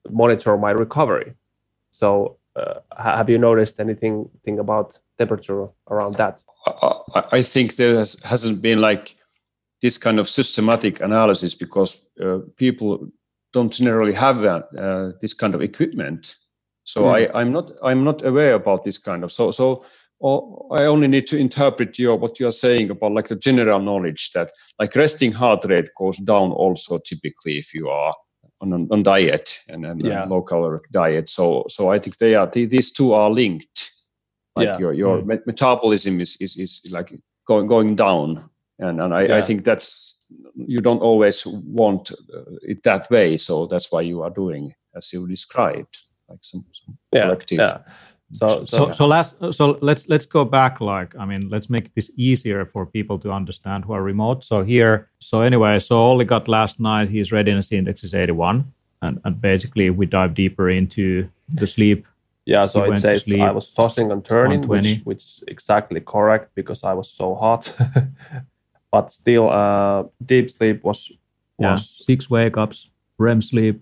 monitor 0.10 0.58
my 0.58 0.72
recovery. 0.72 1.34
So 1.92 2.38
uh, 2.56 2.80
have 2.98 3.30
you 3.30 3.38
noticed 3.38 3.80
anything 3.80 4.30
thing 4.46 4.60
about 4.60 5.00
temperature 5.18 5.68
around 5.90 6.16
that? 6.16 6.42
I, 6.68 6.72
I- 7.16 7.38
I 7.40 7.44
think 7.44 7.76
there 7.76 7.98
has, 7.98 8.18
hasn't 8.24 8.62
been 8.62 8.80
like 8.80 9.16
this 9.82 9.98
kind 9.98 10.20
of 10.20 10.30
systematic 10.30 11.02
analysis 11.02 11.56
because 11.56 11.98
uh, 12.24 12.40
people 12.58 13.08
don't 13.54 13.74
generally 13.74 14.14
have 14.14 14.40
that, 14.42 14.64
uh, 14.80 15.18
this 15.22 15.34
kind 15.34 15.56
of 15.56 15.62
equipment. 15.62 16.36
So 16.86 17.04
Mm. 17.06 17.14
I, 17.36 17.40
I'm 17.42 17.52
not 17.52 17.72
I'm 17.84 18.04
not 18.04 18.26
aware 18.26 18.54
about 18.56 18.84
this 18.84 18.98
kind 19.00 19.24
of 19.24 19.32
so 19.32 19.52
so 19.52 19.84
oh, 20.24 20.68
I 20.80 20.86
only 20.86 21.08
need 21.08 21.28
to 21.28 21.38
interpret 21.38 22.00
your 22.00 22.16
what 22.18 22.40
you 22.40 22.48
are 22.48 22.52
saying 22.54 22.90
about 22.92 23.14
like 23.14 23.28
the 23.30 23.36
general 23.36 23.80
knowledge 23.82 24.32
that 24.34 24.52
like 24.80 24.96
resting 24.96 25.32
heart 25.34 25.66
rate 25.66 25.90
goes 25.98 26.18
down 26.18 26.52
also 26.52 27.00
typically 27.00 27.58
if 27.60 27.74
you 27.74 27.90
are 27.90 28.14
on 28.62 28.74
on, 28.74 28.88
on 28.92 29.04
diet 29.04 29.60
and, 29.68 29.86
and, 29.86 30.02
Yeah. 30.06 30.26
low 30.26 30.42
caloric 30.44 30.84
diet. 30.92 31.30
So 31.30 31.66
so 31.70 31.90
I 31.92 32.00
think 32.00 32.18
they 32.18 32.36
are 32.36 32.48
these 32.48 32.92
two 32.92 33.14
are 33.14 33.30
linked 33.32 33.92
like 34.56 34.68
Yeah. 34.68 34.80
your 34.80 34.94
your 34.94 35.22
Mm. 35.22 35.26
met- 35.28 35.48
metabolism 35.48 36.22
is, 36.22 36.38
is 36.42 36.56
is 36.58 36.82
like 36.92 37.14
going 37.48 37.68
going 37.68 37.96
down 37.96 38.50
and 38.80 39.02
and 39.02 39.14
I, 39.14 39.40
I 39.40 39.42
think 39.46 39.66
that's 39.66 40.16
you 40.56 40.80
don't 40.82 41.02
always 41.02 41.46
want 41.46 42.12
uh, 42.12 42.44
it 42.62 42.84
that 42.84 43.10
way 43.12 43.38
so 43.38 43.68
that's 43.68 43.92
why 43.92 44.02
you 44.02 44.22
are 44.24 44.30
doing 44.32 44.74
as 44.96 45.14
you 45.14 45.28
described 45.28 45.98
like 46.30 46.40
some, 46.42 46.66
some 46.74 46.98
Yeah, 47.12 47.24
collective 47.24 47.60
yeah. 47.60 47.78
So 48.32 48.66
so 48.66 48.78
so, 48.78 48.92
so 48.92 49.08
last 49.08 49.36
so 49.52 49.78
let's 49.82 50.10
let's 50.10 50.26
go 50.26 50.44
back 50.44 50.82
like 50.82 51.16
i 51.16 51.26
mean 51.26 51.48
let's 51.50 51.70
make 51.70 51.94
this 51.94 52.10
easier 52.18 52.66
for 52.66 52.86
people 52.86 53.20
to 53.20 53.32
understand 53.32 53.86
who 53.86 53.94
are 53.94 54.02
remote. 54.02 54.44
So 54.44 54.64
here 54.64 55.10
so 55.20 55.42
anyway 55.42 55.80
so 55.80 55.96
all 55.96 56.14
olli 56.14 56.26
got 56.26 56.48
last 56.48 56.80
night 56.80 57.10
his 57.10 57.32
readiness 57.32 57.72
index 57.72 58.04
is 58.04 58.14
81 58.16 58.66
and, 59.02 59.22
and 59.24 59.40
basically 59.40 59.90
we 59.90 60.06
dive 60.06 60.34
deeper 60.34 60.70
into 60.70 61.30
the 61.50 61.68
sleep. 61.68 62.06
Yeah, 62.46 62.66
so 62.68 62.80
you 62.80 62.86
it 62.86 62.90
went 62.90 63.02
to 63.02 63.20
says 63.20 63.34
I 63.40 63.52
was 63.52 63.72
tossing 63.72 64.12
and 64.12 64.24
turning, 64.24 64.68
which 64.68 65.00
which 65.04 65.24
is 65.24 65.44
exactly 65.48 66.00
correct 66.00 66.54
because 66.54 66.84
I 66.84 66.94
was 66.94 67.10
so 67.10 67.34
hot. 67.34 67.74
but 68.92 69.12
still, 69.12 69.50
uh, 69.50 70.04
deep 70.24 70.52
sleep 70.52 70.84
was 70.84 71.12
yeah 71.58 71.72
was 71.72 72.06
six 72.06 72.30
wake 72.30 72.58
ups 72.58 72.90
rem 73.18 73.42
sleep 73.42 73.82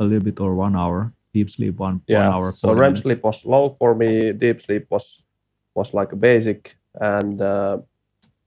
a 0.00 0.04
little 0.04 0.24
bit 0.24 0.40
or 0.40 0.54
one 0.54 0.76
hour 0.76 1.12
deep 1.34 1.50
sleep 1.50 1.76
one, 1.76 2.00
yeah. 2.06 2.18
one 2.18 2.26
hour 2.26 2.52
so 2.52 2.68
REM 2.72 2.80
minutes. 2.80 3.02
sleep 3.02 3.22
was 3.22 3.44
low 3.44 3.76
for 3.78 3.94
me. 3.94 4.32
Deep 4.32 4.62
sleep 4.62 4.86
was 4.90 5.22
was 5.74 5.94
like 5.94 6.12
a 6.12 6.16
basic, 6.16 6.76
and 7.00 7.40
uh, 7.40 7.78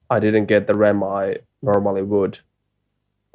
I 0.10 0.20
didn't 0.20 0.48
get 0.48 0.68
the 0.68 0.74
REM 0.74 1.04
I 1.04 1.38
normally 1.62 2.02
would, 2.02 2.40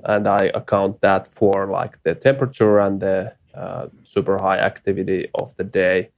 and 0.04 0.28
I 0.28 0.50
account 0.54 1.00
that 1.00 1.26
for 1.26 1.66
like 1.66 2.02
the 2.02 2.14
temperature 2.14 2.78
and 2.80 3.00
the 3.00 3.32
uh, 3.54 3.86
super 4.02 4.38
high 4.38 4.58
activity 4.58 5.30
of 5.34 5.56
the 5.56 5.64
day. 5.64 6.10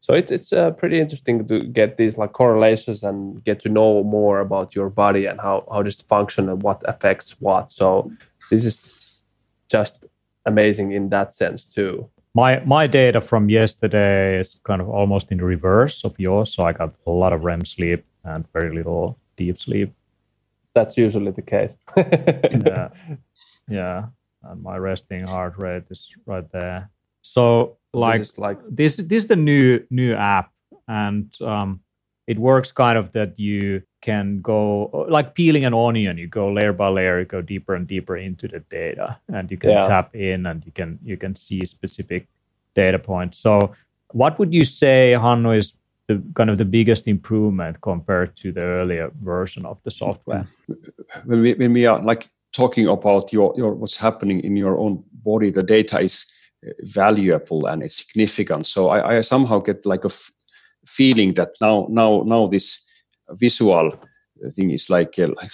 So 0.00 0.14
it's 0.14 0.30
it's 0.30 0.52
uh, 0.52 0.70
pretty 0.70 1.00
interesting 1.00 1.46
to 1.48 1.60
get 1.60 1.96
these 1.96 2.16
like 2.16 2.32
correlations 2.32 3.02
and 3.02 3.42
get 3.44 3.60
to 3.60 3.68
know 3.68 4.04
more 4.04 4.40
about 4.40 4.74
your 4.74 4.88
body 4.88 5.26
and 5.26 5.40
how 5.40 5.66
how 5.70 5.80
it 5.80 6.04
function 6.08 6.48
and 6.48 6.62
what 6.62 6.82
affects 6.86 7.40
what. 7.40 7.72
So 7.72 8.12
this 8.50 8.64
is 8.64 8.78
just 9.68 10.04
amazing 10.46 10.92
in 10.92 11.08
that 11.10 11.34
sense 11.34 11.66
too. 11.66 12.08
My 12.34 12.60
my 12.60 12.86
data 12.86 13.20
from 13.20 13.48
yesterday 13.48 14.38
is 14.38 14.60
kind 14.64 14.80
of 14.80 14.88
almost 14.88 15.30
in 15.32 15.38
reverse 15.38 16.04
of 16.04 16.14
yours 16.18 16.52
so 16.52 16.64
i 16.64 16.72
got 16.72 16.94
a 17.06 17.10
lot 17.10 17.32
of 17.32 17.44
rem 17.44 17.64
sleep 17.64 18.04
and 18.24 18.44
very 18.52 18.74
little 18.74 19.18
deep 19.36 19.56
sleep. 19.56 19.92
That's 20.74 20.96
usually 20.96 21.30
the 21.30 21.42
case. 21.42 21.76
yeah. 21.96 22.88
Yeah 23.70 24.06
and 24.42 24.62
my 24.62 24.76
resting 24.76 25.26
heart 25.26 25.58
rate 25.58 25.84
is 25.90 26.10
right 26.26 26.50
there. 26.52 26.90
So 27.22 27.76
like 27.92 28.20
This 28.20 28.30
is 28.30 28.38
like 28.38 28.58
this 28.70 28.96
this 28.96 29.24
is 29.24 29.26
the 29.26 29.36
new 29.36 29.82
new 29.90 30.14
app 30.14 30.52
and 30.86 31.34
um 31.42 31.80
it 32.26 32.38
works 32.38 32.70
kind 32.70 32.98
of 32.98 33.12
that 33.12 33.38
you 33.38 33.82
can 34.00 34.40
go 34.40 35.06
like 35.08 35.34
peeling 35.34 35.64
an 35.64 35.74
onion 35.74 36.16
you 36.18 36.26
go 36.28 36.52
layer 36.52 36.72
by 36.72 36.88
layer 36.88 37.18
you 37.18 37.24
go 37.24 37.42
deeper 37.42 37.74
and 37.74 37.86
deeper 37.88 38.16
into 38.16 38.46
the 38.48 38.60
data 38.70 39.18
and 39.28 39.50
you 39.50 39.56
can 39.56 39.70
Yeah. 39.70 39.82
tap 39.82 40.14
in 40.14 40.46
and 40.46 40.64
you 40.64 40.72
can 40.72 40.98
you 41.04 41.16
can 41.16 41.34
see 41.34 41.60
specific 41.66 42.26
data 42.74 42.98
points. 42.98 43.38
So 43.38 43.74
what 44.12 44.38
would 44.38 44.52
you 44.54 44.64
say 44.64 45.14
Hannu 45.18 45.56
is 45.56 45.72
the 46.06 46.22
kind 46.34 46.50
of 46.50 46.58
the 46.58 46.64
biggest 46.64 47.06
improvement 47.08 47.80
compared 47.80 48.36
to 48.36 48.52
the 48.52 48.62
earlier 48.62 49.10
version 49.22 49.66
of 49.66 49.78
the 49.84 49.90
software? 49.90 50.46
When 51.24 51.42
we 51.42 51.54
when 51.54 51.72
we 51.72 51.86
are 51.86 52.00
like 52.02 52.28
talking 52.52 52.86
about 52.88 53.32
your 53.32 53.52
your 53.56 53.74
what's 53.74 53.96
happening 53.96 54.40
in 54.44 54.56
your 54.56 54.78
own 54.78 55.02
body 55.24 55.50
the 55.50 55.62
data 55.62 56.00
is 56.00 56.24
uh, 56.66 56.70
valuable 56.94 57.66
and 57.66 57.82
it's 57.82 57.96
significant. 57.96 58.66
So 58.66 58.88
i, 58.90 59.18
I 59.18 59.22
somehow 59.22 59.58
get 59.60 59.84
like 59.84 60.04
a 60.04 60.08
f- 60.08 60.32
feeling 60.86 61.34
that 61.34 61.50
now 61.60 61.86
now 61.90 62.22
now 62.26 62.46
this 62.48 62.78
visual 63.34 63.92
thing 64.54 64.70
is 64.70 64.88
like, 64.90 65.18
uh, 65.18 65.28
like 65.36 65.50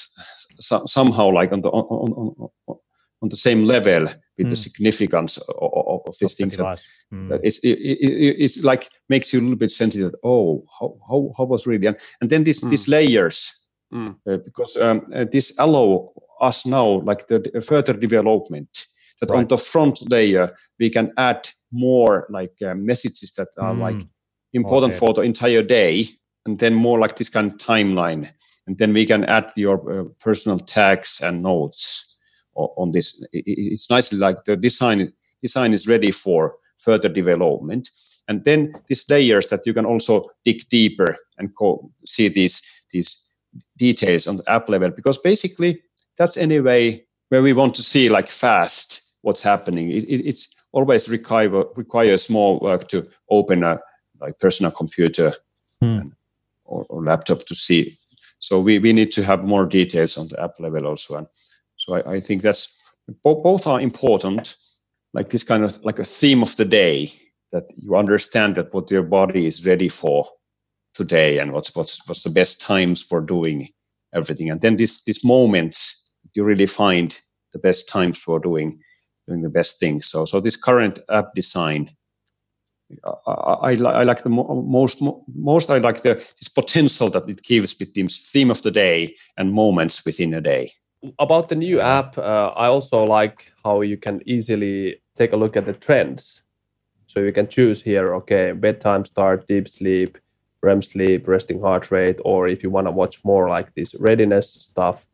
so, 0.58 0.84
somehow 0.86 1.30
like 1.30 1.52
on 1.52 1.60
the 1.62 1.70
on, 1.70 1.84
on, 1.84 2.50
on, 2.68 2.76
on 3.22 3.28
the 3.28 3.36
same 3.36 3.64
level 3.64 4.06
with 4.38 4.48
the 4.50 4.56
Mm. 4.56 4.58
significance 4.58 5.38
of, 5.38 5.72
of, 5.72 6.00
of 6.06 6.14
these 6.20 6.34
things 6.34 6.56
that. 6.56 6.80
Mm. 7.12 7.28
that 7.28 7.40
it's 7.44 7.58
it, 7.60 7.78
it, 7.78 7.98
it, 8.00 8.36
it's 8.44 8.58
like 8.58 8.88
makes 9.08 9.32
you 9.32 9.40
a 9.40 9.42
little 9.42 9.56
bit 9.56 9.70
sensitive 9.70 10.14
oh 10.24 10.64
how 10.80 10.96
how, 11.08 11.32
how 11.36 11.44
was 11.44 11.66
really 11.66 11.86
and, 11.86 11.96
and 12.20 12.30
then 12.30 12.44
these 12.44 12.60
these 12.70 12.88
layers 12.88 13.60
Mm. 13.92 14.16
uh, 14.28 14.38
because 14.44 14.76
um, 14.76 15.06
uh, 15.14 15.24
this 15.30 15.54
allow 15.58 16.10
us 16.40 16.66
now 16.66 17.00
like 17.06 17.28
the, 17.28 17.38
the 17.52 17.60
further 17.62 17.92
development 17.92 18.86
that 19.20 19.30
on 19.30 19.46
the 19.48 19.58
front 19.58 20.00
layer 20.10 20.50
we 20.80 20.90
can 20.90 21.12
add 21.16 21.48
more 21.70 22.26
like 22.30 22.54
uh, 22.66 22.74
messages 22.74 23.32
that 23.36 23.48
are 23.58 23.74
like 23.74 23.96
Mm. 23.98 24.08
important 24.52 24.92
Okay. 24.94 24.98
for 24.98 25.14
the 25.14 25.20
entire 25.22 25.62
day 25.62 26.08
and 26.46 26.58
then 26.58 26.74
more 26.74 26.98
like 26.98 27.16
this 27.16 27.28
kind 27.28 27.52
of 27.52 27.58
timeline. 27.58 28.30
And 28.66 28.78
then 28.78 28.92
we 28.92 29.06
can 29.06 29.24
add 29.24 29.52
your 29.56 30.00
uh, 30.00 30.04
personal 30.20 30.58
tags 30.58 31.20
and 31.22 31.42
notes 31.42 32.16
on 32.54 32.92
this. 32.92 33.26
It's 33.32 33.90
nicely 33.90 34.18
like 34.18 34.44
the 34.44 34.56
design 34.56 35.12
design 35.42 35.72
is 35.72 35.86
ready 35.86 36.12
for 36.12 36.54
further 36.78 37.08
development. 37.08 37.90
And 38.28 38.44
then 38.44 38.74
these 38.86 39.04
layers 39.10 39.48
that 39.48 39.66
you 39.66 39.74
can 39.74 39.84
also 39.84 40.30
dig 40.44 40.68
deeper 40.70 41.16
and 41.38 41.54
co- 41.56 41.90
see 42.06 42.28
these 42.28 42.62
these 42.90 43.20
details 43.76 44.26
on 44.26 44.38
the 44.38 44.50
app 44.50 44.68
level 44.68 44.90
because 44.90 45.18
basically 45.18 45.82
that's 46.16 46.36
anyway 46.36 47.04
where 47.28 47.42
we 47.42 47.52
want 47.52 47.74
to 47.74 47.82
see 47.82 48.08
like 48.08 48.30
fast 48.30 49.02
what's 49.22 49.42
happening. 49.42 49.90
It, 49.90 50.04
it, 50.04 50.26
it's 50.26 50.54
always 50.72 51.08
require 51.08 51.50
requires 51.76 52.30
more 52.30 52.58
work 52.60 52.88
to 52.88 53.06
open 53.30 53.62
a 53.62 53.80
like 54.20 54.38
personal 54.38 54.72
computer 54.72 55.34
hmm. 55.80 56.08
Or, 56.64 56.84
or, 56.88 57.04
laptop 57.04 57.46
to 57.46 57.54
see. 57.54 57.98
So 58.38 58.60
we, 58.60 58.78
we 58.78 58.92
need 58.92 59.12
to 59.12 59.24
have 59.24 59.44
more 59.44 59.66
details 59.66 60.16
on 60.16 60.28
the 60.28 60.42
app 60.42 60.52
level 60.58 60.86
also. 60.86 61.16
And 61.16 61.26
so 61.76 61.94
I, 61.94 62.14
I 62.14 62.20
think 62.20 62.42
that's 62.42 62.74
both, 63.22 63.42
both 63.42 63.66
are 63.66 63.80
important, 63.80 64.56
like 65.12 65.30
this 65.30 65.42
kind 65.42 65.64
of 65.64 65.76
like 65.84 65.98
a 65.98 66.04
theme 66.04 66.42
of 66.42 66.56
the 66.56 66.64
day 66.64 67.12
that 67.52 67.64
you 67.76 67.96
understand 67.96 68.56
that 68.56 68.74
what 68.74 68.90
your 68.90 69.02
body 69.02 69.46
is 69.46 69.64
ready 69.64 69.88
for 69.88 70.28
today 70.94 71.38
and 71.38 71.52
what's 71.52 71.74
what's 71.74 72.00
what's 72.08 72.22
the 72.22 72.30
best 72.30 72.60
times 72.60 73.02
for 73.02 73.20
doing 73.20 73.68
everything. 74.14 74.50
And 74.50 74.60
then 74.60 74.76
these 74.76 75.02
these 75.04 75.24
moments 75.24 76.12
you 76.34 76.44
really 76.44 76.66
find 76.66 77.16
the 77.52 77.58
best 77.58 77.88
times 77.88 78.18
for 78.18 78.40
doing 78.40 78.80
doing 79.28 79.42
the 79.42 79.48
best 79.48 79.78
things. 79.78 80.08
So 80.08 80.26
so 80.26 80.40
this 80.40 80.56
current 80.56 80.98
app 81.10 81.34
design 81.34 81.90
I, 83.26 83.26
I, 83.26 83.72
I, 83.72 84.02
like 84.04 84.22
the 84.22 84.28
most 84.28 85.02
most 85.34 85.70
I 85.70 85.78
like 85.78 86.02
the 86.02 86.14
this 86.14 86.48
potential 86.48 87.10
that 87.10 87.28
it 87.28 87.42
gives 87.42 87.74
between 87.74 88.08
theme 88.08 88.50
of 88.50 88.62
the 88.62 88.70
day 88.70 89.14
and 89.36 89.52
moments 89.52 90.04
within 90.04 90.34
a 90.34 90.40
day. 90.40 90.72
About 91.18 91.48
the 91.48 91.54
new 91.54 91.80
app, 91.80 92.16
uh, 92.16 92.52
I 92.56 92.66
also 92.66 93.04
like 93.04 93.52
how 93.64 93.82
you 93.82 93.96
can 93.96 94.22
easily 94.26 95.02
take 95.16 95.32
a 95.32 95.36
look 95.36 95.56
at 95.56 95.66
the 95.66 95.72
trends. 95.72 96.42
So 97.06 97.20
you 97.20 97.32
can 97.32 97.46
choose 97.46 97.82
here, 97.82 98.14
okay, 98.16 98.52
bedtime 98.52 99.04
start, 99.04 99.46
deep 99.46 99.68
sleep, 99.68 100.18
REM 100.62 100.82
sleep, 100.82 101.28
resting 101.28 101.60
heart 101.60 101.90
rate, 101.90 102.18
or 102.24 102.48
if 102.48 102.62
you 102.62 102.70
want 102.70 102.86
to 102.86 102.90
watch 102.90 103.22
more 103.24 103.48
like 103.48 103.74
this 103.74 103.94
readiness 103.94 104.50
stuff, 104.50 105.06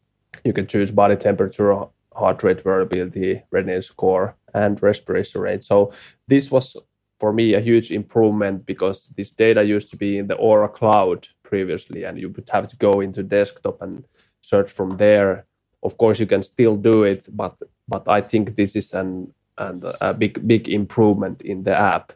you 0.44 0.52
can 0.52 0.66
choose 0.66 0.90
body 0.90 1.16
temperature, 1.16 1.84
heart 2.14 2.42
rate 2.42 2.62
variability, 2.62 3.42
readiness 3.50 3.86
score, 3.86 4.36
and 4.54 4.82
respiration 4.82 5.40
rate. 5.40 5.64
So 5.64 5.92
this 6.28 6.50
was 6.50 6.76
for 7.20 7.32
me 7.32 7.54
a 7.54 7.60
huge 7.60 7.92
improvement 7.92 8.66
because 8.66 9.08
this 9.16 9.30
data 9.30 9.62
used 9.62 9.90
to 9.90 9.96
be 9.96 10.18
in 10.18 10.26
the 10.26 10.36
Oura 10.36 10.72
cloud 10.72 11.28
previously, 11.42 12.04
and 12.04 12.18
you 12.18 12.30
would 12.30 12.48
have 12.50 12.66
to 12.68 12.76
go 12.76 13.00
into 13.00 13.22
desktop 13.22 13.82
and 13.82 14.04
search 14.40 14.72
from 14.72 14.96
there. 14.96 15.44
Of 15.82 15.98
course, 15.98 16.18
you 16.18 16.26
can 16.26 16.42
still 16.42 16.76
do 16.76 17.04
it, 17.04 17.28
but 17.30 17.56
but 17.88 18.08
I 18.08 18.20
think 18.22 18.56
this 18.56 18.74
is 18.74 18.94
an 18.94 19.32
and 19.58 19.84
a 20.00 20.14
big 20.14 20.46
big 20.46 20.68
improvement 20.68 21.42
in 21.42 21.62
the 21.62 21.76
app. 21.76 22.12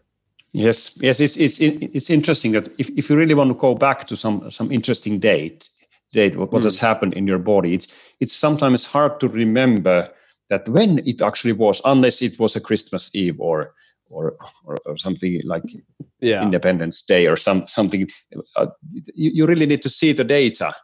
Yes, 0.52 0.92
yes, 0.96 1.20
it's 1.20 1.36
it's 1.36 1.58
it's 1.60 2.10
interesting 2.10 2.52
that 2.52 2.66
if, 2.78 2.88
if 2.96 3.10
you 3.10 3.16
really 3.16 3.34
want 3.34 3.50
to 3.50 3.58
go 3.58 3.74
back 3.74 4.06
to 4.08 4.16
some 4.16 4.50
some 4.50 4.72
interesting 4.72 5.20
date 5.20 5.68
date 6.12 6.36
what, 6.36 6.52
what 6.52 6.62
mm. 6.62 6.66
has 6.66 6.78
happened 6.78 7.14
in 7.14 7.26
your 7.26 7.38
body, 7.38 7.74
it's 7.74 7.88
it's 8.20 8.34
sometimes 8.34 8.84
hard 8.84 9.20
to 9.20 9.28
remember 9.28 10.08
that 10.48 10.68
when 10.68 10.98
it 11.06 11.20
actually 11.22 11.52
was, 11.52 11.80
unless 11.84 12.22
it 12.22 12.38
was 12.38 12.56
a 12.56 12.60
Christmas 12.60 13.10
Eve 13.14 13.40
or 13.40 13.74
or, 14.14 14.36
or, 14.64 14.76
or 14.86 14.96
something 14.96 15.40
like 15.44 15.64
yeah. 16.20 16.42
Independence 16.42 17.02
Day 17.02 17.26
or 17.26 17.36
some 17.36 17.66
something. 17.66 18.08
Uh, 18.56 18.66
you, 19.14 19.30
you 19.34 19.46
really 19.46 19.66
need 19.66 19.82
to 19.82 19.90
see 19.90 20.12
the 20.12 20.24
data 20.24 20.74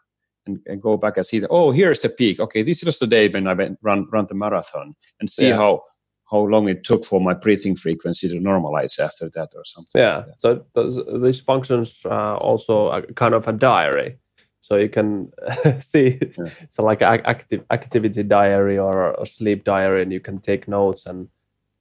and, 0.46 0.58
and, 0.66 0.82
go 0.82 0.96
back 0.96 1.16
and 1.16 1.26
see 1.26 1.38
that. 1.38 1.50
Oh, 1.50 1.70
here's 1.70 2.00
the 2.00 2.08
peak. 2.08 2.40
Okay, 2.40 2.62
this 2.62 2.82
was 2.84 2.98
the 2.98 3.06
day 3.06 3.28
when 3.28 3.46
I 3.46 3.54
went 3.54 3.78
run 3.82 4.08
run 4.10 4.26
the 4.28 4.34
marathon 4.34 4.94
and 5.20 5.30
see 5.30 5.48
yeah. 5.48 5.56
how 5.56 5.82
how 6.30 6.38
long 6.38 6.68
it 6.68 6.84
took 6.84 7.04
for 7.04 7.20
my 7.20 7.34
breathing 7.34 7.76
frequency 7.76 8.28
to 8.28 8.34
normalize 8.36 8.98
after 9.00 9.28
that 9.34 9.48
or 9.54 9.64
something. 9.64 10.00
Yeah. 10.00 10.18
Like 10.18 10.26
so 10.38 10.64
those, 10.74 11.22
these 11.22 11.40
functions 11.40 12.00
are 12.04 12.36
also 12.36 13.02
kind 13.16 13.34
of 13.34 13.48
a 13.48 13.52
diary. 13.52 14.18
So 14.60 14.76
you 14.76 14.88
can 14.88 15.32
see 15.80 16.20
yeah. 16.38 16.44
so 16.70 16.84
like 16.84 17.02
active 17.02 17.64
activity 17.70 18.22
diary 18.22 18.78
or 18.78 19.12
a 19.12 19.26
sleep 19.26 19.64
diary, 19.64 20.02
and 20.02 20.12
you 20.12 20.20
can 20.20 20.38
take 20.38 20.68
notes 20.68 21.06
and 21.06 21.28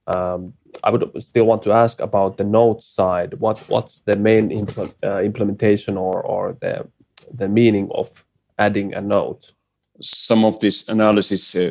um, 0.06 0.54
I 0.84 0.90
would 0.90 1.10
still 1.22 1.44
want 1.44 1.62
to 1.62 1.72
ask 1.72 2.00
about 2.00 2.36
the 2.36 2.44
notes 2.44 2.86
side. 2.86 3.34
What 3.34 3.58
what's 3.68 4.00
the 4.00 4.16
main 4.16 4.50
impl- 4.50 4.94
uh, 5.04 5.22
implementation 5.22 5.96
or 5.96 6.22
or 6.22 6.56
the 6.60 6.86
the 7.32 7.48
meaning 7.48 7.88
of 7.92 8.24
adding 8.58 8.94
a 8.94 9.00
note? 9.00 9.52
Some 10.00 10.44
of 10.44 10.58
this 10.60 10.88
analysis, 10.88 11.54
uh, 11.54 11.70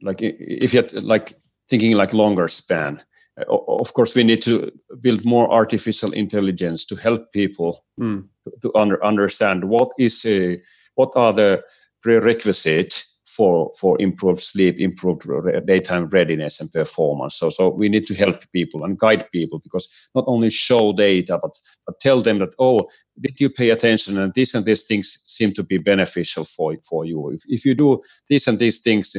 like 0.00 0.18
if 0.20 0.72
you're 0.72 0.88
like 1.00 1.34
thinking 1.68 1.92
like 1.92 2.12
longer 2.12 2.48
span, 2.48 3.02
uh, 3.38 3.44
of 3.48 3.92
course 3.92 4.14
we 4.14 4.24
need 4.24 4.42
to 4.42 4.70
build 5.00 5.24
more 5.24 5.50
artificial 5.50 6.12
intelligence 6.12 6.84
to 6.86 6.96
help 6.96 7.32
people 7.32 7.84
mm. 8.00 8.24
to, 8.44 8.50
to 8.62 8.72
under, 8.76 9.04
understand 9.04 9.64
what 9.64 9.90
is 9.98 10.24
uh, 10.24 10.54
what 10.94 11.10
are 11.16 11.32
the 11.32 11.62
prerequisites 12.02 13.04
for 13.36 13.72
for 13.80 14.00
improved 14.00 14.42
sleep, 14.42 14.78
improved 14.78 15.22
daytime 15.66 16.06
readiness 16.08 16.60
and 16.60 16.72
performance. 16.72 17.36
So 17.36 17.50
so 17.50 17.68
we 17.68 17.88
need 17.88 18.06
to 18.06 18.14
help 18.14 18.40
people 18.52 18.84
and 18.84 18.98
guide 18.98 19.30
people 19.30 19.60
because 19.62 19.88
not 20.14 20.24
only 20.26 20.50
show 20.50 20.92
data 20.92 21.38
but 21.40 21.52
but 21.86 22.00
tell 22.00 22.22
them 22.22 22.38
that 22.38 22.54
oh 22.58 22.78
did 23.20 23.40
you 23.40 23.50
pay 23.50 23.70
attention 23.70 24.18
and 24.18 24.32
these 24.34 24.54
and 24.54 24.64
these 24.64 24.84
things 24.84 25.18
seem 25.26 25.52
to 25.54 25.62
be 25.62 25.78
beneficial 25.78 26.44
for 26.56 26.74
for 26.88 27.04
you. 27.04 27.30
If 27.30 27.42
if 27.46 27.64
you 27.64 27.74
do 27.74 28.02
these 28.28 28.46
and 28.46 28.58
these 28.58 28.80
things 28.80 29.14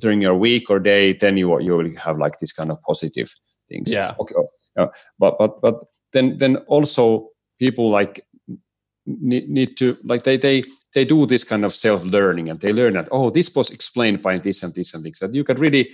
during 0.00 0.22
your 0.22 0.34
week 0.34 0.70
or 0.70 0.78
day, 0.78 1.12
then 1.12 1.36
you 1.36 1.60
you 1.60 1.76
will 1.76 1.96
have 1.96 2.18
like 2.18 2.38
this 2.40 2.52
kind 2.52 2.70
of 2.70 2.80
positive 2.82 3.30
things. 3.68 3.92
Yeah. 3.92 4.14
Okay. 4.18 4.34
Uh, 4.76 4.86
but 5.18 5.36
but 5.38 5.60
but 5.60 5.74
then 6.12 6.38
then 6.38 6.56
also 6.68 7.28
people 7.58 7.90
like 7.90 8.26
need, 9.06 9.48
need 9.48 9.76
to 9.76 9.96
like 10.04 10.24
they 10.24 10.36
they 10.36 10.64
they 10.94 11.04
do 11.04 11.26
this 11.26 11.44
kind 11.44 11.64
of 11.64 11.74
self 11.74 12.02
learning 12.02 12.48
and 12.48 12.60
they 12.60 12.72
learn 12.72 12.94
that 12.94 13.08
oh 13.10 13.30
this 13.30 13.54
was 13.54 13.70
explained 13.70 14.22
by 14.22 14.38
this 14.38 14.62
and 14.62 14.74
this 14.74 14.94
and 14.94 15.04
this 15.04 15.18
that 15.18 15.34
you 15.34 15.44
can 15.44 15.58
really 15.58 15.90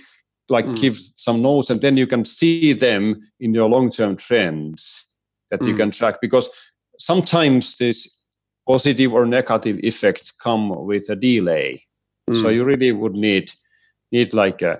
like 0.49 0.65
mm. 0.65 0.79
give 0.79 0.97
some 1.15 1.41
notes 1.41 1.69
and 1.69 1.81
then 1.81 1.97
you 1.97 2.07
can 2.07 2.23
see 2.23 2.73
them 2.73 3.21
in 3.39 3.53
your 3.53 3.69
long 3.69 3.91
term 3.91 4.15
trends 4.15 5.05
that 5.49 5.59
mm. 5.59 5.67
you 5.67 5.75
can 5.75 5.91
track 5.91 6.15
because 6.21 6.49
sometimes 6.99 7.77
these 7.77 8.17
positive 8.67 9.13
or 9.13 9.25
negative 9.25 9.79
effects 9.83 10.31
come 10.31 10.85
with 10.85 11.09
a 11.09 11.15
delay 11.15 11.81
mm. 12.29 12.41
so 12.41 12.49
you 12.49 12.63
really 12.63 12.91
would 12.91 13.13
need 13.13 13.51
need 14.11 14.33
like 14.33 14.61
a, 14.61 14.71
uh, 14.71 14.77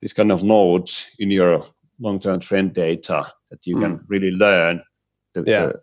this 0.00 0.12
kind 0.12 0.32
of 0.32 0.42
nodes 0.42 1.06
in 1.18 1.30
your 1.30 1.64
long 2.00 2.18
term 2.18 2.40
trend 2.40 2.74
data 2.74 3.32
that 3.50 3.64
you 3.66 3.78
can 3.78 3.98
mm. 3.98 4.04
really 4.08 4.32
learn 4.32 4.82
the, 5.34 5.44
yeah. 5.46 5.66
the 5.66 5.80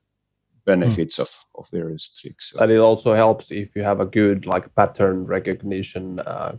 benefits 0.74 1.18
mm. 1.18 1.24
of, 1.24 1.30
of 1.56 1.66
various 1.72 2.06
tricks. 2.20 2.54
And 2.60 2.72
it 2.72 2.82
also 2.90 3.14
helps 3.14 3.52
if 3.52 3.70
you 3.76 3.84
have 3.84 4.00
a 4.02 4.10
good 4.20 4.46
like 4.54 4.66
pattern 4.76 5.18
recognition 5.38 6.20
uh, 6.20 6.52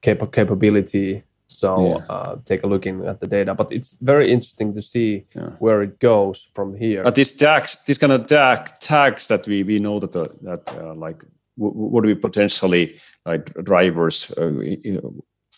cap- 0.00 0.32
capability. 0.32 1.22
So 1.62 1.70
yeah. 1.88 2.14
uh, 2.14 2.36
take 2.44 2.62
a 2.64 2.66
look 2.72 2.86
in 2.86 3.06
at 3.06 3.18
the 3.20 3.26
data. 3.26 3.54
But 3.54 3.72
it's 3.72 3.96
very 4.00 4.26
interesting 4.34 4.74
to 4.74 4.82
see 4.82 5.10
yeah. 5.36 5.50
where 5.58 5.82
it 5.86 5.98
goes 5.98 6.48
from 6.54 6.74
here. 6.84 7.02
But 7.04 7.14
these 7.14 7.36
tags, 7.36 7.76
these 7.86 8.00
kind 8.00 8.12
of 8.12 8.26
tag, 8.26 8.60
tags 8.80 9.26
that 9.26 9.46
we 9.46 9.64
we 9.64 9.78
know 9.78 10.00
that 10.00 10.14
uh, 10.16 10.28
that 10.48 10.62
uh, 10.68 10.94
like 11.06 11.20
w- 11.58 11.90
would 11.92 12.06
be 12.06 12.14
potentially 12.14 12.84
like 13.28 13.44
drivers 13.64 14.32
uh, 14.38 14.50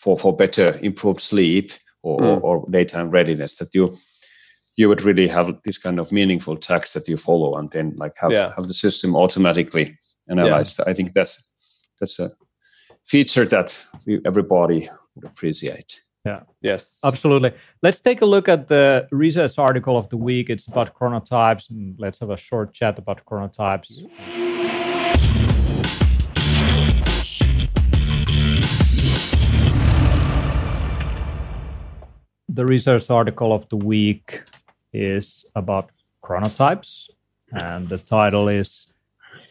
for 0.01 0.19
for 0.19 0.35
better 0.35 0.77
improved 0.81 1.21
sleep 1.21 1.71
or, 2.03 2.19
mm. 2.21 2.33
or, 2.33 2.39
or 2.41 2.69
daytime 2.69 3.09
readiness 3.09 3.55
that 3.55 3.73
you 3.73 3.97
you 4.77 4.89
would 4.89 5.01
really 5.03 5.27
have 5.27 5.55
this 5.63 5.77
kind 5.77 5.99
of 5.99 6.11
meaningful 6.11 6.57
text 6.57 6.93
that 6.93 7.07
you 7.07 7.17
follow 7.17 7.57
and 7.57 7.71
then 7.71 7.93
like 7.97 8.13
have, 8.17 8.31
yeah. 8.31 8.53
have 8.55 8.67
the 8.67 8.73
system 8.73 9.15
automatically 9.15 9.97
analyze 10.29 10.75
yeah. 10.79 10.85
i 10.87 10.93
think 10.93 11.13
that's 11.13 11.43
that's 11.99 12.19
a 12.19 12.29
feature 13.07 13.45
that 13.45 13.77
we, 14.05 14.19
everybody 14.25 14.89
would 15.15 15.25
appreciate. 15.25 16.01
Yeah. 16.25 16.41
Yes. 16.61 16.97
Absolutely. 17.03 17.53
Let's 17.83 17.99
take 17.99 18.21
a 18.21 18.25
look 18.25 18.49
at 18.49 18.67
the 18.67 19.07
research 19.11 19.59
article 19.59 19.95
of 19.95 20.09
the 20.09 20.17
week. 20.17 20.49
It's 20.49 20.65
about 20.65 20.95
chronotypes 20.95 21.69
and 21.69 21.95
let's 21.99 22.19
have 22.19 22.31
a 22.31 22.37
short 22.37 22.73
chat 22.73 22.97
about 22.97 23.23
chronotypes. 23.25 23.91
The 32.49 32.65
research 32.65 33.09
article 33.09 33.53
of 33.53 33.67
the 33.69 33.77
week 33.77 34.41
is 34.95 35.45
about 35.55 35.91
chronotypes, 36.23 37.09
and 37.51 37.87
the 37.89 37.97
title 37.97 38.47
is 38.47 38.87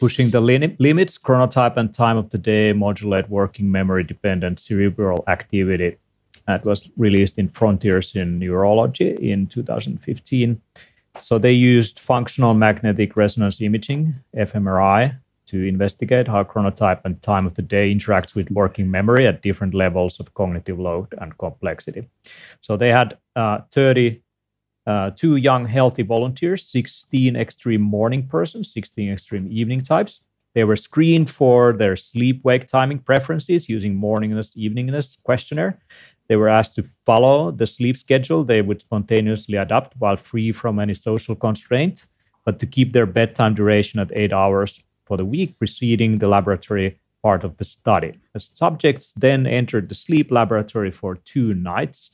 Pushing 0.00 0.30
the 0.30 0.40
Limits 0.40 1.18
Chronotype 1.18 1.76
and 1.76 1.92
Time 1.94 2.16
of 2.16 2.30
the 2.30 2.38
Day 2.38 2.72
Modulate 2.72 3.28
Working 3.28 3.70
Memory 3.70 4.04
Dependent 4.04 4.58
Cerebral 4.58 5.22
Activity. 5.28 5.96
That 6.46 6.64
was 6.64 6.90
released 6.96 7.38
in 7.38 7.48
Frontiers 7.48 8.14
in 8.14 8.38
Neurology 8.38 9.10
in 9.20 9.46
2015. 9.46 10.60
So 11.20 11.38
they 11.38 11.52
used 11.52 12.00
functional 12.00 12.54
magnetic 12.54 13.16
resonance 13.16 13.60
imaging, 13.60 14.14
fMRI, 14.36 15.16
to 15.46 15.62
investigate 15.62 16.26
how 16.26 16.42
chronotype 16.42 17.00
and 17.04 17.20
time 17.22 17.46
of 17.46 17.54
the 17.54 17.62
day 17.62 17.94
interacts 17.94 18.34
with 18.34 18.50
working 18.50 18.90
memory 18.90 19.26
at 19.26 19.42
different 19.42 19.74
levels 19.74 20.18
of 20.18 20.34
cognitive 20.34 20.80
load 20.80 21.06
and 21.20 21.36
complexity. 21.38 22.08
So 22.60 22.76
they 22.76 22.88
had 22.88 23.18
uh, 23.36 23.60
30 23.70 24.20
uh, 24.86 25.10
two 25.10 25.36
young 25.36 25.66
healthy 25.66 26.02
volunteers, 26.02 26.66
16 26.66 27.36
extreme 27.36 27.80
morning 27.80 28.26
persons, 28.26 28.72
16 28.72 29.12
extreme 29.12 29.48
evening 29.50 29.80
types. 29.80 30.20
They 30.54 30.64
were 30.64 30.76
screened 30.76 31.28
for 31.30 31.72
their 31.72 31.96
sleep 31.96 32.44
wake 32.44 32.66
timing 32.66 33.00
preferences 33.00 33.68
using 33.68 33.98
morningness 33.98 34.56
eveningness 34.56 35.18
questionnaire. 35.22 35.80
They 36.28 36.36
were 36.36 36.48
asked 36.48 36.76
to 36.76 36.84
follow 37.04 37.50
the 37.50 37.66
sleep 37.66 37.96
schedule 37.96 38.44
they 38.44 38.62
would 38.62 38.80
spontaneously 38.80 39.56
adapt 39.56 39.94
while 39.98 40.16
free 40.16 40.52
from 40.52 40.78
any 40.78 40.94
social 40.94 41.34
constraint, 41.34 42.06
but 42.44 42.58
to 42.60 42.66
keep 42.66 42.92
their 42.92 43.06
bedtime 43.06 43.54
duration 43.54 44.00
at 44.00 44.12
eight 44.14 44.32
hours 44.32 44.80
for 45.06 45.16
the 45.16 45.24
week 45.24 45.58
preceding 45.58 46.18
the 46.18 46.28
laboratory 46.28 46.98
part 47.22 47.42
of 47.42 47.56
the 47.56 47.64
study. 47.64 48.12
The 48.32 48.40
subjects 48.40 49.12
then 49.16 49.46
entered 49.46 49.88
the 49.88 49.94
sleep 49.94 50.30
laboratory 50.30 50.90
for 50.90 51.16
two 51.16 51.54
nights. 51.54 52.10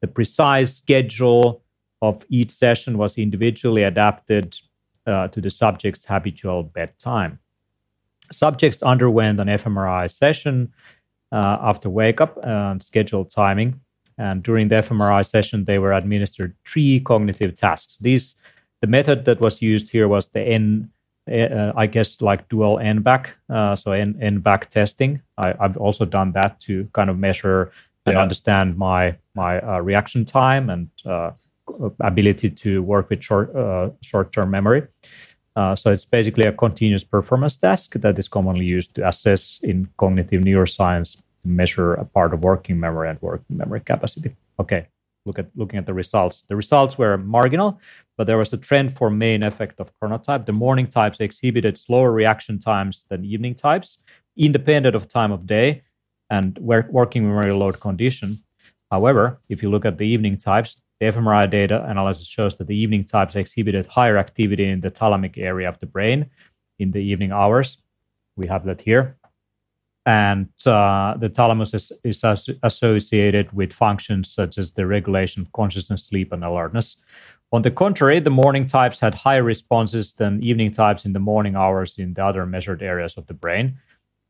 The 0.00 0.08
precise 0.08 0.76
schedule 0.76 1.62
of 2.02 2.24
each 2.28 2.50
session 2.50 2.98
was 2.98 3.18
individually 3.18 3.82
adapted 3.82 4.58
uh, 5.06 5.28
to 5.28 5.40
the 5.40 5.50
subject's 5.50 6.04
habitual 6.04 6.62
bedtime. 6.62 7.38
Subjects 8.32 8.82
underwent 8.82 9.40
an 9.40 9.48
fMRI 9.48 10.10
session 10.10 10.72
uh, 11.32 11.58
after 11.60 11.90
wake 11.90 12.20
up 12.20 12.38
and 12.42 12.82
scheduled 12.82 13.30
timing. 13.30 13.80
And 14.18 14.42
during 14.42 14.68
the 14.68 14.76
fMRI 14.76 15.26
session, 15.26 15.64
they 15.64 15.78
were 15.78 15.92
administered 15.92 16.54
three 16.66 17.00
cognitive 17.00 17.54
tasks. 17.54 17.96
These, 18.00 18.36
the 18.80 18.86
method 18.86 19.24
that 19.24 19.40
was 19.40 19.62
used 19.62 19.90
here 19.90 20.08
was 20.08 20.28
the 20.28 20.40
N, 20.40 20.90
uh, 21.30 21.72
I 21.76 21.86
guess, 21.86 22.20
like 22.20 22.48
dual 22.48 22.78
N-back, 22.78 23.30
uh, 23.48 23.76
so 23.76 23.92
N, 23.92 24.18
N-back 24.20 24.68
testing. 24.68 25.22
I, 25.38 25.54
have 25.60 25.76
also 25.76 26.04
done 26.04 26.32
that 26.32 26.60
to 26.60 26.88
kind 26.92 27.08
of 27.08 27.18
measure 27.18 27.72
and 28.06 28.14
yeah. 28.14 28.22
understand 28.22 28.76
my 28.76 29.16
my 29.34 29.60
uh, 29.60 29.80
reaction 29.80 30.24
time 30.24 30.70
and 30.70 30.88
uh, 31.04 31.30
ability 32.00 32.50
to 32.50 32.82
work 32.82 33.10
with 33.10 33.22
short 33.22 33.54
uh, 33.54 33.90
short-term 34.02 34.50
memory. 34.50 34.82
Uh, 35.56 35.74
so 35.74 35.92
it's 35.92 36.04
basically 36.04 36.44
a 36.44 36.52
continuous 36.52 37.04
performance 37.04 37.56
task 37.56 37.94
that 37.94 38.18
is 38.18 38.28
commonly 38.28 38.64
used 38.64 38.94
to 38.94 39.08
assess 39.08 39.60
in 39.62 39.88
cognitive 39.96 40.42
neuroscience 40.42 41.16
measure 41.44 41.94
a 41.94 42.04
part 42.04 42.32
of 42.34 42.42
working 42.42 42.78
memory 42.78 43.08
and 43.08 43.20
working 43.20 43.56
memory 43.56 43.80
capacity. 43.80 44.34
Okay, 44.58 44.86
look 45.26 45.38
at 45.38 45.46
looking 45.56 45.78
at 45.78 45.86
the 45.86 45.94
results. 45.94 46.44
The 46.48 46.56
results 46.56 46.98
were 46.98 47.18
marginal, 47.18 47.80
but 48.16 48.26
there 48.26 48.38
was 48.38 48.52
a 48.52 48.56
trend 48.56 48.96
for 48.96 49.10
main 49.10 49.42
effect 49.42 49.80
of 49.80 49.92
chronotype. 49.98 50.46
The 50.46 50.52
morning 50.52 50.86
types 50.86 51.20
exhibited 51.20 51.76
slower 51.78 52.12
reaction 52.12 52.58
times 52.58 53.06
than 53.08 53.24
evening 53.24 53.54
types, 53.54 53.98
independent 54.36 54.94
of 54.94 55.08
time 55.08 55.32
of 55.32 55.46
day 55.46 55.82
and 56.30 56.56
working 56.58 57.24
memory 57.24 57.52
load 57.52 57.80
condition. 57.80 58.38
However, 58.90 59.40
if 59.48 59.62
you 59.62 59.70
look 59.70 59.84
at 59.84 59.98
the 59.98 60.06
evening 60.06 60.36
types, 60.36 60.76
the 61.00 61.06
fMRI 61.06 61.50
data 61.50 61.84
analysis 61.88 62.26
shows 62.26 62.56
that 62.58 62.66
the 62.66 62.76
evening 62.76 63.04
types 63.04 63.34
exhibited 63.34 63.86
higher 63.86 64.18
activity 64.18 64.68
in 64.68 64.80
the 64.80 64.90
thalamic 64.90 65.38
area 65.38 65.68
of 65.68 65.78
the 65.78 65.86
brain 65.86 66.26
in 66.78 66.90
the 66.90 67.00
evening 67.00 67.32
hours. 67.32 67.78
We 68.36 68.46
have 68.46 68.64
that 68.66 68.80
here. 68.80 69.16
And 70.06 70.48
uh, 70.66 71.16
the 71.16 71.28
thalamus 71.28 71.74
is, 71.74 71.92
is 72.04 72.22
as- 72.24 72.48
associated 72.62 73.52
with 73.52 73.72
functions 73.72 74.30
such 74.30 74.58
as 74.58 74.72
the 74.72 74.86
regulation 74.86 75.42
of 75.42 75.52
consciousness, 75.52 76.04
sleep, 76.04 76.32
and 76.32 76.44
alertness. 76.44 76.96
On 77.52 77.62
the 77.62 77.70
contrary, 77.70 78.20
the 78.20 78.30
morning 78.30 78.66
types 78.66 79.00
had 79.00 79.14
higher 79.14 79.42
responses 79.42 80.12
than 80.12 80.42
evening 80.42 80.70
types 80.70 81.04
in 81.04 81.12
the 81.12 81.18
morning 81.18 81.56
hours 81.56 81.96
in 81.98 82.14
the 82.14 82.24
other 82.24 82.46
measured 82.46 82.82
areas 82.82 83.16
of 83.16 83.26
the 83.26 83.34
brain. 83.34 83.76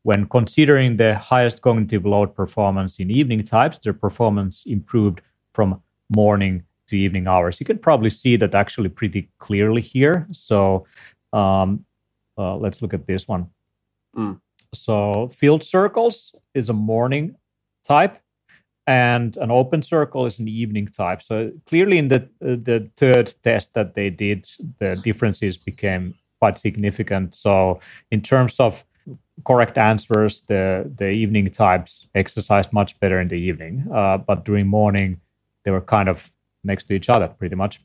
When 0.03 0.25
considering 0.25 0.97
the 0.97 1.15
highest 1.15 1.61
cognitive 1.61 2.05
load 2.05 2.35
performance 2.35 2.97
in 2.97 3.11
evening 3.11 3.43
types, 3.43 3.77
their 3.77 3.93
performance 3.93 4.63
improved 4.65 5.21
from 5.53 5.81
morning 6.15 6.63
to 6.87 6.97
evening 6.97 7.27
hours. 7.27 7.59
You 7.59 7.65
can 7.65 7.77
probably 7.77 8.09
see 8.09 8.35
that 8.37 8.53
actually 8.53 8.89
pretty 8.89 9.29
clearly 9.39 9.81
here. 9.81 10.27
So 10.31 10.85
um, 11.33 11.85
uh, 12.37 12.57
let's 12.57 12.81
look 12.81 12.93
at 12.93 13.07
this 13.07 13.27
one. 13.27 13.47
Mm. 14.15 14.39
So 14.73 15.29
field 15.33 15.63
circles 15.63 16.35
is 16.53 16.69
a 16.69 16.73
morning 16.73 17.35
type, 17.87 18.19
and 18.87 19.37
an 19.37 19.51
open 19.51 19.81
circle 19.81 20.25
is 20.25 20.39
an 20.39 20.47
evening 20.47 20.87
type. 20.87 21.21
So 21.21 21.51
clearly, 21.65 21.97
in 21.97 22.07
the 22.07 22.23
uh, 22.41 22.57
the 22.63 22.89
third 22.97 23.33
test 23.43 23.73
that 23.73 23.95
they 23.95 24.09
did, 24.09 24.47
the 24.79 24.95
differences 25.03 25.57
became 25.57 26.13
quite 26.39 26.59
significant. 26.59 27.35
So 27.35 27.79
in 28.11 28.21
terms 28.21 28.59
of 28.59 28.83
correct 29.45 29.77
answers, 29.77 30.41
the 30.47 30.91
the 30.97 31.09
evening 31.09 31.49
types 31.51 32.07
exercised 32.15 32.73
much 32.73 32.99
better 32.99 33.19
in 33.21 33.27
the 33.27 33.39
evening, 33.39 33.87
uh, 33.93 34.17
but 34.17 34.45
during 34.45 34.67
morning 34.67 35.20
they 35.63 35.71
were 35.71 35.81
kind 35.81 36.09
of 36.09 36.29
next 36.63 36.85
to 36.85 36.93
each 36.93 37.09
other 37.09 37.27
pretty 37.27 37.55
much. 37.55 37.81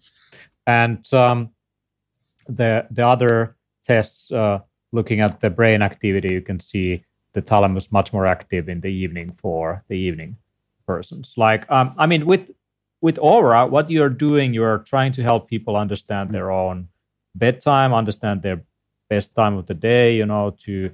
And 0.67 1.07
um, 1.13 1.51
the 2.49 2.87
the 2.91 3.07
other 3.07 3.57
tests 3.85 4.31
uh, 4.33 4.61
looking 4.93 5.21
at 5.21 5.41
the 5.41 5.51
brain 5.51 5.83
activity, 5.83 6.33
you 6.33 6.43
can 6.43 6.61
see 6.61 7.05
the 7.33 7.43
thalamus 7.43 7.93
much 7.93 8.13
more 8.13 8.27
active 8.27 8.69
in 8.69 8.81
the 8.81 8.89
evening 8.89 9.33
for 9.37 9.85
the 9.89 9.99
evening 9.99 10.37
persons. 10.87 11.35
Like 11.37 11.71
um, 11.71 11.95
I 11.99 12.07
mean, 12.07 12.27
with 12.27 12.51
with 13.01 13.17
Oura, 13.17 13.69
what 13.69 13.91
you're 13.91 14.09
doing, 14.09 14.55
you're 14.55 14.79
trying 14.79 15.13
to 15.13 15.23
help 15.23 15.49
people 15.49 15.77
understand 15.77 16.31
their 16.31 16.51
own 16.51 16.89
bedtime, 17.35 17.93
understand 17.93 18.43
their 18.43 18.63
best 19.09 19.35
time 19.35 19.57
of 19.57 19.67
the 19.67 19.75
day, 19.75 20.17
you 20.17 20.27
know, 20.27 20.57
to 20.65 20.91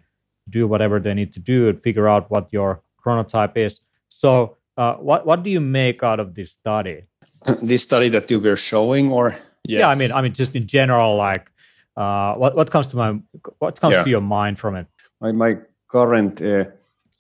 do 0.51 0.66
whatever 0.66 1.01
they 1.01 1.14
need 1.14 1.33
to 1.33 1.41
do 1.41 1.68
and 1.68 1.83
figure 1.83 2.09
out 2.09 2.30
what 2.30 2.53
your 2.53 2.83
chronotype 3.05 3.57
is. 3.57 3.80
So 4.09 4.57
uh, 4.77 4.95
what 4.95 5.27
what 5.27 5.43
do 5.43 5.51
you 5.51 5.61
make 5.61 6.03
out 6.03 6.20
of 6.20 6.35
this 6.35 6.53
study? 6.53 7.05
This 7.62 7.83
study 7.83 8.09
that 8.11 8.31
you 8.31 8.41
were 8.41 8.57
showing, 8.57 9.11
or 9.11 9.31
yes. 9.64 9.81
yeah, 9.81 9.89
I 9.89 9.95
mean, 9.95 10.12
I 10.12 10.23
mean, 10.23 10.33
just 10.33 10.55
in 10.55 10.66
general, 10.66 11.16
like, 11.16 11.51
uh, 11.97 12.35
what 12.35 12.57
what 12.57 12.70
comes 12.70 12.87
to 12.89 12.97
my 12.97 13.18
what 13.59 13.81
comes 13.81 13.97
yeah. 13.97 14.05
to 14.05 14.11
your 14.11 14.20
mind 14.20 14.59
from 14.59 14.77
it? 14.77 14.87
My 15.20 15.33
my 15.33 15.57
current 15.89 16.41
uh, 16.41 16.64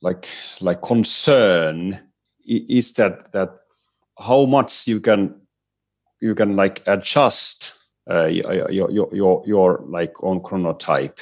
like 0.00 0.28
like 0.60 0.82
concern 0.82 2.00
is 2.46 2.92
that 2.94 3.32
that 3.32 3.50
how 4.18 4.44
much 4.46 4.86
you 4.86 5.00
can 5.00 5.34
you 6.20 6.34
can 6.34 6.56
like 6.56 6.82
adjust 6.86 7.72
uh, 8.10 8.26
your, 8.26 8.70
your 8.70 9.14
your 9.14 9.42
your 9.46 9.84
like 9.86 10.14
own 10.22 10.40
chronotype, 10.40 11.18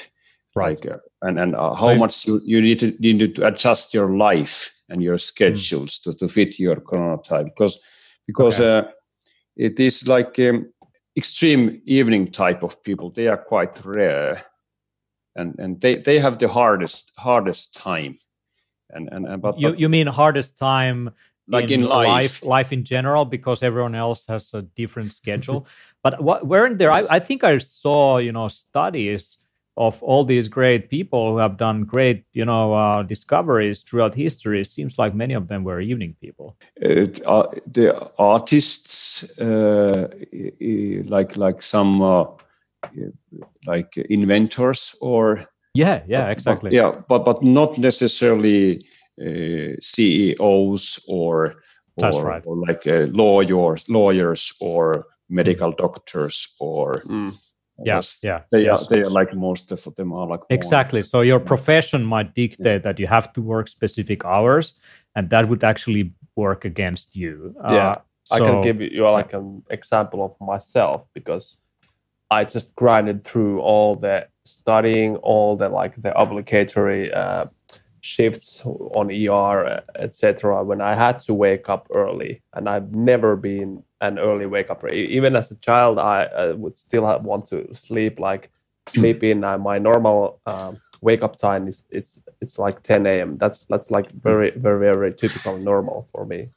right? 0.55 0.83
Like, 0.83 0.93
uh, 0.93 0.97
and 1.21 1.39
and 1.39 1.55
uh, 1.55 1.73
how 1.73 1.93
so 1.93 1.99
much 1.99 2.27
you, 2.27 2.41
you 2.45 2.61
need 2.61 2.79
to 2.79 2.95
you 2.99 3.13
need 3.13 3.35
to 3.35 3.47
adjust 3.47 3.93
your 3.93 4.09
life 4.15 4.69
and 4.91 5.01
your 5.01 5.17
schedules 5.17 5.99
mm. 5.99 6.03
to, 6.03 6.13
to 6.13 6.27
fit 6.27 6.59
your 6.59 6.75
chronotype 6.75 7.45
because 7.45 7.79
because 8.27 8.59
okay. 8.59 8.87
uh, 8.87 8.91
it 9.55 9.79
is 9.79 10.07
like 10.07 10.37
um, 10.39 10.71
extreme 11.17 11.81
evening 11.85 12.27
type 12.27 12.63
of 12.63 12.81
people 12.83 13.09
they 13.09 13.27
are 13.27 13.37
quite 13.37 13.83
rare 13.83 14.43
and 15.35 15.57
and 15.59 15.81
they 15.81 15.95
they 15.95 16.19
have 16.19 16.37
the 16.39 16.47
hardest 16.47 17.11
hardest 17.17 17.73
time 17.73 18.17
and 18.91 19.09
and, 19.11 19.25
and 19.25 19.41
but, 19.41 19.59
you 19.59 19.73
you 19.75 19.89
mean 19.89 20.07
hardest 20.07 20.57
time 20.57 21.09
like 21.47 21.71
in, 21.71 21.81
in 21.81 21.87
life. 21.87 22.07
life. 22.07 22.43
life 22.43 22.71
in 22.71 22.83
general 22.83 23.25
because 23.25 23.63
everyone 23.63 23.95
else 23.95 24.25
has 24.27 24.53
a 24.53 24.61
different 24.61 25.13
schedule 25.21 25.65
but 26.03 26.21
what 26.21 26.45
weren't 26.47 26.77
there 26.77 26.91
I, 26.91 27.03
I 27.09 27.19
think 27.19 27.43
i 27.43 27.57
saw 27.57 28.17
you 28.17 28.31
know 28.31 28.47
studies 28.47 29.37
of 29.77 30.01
all 30.03 30.23
these 30.25 30.47
great 30.47 30.89
people 30.89 31.31
who 31.31 31.37
have 31.37 31.57
done 31.57 31.83
great, 31.83 32.25
you 32.33 32.43
know, 32.43 32.73
uh, 32.73 33.03
discoveries 33.03 33.81
throughout 33.81 34.13
history, 34.13 34.61
it 34.61 34.67
seems 34.67 34.97
like 34.97 35.15
many 35.15 35.33
of 35.33 35.47
them 35.47 35.63
were 35.63 35.79
evening 35.79 36.15
people. 36.19 36.57
Uh, 36.83 37.47
the 37.65 38.09
artists, 38.17 39.23
uh, 39.39 40.09
like 41.05 41.37
like 41.37 41.61
some 41.61 42.01
uh, 42.01 42.25
like 43.65 43.95
inventors, 43.97 44.95
or 44.99 45.45
yeah, 45.73 46.03
yeah, 46.07 46.27
exactly. 46.27 46.69
But, 46.69 46.75
yeah, 46.75 46.91
but 47.07 47.23
but 47.23 47.41
not 47.41 47.77
necessarily 47.77 48.85
uh, 49.21 49.75
CEOs 49.79 50.99
or 51.07 51.55
or, 52.01 52.23
right. 52.25 52.43
or 52.45 52.57
like 52.57 52.85
uh, 52.87 53.07
lawyers, 53.11 53.85
lawyers 53.87 54.53
or 54.59 55.05
medical 55.29 55.71
doctors 55.71 56.55
or. 56.59 57.03
Mm 57.05 57.37
yes 57.83 58.17
yeah 58.21 58.41
they 58.51 58.63
yes. 58.63 58.83
are 58.83 58.87
they 58.93 59.01
are 59.01 59.09
like 59.09 59.33
most 59.33 59.71
of 59.71 59.83
them 59.95 60.13
are 60.13 60.27
like 60.27 60.41
exactly. 60.49 61.01
So 61.03 61.21
your 61.21 61.39
profession 61.39 62.03
might 62.03 62.35
dictate 62.35 62.65
yeah. 62.65 62.77
that 62.79 62.99
you 62.99 63.07
have 63.07 63.33
to 63.33 63.41
work 63.41 63.67
specific 63.67 64.23
hours 64.25 64.73
and 65.15 65.29
that 65.29 65.47
would 65.49 65.63
actually 65.63 66.13
work 66.35 66.65
against 66.65 67.15
you. 67.15 67.55
Yeah 67.63 67.89
uh, 67.89 67.95
so, 68.23 68.35
i 68.35 68.39
can 68.39 68.61
give 68.61 68.81
you 68.81 69.09
like 69.09 69.33
an 69.33 69.63
example 69.69 70.23
of 70.23 70.35
myself 70.39 71.05
because 71.13 71.57
i 72.29 72.43
just 72.43 72.75
grinded 72.75 73.23
through 73.23 73.59
all 73.59 73.95
the 73.95 74.27
studying 74.45 75.15
all 75.17 75.55
the 75.55 75.69
like 75.69 75.99
the 76.01 76.17
obligatory 76.19 77.11
uh, 77.13 77.45
shifts 78.01 78.61
on 78.65 79.11
ER, 79.11 79.81
etc. 79.95 80.63
When 80.63 80.81
I 80.81 80.95
had 80.95 81.19
to 81.21 81.33
wake 81.33 81.69
up 81.69 81.87
early, 81.93 82.41
and 82.53 82.67
I've 82.67 82.93
never 82.93 83.35
been 83.35 83.83
an 84.01 84.19
early 84.19 84.45
wake 84.47 84.69
up. 84.69 84.83
Even 84.91 85.35
as 85.35 85.51
a 85.51 85.55
child, 85.57 85.99
I, 85.99 86.23
I 86.23 86.51
would 86.51 86.77
still 86.77 87.05
have, 87.05 87.23
want 87.23 87.47
to 87.49 87.73
sleep 87.73 88.19
like 88.19 88.51
sleep 88.89 89.23
in. 89.23 89.43
Uh, 89.43 89.57
my 89.57 89.77
normal 89.77 90.41
um, 90.45 90.81
wake 91.01 91.21
up 91.21 91.37
time 91.37 91.67
is 91.67 91.83
is 91.89 92.21
it's 92.41 92.57
like 92.59 92.81
10 92.81 93.05
a.m. 93.05 93.37
That's 93.37 93.65
that's 93.65 93.91
like 93.91 94.11
very 94.11 94.51
very 94.51 94.91
very 94.93 95.13
typical 95.13 95.57
normal 95.57 96.07
for 96.11 96.25
me. 96.25 96.49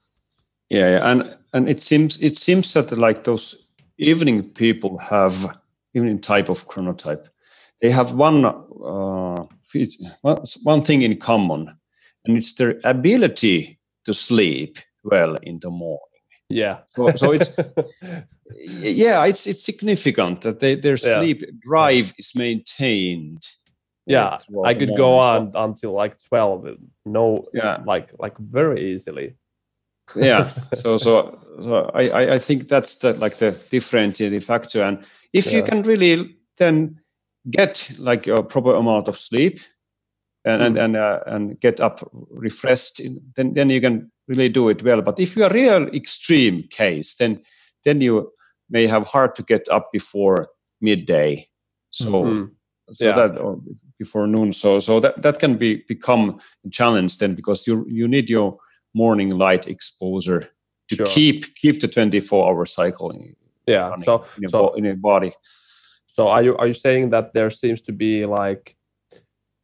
Yeah, 0.71 0.91
yeah, 0.91 1.11
and 1.11 1.37
and 1.53 1.69
it 1.69 1.83
seems 1.83 2.19
it 2.21 2.37
seems 2.37 2.73
that 2.75 2.91
like 2.97 3.25
those 3.25 3.57
evening 3.99 4.43
people 4.43 4.99
have 4.99 5.57
evening 5.95 6.21
type 6.21 6.49
of 6.49 6.67
chronotype. 6.69 7.27
They 7.81 7.91
have 7.91 8.15
one 8.15 8.45
uh, 8.45 9.47
one 10.63 10.85
thing 10.85 11.03
in 11.03 11.19
common, 11.19 11.77
and 12.25 12.37
it's 12.37 12.55
their 12.55 12.81
ability 12.85 13.79
to 14.05 14.15
sleep 14.15 14.79
well 15.03 15.37
in 15.43 15.59
the 15.61 15.71
morning. 15.71 16.01
Yeah. 16.49 16.79
So, 16.95 17.11
so 17.17 17.33
it's 17.33 17.51
yeah, 18.57 19.25
it's 19.25 19.47
it's 19.47 19.65
significant 19.65 20.43
that 20.43 20.61
they, 20.61 20.77
their 20.77 20.97
sleep 20.97 21.41
yeah. 21.41 21.49
drive 21.63 22.13
is 22.19 22.33
maintained. 22.35 23.47
Yeah, 24.07 24.39
I 24.65 24.75
could 24.75 24.97
go 24.97 25.19
on 25.19 25.53
so, 25.53 25.65
until 25.65 25.93
like 25.93 26.19
twelve. 26.29 26.67
No, 27.07 27.47
yeah, 27.55 27.79
like 27.87 28.11
like 28.19 28.37
very 28.39 28.93
easily. 28.95 29.35
yeah. 30.15 30.53
So 30.75 30.99
so 30.99 31.39
so 31.63 31.91
I 31.95 32.35
I 32.35 32.39
think 32.39 32.69
that's 32.69 32.97
the 32.97 33.15
like 33.15 33.39
the 33.39 33.59
differentiating 33.71 34.43
factor, 34.43 34.83
and 34.83 35.05
if 35.33 35.47
yeah. 35.47 35.57
you 35.57 35.63
can 35.63 35.83
really 35.83 36.37
then 36.59 37.01
get 37.51 37.91
like 37.99 38.27
a 38.27 38.43
proper 38.43 38.75
amount 38.75 39.09
of 39.09 39.19
sleep 39.19 39.59
and 40.45 40.61
mm. 40.63 40.67
and 40.67 40.79
and, 40.79 40.97
uh, 40.97 41.21
and 41.27 41.61
get 41.61 41.81
up 41.81 42.09
refreshed, 42.31 43.01
then 43.37 43.55
then 43.55 43.71
you 43.71 43.81
can 43.81 44.11
really 44.29 44.49
do 44.49 44.69
it 44.69 44.83
well. 44.83 45.03
But 45.03 45.19
if 45.19 45.37
you 45.37 45.45
are 45.45 45.53
real 45.53 45.89
extreme 45.89 46.67
case, 46.71 47.15
then 47.17 47.43
then 47.85 48.01
you 48.01 48.33
may 48.71 48.87
have 48.87 49.07
hard 49.07 49.37
to 49.37 49.43
get 49.43 49.69
up 49.69 49.91
before 49.93 50.49
midday. 50.81 51.49
So 51.91 52.11
mm-hmm. 52.11 52.45
so 52.93 53.07
yeah. 53.07 53.15
that 53.15 53.39
or 53.39 53.61
before 53.99 54.27
noon. 54.27 54.53
So 54.53 54.81
so 54.81 55.01
that 55.01 55.23
that 55.23 55.39
can 55.39 55.57
be 55.57 55.85
become 55.89 56.41
a 56.67 56.71
challenge 56.71 57.19
then 57.19 57.35
because 57.35 57.67
you 57.67 57.87
you 57.89 58.09
need 58.09 58.29
your 58.29 58.59
morning 58.95 59.31
light 59.31 59.67
exposure 59.67 60.49
to 60.89 60.97
sure. 60.97 61.07
keep 61.07 61.55
keep 61.57 61.81
the 61.81 61.89
24 61.89 62.49
hour 62.49 62.67
cycle. 62.67 63.17
Yeah. 63.67 63.97
So 64.05 64.25
in 64.37 64.43
your, 64.43 64.51
so 64.51 64.75
in 64.75 64.85
your 64.85 64.97
body. 64.97 65.35
So 66.15 66.29
are 66.29 66.45
you 66.45 66.57
are 66.59 66.69
you 66.69 66.75
saying 66.75 67.11
that 67.11 67.35
there 67.35 67.51
seems 67.51 67.81
to 67.83 67.93
be 67.93 68.25
like 68.25 68.77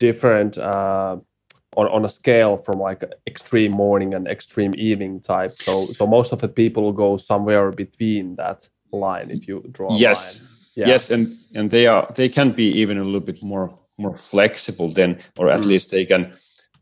different 0.00 0.58
uh, 0.58 1.16
on, 1.76 1.86
on 1.86 2.04
a 2.04 2.08
scale 2.08 2.56
from 2.56 2.80
like 2.80 3.04
extreme 3.28 3.70
morning 3.70 4.14
and 4.14 4.26
extreme 4.26 4.72
evening 4.76 5.20
type. 5.20 5.52
So 5.60 5.86
so 5.86 6.06
most 6.08 6.32
of 6.32 6.40
the 6.40 6.48
people 6.48 6.92
go 6.92 7.18
somewhere 7.18 7.70
between 7.70 8.34
that 8.36 8.68
line 8.90 9.30
if 9.30 9.46
you 9.46 9.64
draw 9.70 9.96
yes. 9.96 10.40
Yeah. 10.74 10.88
Yes, 10.88 11.10
and 11.10 11.36
and 11.54 11.70
they 11.70 11.86
are 11.86 12.12
they 12.16 12.28
can 12.28 12.52
be 12.52 12.80
even 12.80 12.98
a 12.98 13.04
little 13.04 13.20
bit 13.20 13.42
more 13.42 13.76
more 13.98 14.16
flexible 14.30 14.92
then, 14.92 15.20
or 15.38 15.50
at 15.50 15.60
mm. 15.60 15.66
least 15.66 15.90
they 15.90 16.06
can 16.06 16.32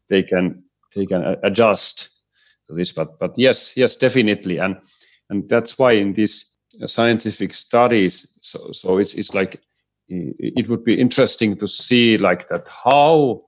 they 0.09 0.23
can 0.23 0.63
they 0.95 1.07
can 1.07 1.37
adjust 1.43 2.09
to 2.69 2.75
this. 2.75 2.93
But 2.93 3.19
but 3.19 3.33
yes, 3.37 3.73
yes, 3.77 3.97
definitely, 3.97 4.59
and 4.59 4.77
and 5.31 5.49
that's 5.49 5.79
why 5.79 5.91
in 5.91 6.13
these 6.13 6.45
scientific 6.87 7.55
studies, 7.55 8.29
so 8.41 8.73
so 8.73 8.99
it's 8.99 9.15
it's 9.15 9.35
like 9.35 9.61
it 10.09 10.69
would 10.69 10.85
be 10.85 10.99
interesting 10.99 11.57
to 11.57 11.69
see 11.69 12.17
like 12.17 12.49
that 12.49 12.67
how 12.69 13.43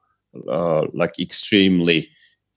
uh, 0.51 0.83
like 0.93 1.19
extremely 1.19 2.09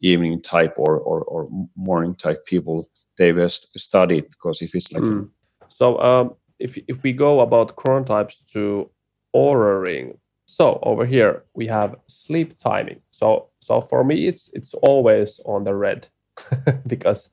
evening 0.02 0.42
type 0.42 0.74
or, 0.78 0.98
or, 1.00 1.22
or 1.22 1.50
morning 1.76 2.14
type 2.16 2.46
people 2.46 2.90
they 3.18 3.32
were 3.32 3.50
studied 3.50 4.30
because 4.30 4.62
if 4.62 4.76
it's 4.76 4.92
like 4.92 5.04
mm. 5.04 5.30
so 5.70 5.98
um, 6.00 6.36
if, 6.60 6.78
if 6.88 7.02
we 7.04 7.14
go 7.14 7.40
about 7.40 7.76
chronotypes 7.76 8.46
to 8.52 8.90
Oura 9.36 9.86
ring 9.86 10.18
so 10.46 10.80
over 10.84 11.06
here 11.06 11.44
we 11.54 11.68
have 11.68 11.96
sleep 12.08 12.58
timing 12.58 13.00
so 13.12 13.50
so 13.62 13.80
for 13.80 14.04
me 14.04 14.28
it's 14.28 14.50
it's 14.54 14.74
always 14.88 15.40
on 15.46 15.64
the 15.64 15.74
red 15.74 16.08
because 16.88 17.30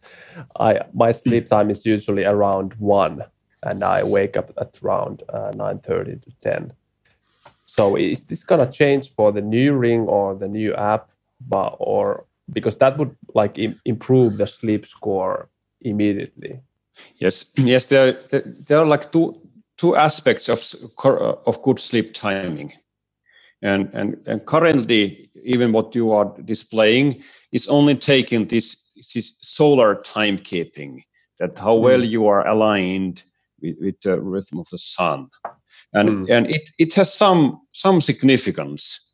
I 0.58 0.80
my 0.94 1.12
sleep 1.12 1.46
time 1.46 1.70
is 1.70 1.86
usually 1.86 2.24
around 2.24 2.74
one 2.74 3.24
and 3.62 3.84
I 3.84 4.02
wake 4.04 4.36
up 4.36 4.52
at 4.58 4.78
around 4.82 5.22
uh, 5.28 5.52
9:30 5.54 6.22
to 6.22 6.30
10 6.42 6.72
so 7.66 7.96
is 7.96 8.24
this 8.24 8.42
gonna 8.42 8.70
change 8.70 9.14
for 9.14 9.32
the 9.32 9.40
new 9.40 9.74
ring 9.74 10.00
or 10.08 10.34
the 10.34 10.48
new 10.48 10.74
app, 10.74 11.08
but 11.48 11.76
or 11.78 12.26
because 12.52 12.76
that 12.78 12.98
would 12.98 13.16
like 13.34 13.58
Im- 13.58 13.80
improve 13.84 14.38
the 14.38 14.46
sleep 14.46 14.84
score 14.86 15.48
immediately? 15.82 16.60
Yes, 17.16 17.46
yes. 17.56 17.86
There, 17.86 18.18
there 18.68 18.78
are 18.78 18.86
like 18.86 19.12
two 19.12 19.40
two 19.78 19.94
aspects 19.96 20.48
of 20.48 20.60
of 21.46 21.62
good 21.62 21.80
sleep 21.80 22.12
timing, 22.12 22.72
and 23.62 23.88
and 23.94 24.16
and 24.26 24.44
currently, 24.46 25.30
even 25.44 25.72
what 25.72 25.94
you 25.94 26.10
are 26.10 26.34
displaying 26.44 27.22
is 27.52 27.68
only 27.68 27.94
taking 27.94 28.48
this 28.48 28.89
this 29.14 29.38
solar 29.40 29.96
timekeeping 29.96 31.02
that 31.38 31.58
how 31.58 31.76
mm. 31.76 31.82
well 31.82 32.04
you 32.04 32.26
are 32.26 32.46
aligned 32.46 33.22
with, 33.60 33.76
with 33.80 34.00
the 34.02 34.20
rhythm 34.20 34.58
of 34.58 34.66
the 34.70 34.78
sun 34.78 35.28
and 35.92 36.26
mm. 36.26 36.36
and 36.36 36.46
it 36.48 36.70
it 36.78 36.94
has 36.94 37.12
some 37.12 37.60
some 37.72 38.00
significance 38.00 39.12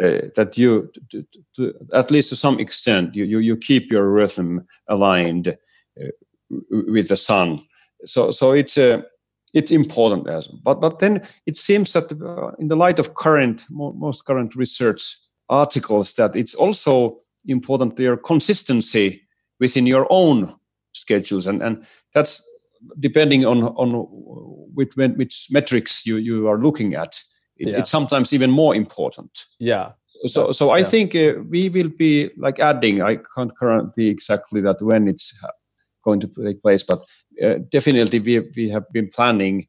uh, 0.00 0.28
that 0.36 0.56
you 0.56 0.90
to, 1.10 1.24
to, 1.56 1.72
at 1.94 2.10
least 2.10 2.28
to 2.28 2.36
some 2.36 2.58
extent 2.58 3.14
you 3.14 3.24
you, 3.24 3.38
you 3.38 3.56
keep 3.56 3.90
your 3.90 4.10
rhythm 4.10 4.66
aligned 4.88 5.48
uh, 5.48 6.06
with 6.70 7.08
the 7.08 7.16
sun 7.16 7.60
so 8.04 8.30
so 8.30 8.52
it's 8.52 8.76
uh, 8.76 9.00
it's 9.54 9.70
important 9.70 10.28
as 10.28 10.46
but 10.62 10.80
but 10.80 10.98
then 10.98 11.26
it 11.46 11.56
seems 11.56 11.92
that 11.92 12.10
uh, 12.22 12.50
in 12.58 12.68
the 12.68 12.76
light 12.76 12.98
of 12.98 13.14
current 13.14 13.64
most 13.70 14.24
current 14.24 14.54
research 14.54 15.16
articles 15.48 16.14
that 16.14 16.36
it's 16.36 16.54
also 16.54 17.18
important 17.46 17.98
your 17.98 18.16
consistency 18.16 19.22
within 19.60 19.86
your 19.86 20.06
own 20.10 20.54
schedules 20.92 21.46
and 21.46 21.62
and 21.62 21.84
that's 22.14 22.42
depending 23.00 23.44
on 23.44 23.64
on 23.64 23.90
which 24.74 24.96
which 24.96 25.48
metrics 25.50 26.06
you 26.06 26.16
you 26.16 26.48
are 26.48 26.58
looking 26.58 26.94
at, 26.94 27.20
it, 27.56 27.68
yeah. 27.68 27.78
it's 27.78 27.90
sometimes 27.90 28.32
even 28.32 28.50
more 28.50 28.74
important. 28.74 29.46
Yeah. 29.58 29.92
So 30.26 30.52
so 30.52 30.70
I 30.70 30.78
yeah. 30.78 30.90
think 30.90 31.14
uh, 31.14 31.34
we 31.48 31.68
will 31.68 31.90
be 31.90 32.30
like 32.36 32.58
adding. 32.58 33.02
I 33.02 33.18
can't 33.34 33.56
currently 33.56 34.08
exactly 34.08 34.60
that 34.62 34.80
when 34.80 35.08
it's 35.08 35.36
going 36.04 36.20
to 36.20 36.30
take 36.44 36.62
place, 36.62 36.82
but 36.82 37.00
uh, 37.42 37.54
definitely 37.70 38.20
we 38.20 38.40
we 38.56 38.70
have 38.70 38.84
been 38.92 39.10
planning 39.10 39.66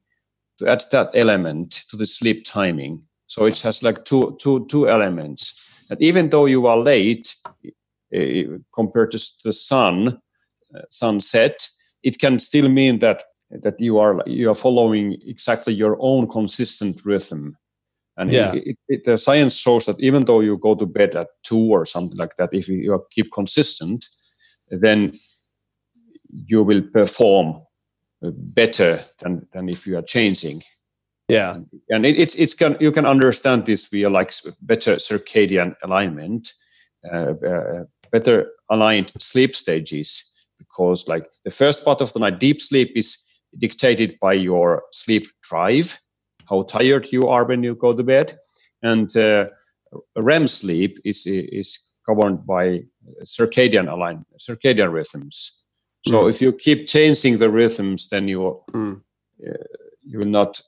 to 0.57 0.67
add 0.67 0.83
that 0.91 1.09
element 1.13 1.85
to 1.89 1.97
the 1.97 2.05
sleep 2.05 2.45
timing. 2.45 3.03
So 3.27 3.45
it 3.45 3.59
has 3.59 3.83
like 3.83 4.05
two 4.05 4.37
two 4.41 4.65
two 4.69 4.89
elements. 4.89 5.53
That 5.89 6.01
even 6.01 6.29
though 6.29 6.45
you 6.45 6.67
are 6.67 6.77
late 6.77 7.35
compared 8.73 9.11
to 9.11 9.19
the 9.43 9.51
sun 9.51 10.19
uh, 10.75 10.81
sunset, 10.89 11.67
it 12.03 12.19
can 12.19 12.39
still 12.39 12.69
mean 12.69 12.99
that 12.99 13.23
that 13.63 13.79
you 13.79 13.97
are 13.97 14.21
you 14.27 14.49
are 14.49 14.55
following 14.55 15.17
exactly 15.25 15.73
your 15.73 15.97
own 15.99 16.27
consistent 16.27 17.01
rhythm. 17.03 17.57
And 18.17 18.31
yeah. 18.31 18.51
It, 18.53 18.77
it, 18.89 19.05
the 19.05 19.17
science 19.17 19.55
shows 19.55 19.85
that 19.85 19.99
even 20.01 20.25
though 20.25 20.41
you 20.41 20.57
go 20.57 20.75
to 20.75 20.85
bed 20.85 21.15
at 21.15 21.29
two 21.43 21.71
or 21.71 21.85
something 21.85 22.17
like 22.17 22.35
that 22.35 22.49
if 22.51 22.67
you 22.67 23.03
keep 23.11 23.31
consistent 23.31 24.05
then 24.69 25.17
you 26.29 26.61
will 26.61 26.81
perform 26.81 27.61
better 28.21 29.01
than, 29.21 29.47
than 29.53 29.69
if 29.69 29.87
you 29.87 29.97
are 29.97 30.03
changing. 30.03 30.61
Yeah. 31.27 31.55
And, 31.55 31.67
and 31.89 32.05
it, 32.05 32.19
it's 32.19 32.35
it's 32.35 32.53
can 32.53 32.75
you 32.79 32.91
can 32.91 33.05
understand 33.05 33.65
this 33.65 33.85
via 33.85 34.09
like 34.09 34.33
better 34.61 34.95
circadian 34.95 35.75
alignment 35.83 36.53
uh, 37.11 37.33
uh, 37.47 37.83
better 38.11 38.51
aligned 38.69 39.11
sleep 39.17 39.55
stages 39.55 40.23
because 40.57 41.07
like 41.07 41.27
the 41.45 41.51
first 41.51 41.83
part 41.83 42.01
of 42.01 42.11
the 42.13 42.19
night 42.19 42.39
deep 42.39 42.61
sleep 42.61 42.91
is 42.95 43.17
dictated 43.57 44.19
by 44.19 44.33
your 44.33 44.83
sleep 44.91 45.25
drive 45.41 45.97
how 46.49 46.63
tired 46.63 47.07
you 47.11 47.23
are 47.23 47.45
when 47.45 47.63
you 47.63 47.75
go 47.75 47.93
to 47.93 48.03
bed 48.03 48.37
and 48.83 49.15
uh, 49.17 49.45
rem 50.15 50.47
sleep 50.47 50.97
is 51.03 51.25
is 51.25 51.79
governed 52.05 52.45
by 52.45 52.81
circadian 53.23 53.91
alignment 53.91 54.27
circadian 54.39 54.91
rhythms 54.91 55.63
so 56.07 56.23
mm. 56.23 56.29
if 56.29 56.41
you 56.41 56.51
keep 56.51 56.87
changing 56.87 57.37
the 57.37 57.49
rhythms 57.49 58.07
then 58.09 58.27
you 58.27 58.61
mm. 58.71 59.01
uh, 59.47 59.53
you 60.03 60.19
will 60.19 60.25
not 60.25 60.61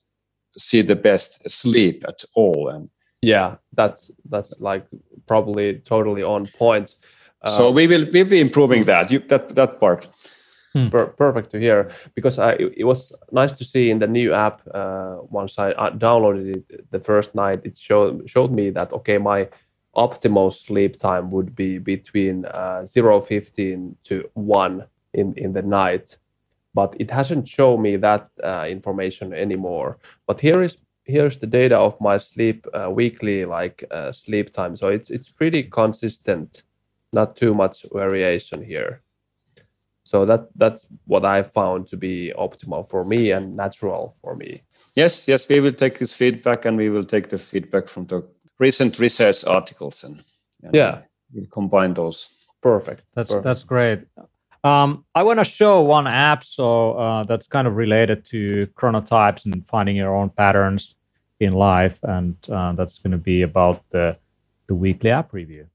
see 0.57 0.81
the 0.81 0.95
best 0.95 1.49
sleep 1.49 2.03
at 2.07 2.23
all 2.35 2.69
and 2.69 2.89
yeah 3.21 3.55
that's 3.73 4.11
that's 4.29 4.59
like 4.59 4.85
probably 5.27 5.79
totally 5.79 6.23
on 6.23 6.47
point 6.57 6.95
so 7.47 7.69
um, 7.69 7.75
we 7.75 7.87
will 7.87 8.05
we'll 8.13 8.29
be 8.29 8.39
improving 8.39 8.85
that 8.85 9.11
you, 9.11 9.19
that 9.29 9.55
that 9.55 9.79
part. 9.79 10.07
Hmm. 10.73 10.87
Per- 10.87 11.07
perfect 11.07 11.51
to 11.51 11.59
hear 11.59 11.91
because 12.15 12.39
I, 12.39 12.51
it, 12.53 12.73
it, 12.77 12.83
was 12.85 13.11
nice 13.33 13.51
to 13.51 13.65
see 13.65 13.89
in 13.89 13.99
the 13.99 14.07
new 14.07 14.31
app 14.31 14.61
uh, 14.73 15.17
once 15.29 15.59
I 15.59 15.73
downloaded 15.73 16.55
it 16.55 16.89
the 16.91 16.99
first 17.01 17.35
night 17.35 17.59
it 17.65 17.77
showed 17.77 18.29
showed 18.29 18.53
me 18.53 18.69
that 18.69 18.93
okay 18.93 19.17
my 19.17 19.49
optimal 19.95 20.53
sleep 20.53 20.99
time 20.99 21.29
would 21.29 21.55
be 21.55 21.77
between 21.77 22.45
uh, 22.45 22.83
0.15 22.85 23.95
to 24.03 24.29
1 24.33 24.85
in, 25.13 25.33
in 25.37 25.53
the 25.53 25.61
night. 25.61 26.17
But 26.73 26.95
it 26.99 27.11
hasn't 27.11 27.47
shown 27.47 27.81
me 27.81 27.97
that 27.97 28.29
uh, 28.43 28.65
information 28.69 29.33
anymore. 29.33 29.97
But 30.25 30.39
here 30.39 30.63
is 30.63 30.77
here's 31.03 31.37
the 31.37 31.47
data 31.47 31.75
of 31.75 31.99
my 31.99 32.15
sleep 32.17 32.65
uh, 32.73 32.89
weekly 32.89 33.43
like 33.43 33.83
uh, 33.91 34.13
sleep 34.13 34.53
time. 34.53 34.77
So 34.77 34.87
it's 34.87 35.09
it's 35.09 35.29
pretty 35.29 35.63
consistent, 35.63 36.63
not 37.13 37.35
too 37.35 37.53
much 37.53 37.85
variation 37.93 38.63
here. 38.63 39.01
So 40.03 40.25
that 40.25 40.49
that's 40.55 40.85
what 41.05 41.23
I 41.23 41.43
found 41.43 41.87
to 41.87 41.97
be 41.97 42.33
optimal 42.37 42.87
for 42.87 43.05
me 43.05 43.31
and 43.31 43.55
natural 43.55 44.15
for 44.21 44.35
me. 44.35 44.63
Yes, 44.95 45.27
yes, 45.27 45.47
we 45.47 45.59
will 45.61 45.73
take 45.73 45.99
this 45.99 46.13
feedback 46.13 46.65
and 46.65 46.75
we 46.75 46.89
will 46.89 47.05
take 47.05 47.29
the 47.29 47.39
feedback 47.39 47.87
from 47.87 48.07
the 48.07 48.27
recent 48.59 48.99
research 48.99 49.45
articles 49.45 50.03
and, 50.03 50.21
and 50.63 50.75
yeah, 50.75 51.01
we'll 51.33 51.45
combine 51.47 51.93
those. 51.93 52.27
Perfect. 52.61 53.03
That's 53.15 53.29
Perfect. 53.29 53.43
that's 53.45 53.63
great. 53.63 53.99
Um, 54.63 55.05
I 55.15 55.23
want 55.23 55.39
to 55.39 55.45
show 55.45 55.81
one 55.81 56.07
app, 56.07 56.43
so 56.43 56.93
uh, 56.93 57.23
that's 57.23 57.47
kind 57.47 57.67
of 57.67 57.77
related 57.77 58.25
to 58.25 58.67
chronotypes 58.77 59.45
and 59.45 59.65
finding 59.67 59.95
your 59.95 60.15
own 60.15 60.29
patterns 60.29 60.95
in 61.39 61.53
life, 61.53 61.97
and 62.03 62.35
uh, 62.51 62.73
that's 62.73 62.99
going 62.99 63.11
to 63.11 63.17
be 63.17 63.41
about 63.41 63.83
the 63.89 64.17
the 64.67 64.75
weekly 64.75 65.09
app 65.09 65.33
review. 65.33 65.65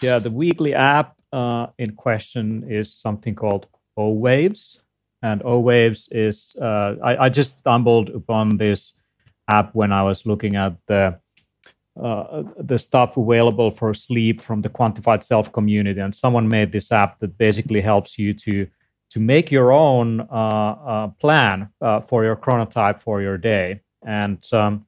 Yeah, 0.00 0.20
the 0.20 0.30
weekly 0.30 0.74
app 0.74 1.16
uh, 1.32 1.68
in 1.78 1.94
question 1.96 2.64
is 2.70 2.94
something 2.94 3.34
called 3.34 3.66
Owaves, 3.96 4.78
and 5.22 5.42
Owaves 5.42 6.08
is 6.12 6.54
uh, 6.62 6.94
I, 7.02 7.24
I, 7.24 7.28
just 7.28 7.58
stumbled 7.58 8.10
upon 8.10 8.56
this 8.56 8.94
app 9.50 9.74
when 9.74 9.90
I 9.90 10.02
was 10.04 10.24
looking 10.24 10.54
at 10.54 10.76
the 10.86 11.18
uh, 12.00 12.44
the 12.58 12.78
stuff 12.78 13.16
available 13.16 13.72
for 13.72 13.92
sleep 13.92 14.40
from 14.40 14.62
the 14.62 14.68
Quantified 14.68 15.24
Self 15.24 15.52
community, 15.52 16.00
and 16.00 16.14
someone 16.14 16.48
made 16.48 16.70
this 16.70 16.92
app 16.92 17.18
that 17.18 17.36
basically 17.36 17.80
helps 17.80 18.16
you 18.18 18.32
to 18.34 18.68
to 19.10 19.20
make 19.20 19.50
your 19.50 19.72
own 19.72 20.20
uh, 20.20 20.76
uh, 20.86 21.08
plan 21.18 21.68
uh, 21.80 22.00
for 22.02 22.24
your 22.24 22.36
chronotype 22.36 23.00
for 23.00 23.20
your 23.20 23.38
day. 23.38 23.80
And 24.06 24.46
um, 24.52 24.86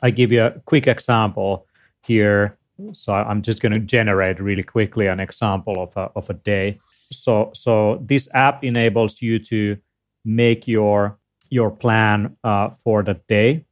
I 0.00 0.10
give 0.10 0.30
you 0.30 0.44
a 0.44 0.50
quick 0.66 0.86
example 0.86 1.66
here 2.02 2.58
so 2.92 3.12
I'm 3.12 3.42
just 3.42 3.60
going 3.62 3.72
to 3.74 3.80
generate 3.80 4.40
really 4.40 4.62
quickly 4.62 5.06
an 5.06 5.20
example 5.20 5.82
of 5.82 5.96
a, 5.96 6.10
of 6.16 6.28
a 6.30 6.34
day. 6.34 6.78
So 7.12 7.50
so 7.54 8.02
this 8.06 8.28
app 8.34 8.64
enables 8.64 9.20
you 9.22 9.38
to 9.38 9.76
make 10.24 10.66
your 10.66 11.18
your 11.50 11.70
plan 11.70 12.36
uh, 12.44 12.70
for 12.84 13.02
the 13.02 13.14
day. 13.28 13.64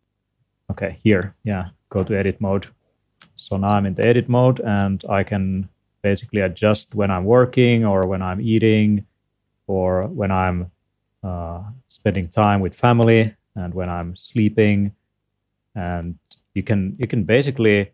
Okay, 0.70 0.98
here, 1.02 1.34
yeah, 1.44 1.70
go 1.88 2.04
to 2.04 2.16
edit 2.16 2.40
mode. 2.40 2.66
So 3.36 3.56
now 3.56 3.70
I'm 3.70 3.86
in 3.86 3.94
the 3.94 4.06
edit 4.06 4.28
mode, 4.28 4.61
and 4.61 5.02
I 5.08 5.24
can 5.24 5.68
basically 6.02 6.42
adjust 6.42 6.94
when 6.94 7.11
I'm 7.11 7.24
working 7.24 7.84
or 7.84 8.06
when 8.06 8.22
I'm 8.22 8.40
eating, 8.40 9.06
or 9.66 10.06
when 10.06 10.30
I'm 10.30 10.70
uh, 11.24 11.62
spending 11.88 12.28
time 12.28 12.61
with 12.61 12.74
family, 12.74 13.34
and 13.56 13.74
when 13.74 13.88
I'm 13.88 14.14
sleeping. 14.16 14.92
And 15.74 16.18
you 16.54 16.62
can 16.62 16.96
you 16.98 17.06
can 17.06 17.24
basically 17.24 17.90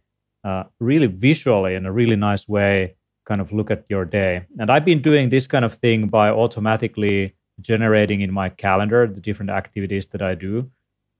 uh, 0.46 0.64
really 0.78 1.08
visually 1.08 1.74
in 1.74 1.86
a 1.86 1.92
really 1.92 2.16
nice 2.16 2.48
way 2.48 2.94
kind 3.26 3.40
of 3.40 3.52
look 3.52 3.70
at 3.70 3.84
your 3.88 4.04
day. 4.04 4.44
And 4.60 4.70
I've 4.70 4.84
been 4.84 5.02
doing 5.02 5.28
this 5.28 5.46
kind 5.46 5.64
of 5.64 5.74
thing 5.74 6.06
by 6.06 6.30
automatically 6.30 7.34
generating 7.60 8.20
in 8.20 8.32
my 8.32 8.48
calendar 8.50 9.08
the 9.08 9.20
different 9.20 9.50
activities 9.50 10.06
that 10.08 10.22
I 10.22 10.34
do. 10.36 10.70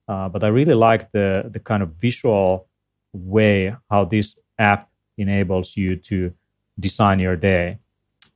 Uh, 0.06 0.28
but 0.28 0.44
I 0.44 0.48
really 0.48 0.74
like 0.74 1.10
the 1.10 1.50
the 1.50 1.58
kind 1.58 1.82
of 1.82 1.88
visual 2.00 2.68
way 3.12 3.74
how 3.90 4.04
this 4.04 4.36
app 4.58 4.88
enables 5.18 5.76
you 5.76 5.96
to 5.96 6.32
design 6.78 7.18
your 7.18 7.36
day. 7.36 7.78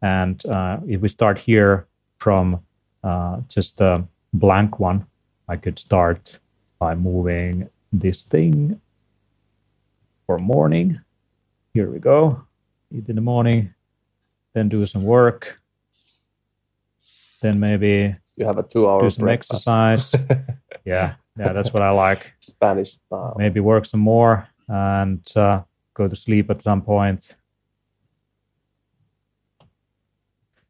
And 0.02 0.44
uh, 0.46 0.78
if 0.88 1.00
we 1.00 1.08
start 1.08 1.38
here 1.38 1.86
from 2.18 2.60
uh, 3.04 3.40
just 3.48 3.80
a 3.80 4.02
blank 4.32 4.80
one, 4.80 5.06
I 5.46 5.56
could 5.56 5.78
start 5.78 6.40
by 6.80 6.94
moving 6.96 7.68
this 7.92 8.24
thing 8.24 8.80
for 10.30 10.38
morning. 10.38 11.00
Here 11.74 11.90
we 11.90 11.98
go. 11.98 12.40
Eat 12.92 13.08
in 13.08 13.16
the 13.16 13.20
morning, 13.20 13.74
then 14.54 14.68
do 14.68 14.86
some 14.86 15.02
work, 15.02 15.58
then 17.42 17.58
maybe 17.58 18.14
you 18.36 18.46
have 18.46 18.56
a 18.56 18.62
two-hour 18.62 19.02
do 19.02 19.10
some 19.10 19.24
breakfast. 19.24 19.66
exercise. 19.66 20.14
yeah, 20.84 21.14
yeah, 21.36 21.52
that's 21.52 21.72
what 21.72 21.82
I 21.82 21.90
like. 21.90 22.32
Spanish 22.42 22.92
style. 23.06 23.34
Maybe 23.36 23.58
work 23.58 23.84
some 23.84 23.98
more 23.98 24.46
and 24.68 25.20
uh, 25.34 25.62
go 25.94 26.06
to 26.06 26.14
sleep 26.14 26.48
at 26.48 26.62
some 26.62 26.80
point. 26.80 27.34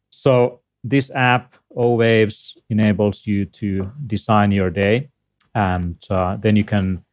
So 0.08 0.60
this 0.84 1.10
app, 1.10 1.54
Owaves, 1.76 2.56
enables 2.70 3.26
you 3.26 3.44
to 3.60 3.92
design 4.06 4.52
your 4.52 4.70
day, 4.70 5.10
and 5.54 5.98
uh, 6.08 6.36
then 6.36 6.56
you 6.56 6.64
can 6.64 7.04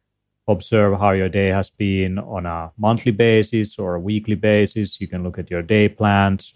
observe 0.48 0.98
how 0.98 1.10
your 1.10 1.28
day 1.28 1.48
has 1.48 1.70
been 1.70 2.18
on 2.18 2.46
a 2.46 2.72
monthly 2.78 3.12
basis 3.12 3.78
or 3.78 3.94
a 3.94 4.00
weekly 4.00 4.34
basis. 4.34 5.00
You 5.00 5.06
can 5.06 5.22
look 5.22 5.38
at 5.38 5.50
your 5.50 5.62
day 5.62 5.88
plans. 5.88 6.54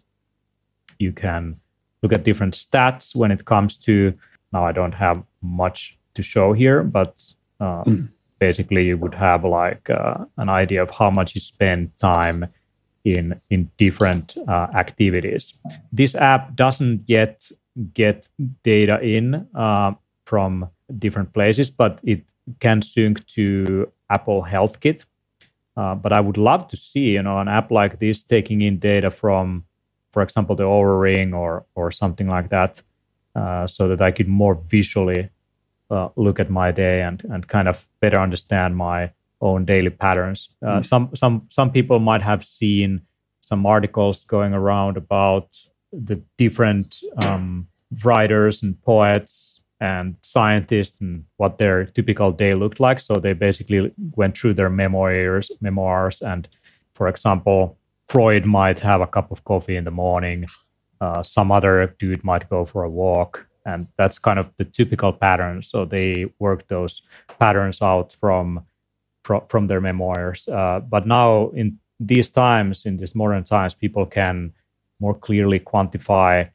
You 0.99 1.13
can 1.13 1.57
look 2.03 2.13
at 2.13 2.25
different 2.25 2.55
stats 2.55 3.15
when 3.15 3.31
it 3.31 3.45
comes 3.45 3.77
to. 3.79 4.15
Now, 4.53 4.65
I 4.65 4.73
don't 4.73 4.95
have 4.95 5.23
much 5.43 5.99
to 6.15 6.23
show 6.23 6.53
here, 6.53 6.83
but 6.83 7.23
uh, 7.61 7.85
mm. 7.85 8.09
basically, 8.39 8.87
you 8.87 8.97
would 8.97 9.15
have 9.15 9.45
like 9.45 9.89
uh, 9.91 10.25
an 10.39 10.49
idea 10.49 10.83
of 10.83 10.91
how 10.91 11.11
much 11.11 11.35
you 11.35 11.41
spend 11.41 11.97
time 11.99 12.47
in 13.05 13.41
in 13.51 13.71
different 13.77 14.37
uh, 14.49 14.69
activities. 14.75 15.55
This 15.93 16.15
app 16.15 16.55
doesn't 16.55 17.03
yet 17.07 17.51
get 17.95 18.29
data 18.63 19.01
in 19.01 19.47
uh, 19.55 19.93
from 20.25 20.69
different 20.99 21.33
places, 21.33 21.71
but 21.71 22.01
it 22.03 22.23
can 22.61 22.83
sync 22.83 23.27
to 23.27 23.91
Apple 24.11 24.43
Health 24.43 24.81
Kit. 24.81 25.05
Uh, 25.77 25.95
but 25.95 26.13
I 26.13 26.21
would 26.21 26.37
love 26.37 26.69
to 26.69 26.77
see, 26.77 27.13
you 27.13 27.23
know, 27.23 27.39
an 27.39 27.49
app 27.49 27.71
like 27.71 27.99
this 27.99 28.25
taking 28.25 28.61
in 28.61 28.79
data 28.79 29.11
from, 29.11 29.65
for 30.13 30.23
example, 30.23 30.55
the 30.55 30.65
Oura 30.65 31.01
Ring 31.01 31.33
or 31.35 31.65
or 31.75 31.91
something 31.91 32.29
like 32.29 32.51
that, 32.51 32.83
uh, 33.35 33.67
so 33.67 33.89
that 33.89 34.03
I 34.03 34.11
could 34.11 34.29
more 34.29 34.55
visually 34.55 35.31
uh, 35.91 36.09
look 36.17 36.41
at 36.41 36.51
my 36.51 36.73
day 36.73 37.03
and 37.03 37.23
and 37.31 37.49
kind 37.49 37.69
of 37.69 37.89
better 38.01 38.21
understand 38.21 38.77
my 38.77 39.13
own 39.41 39.65
daily 39.65 39.91
patterns. 39.91 40.51
Mm. 40.63 40.85
Some 40.85 41.11
some 41.15 41.47
some 41.49 41.71
people 41.71 41.99
might 41.99 42.23
have 42.23 42.45
seen 42.45 43.01
some 43.41 43.67
articles 43.67 44.25
going 44.25 44.55
around 44.55 44.97
about 44.97 45.57
the 45.93 46.23
different 46.39 47.03
um, 47.17 47.67
writers 48.05 48.63
and 48.63 48.81
poets 48.83 49.52
and 49.83 50.15
scientists 50.23 51.01
and 51.01 51.25
what 51.39 51.59
their 51.59 51.87
typical 51.87 52.31
day 52.31 52.55
looked 52.55 52.79
like. 52.79 53.01
So 53.01 53.15
they 53.15 53.33
basically 53.33 53.93
went 54.17 54.39
through 54.39 54.55
their 54.55 54.71
memoirs, 54.71 55.51
memoirs, 55.61 56.23
and 56.23 56.49
for 56.95 57.09
example, 57.09 57.77
Freud 58.09 58.47
might 58.47 58.79
have 58.79 59.01
a 59.01 59.07
cup 59.09 59.33
of 59.33 59.45
coffee 59.45 59.77
in 59.77 59.85
the 59.85 59.91
morning. 59.91 60.47
Uh, 61.01 61.23
some 61.25 61.51
other 61.51 61.97
dude 61.99 62.23
might 62.23 62.49
go 62.49 62.65
for 62.65 62.85
a 62.85 62.91
walk, 62.91 63.45
and 63.67 63.89
that's 63.99 64.21
kind 64.21 64.39
of 64.39 64.47
the 64.57 64.65
typical 64.65 65.13
pattern. 65.13 65.63
So 65.63 65.85
they 65.85 66.27
work 66.39 66.69
those 66.69 67.03
patterns 67.41 67.83
out 67.83 68.13
from 68.13 68.65
from, 69.25 69.43
from 69.49 69.67
their 69.67 69.81
memoirs. 69.81 70.49
Uh, 70.49 70.81
but 70.81 71.07
now 71.07 71.51
in 71.51 71.79
these 71.99 72.31
times, 72.31 72.87
in 72.87 72.97
these 72.97 73.15
modern 73.15 73.45
times, 73.45 73.75
people 73.75 74.07
can 74.07 74.53
more 75.01 75.15
clearly 75.15 75.59
quantify 75.59 76.49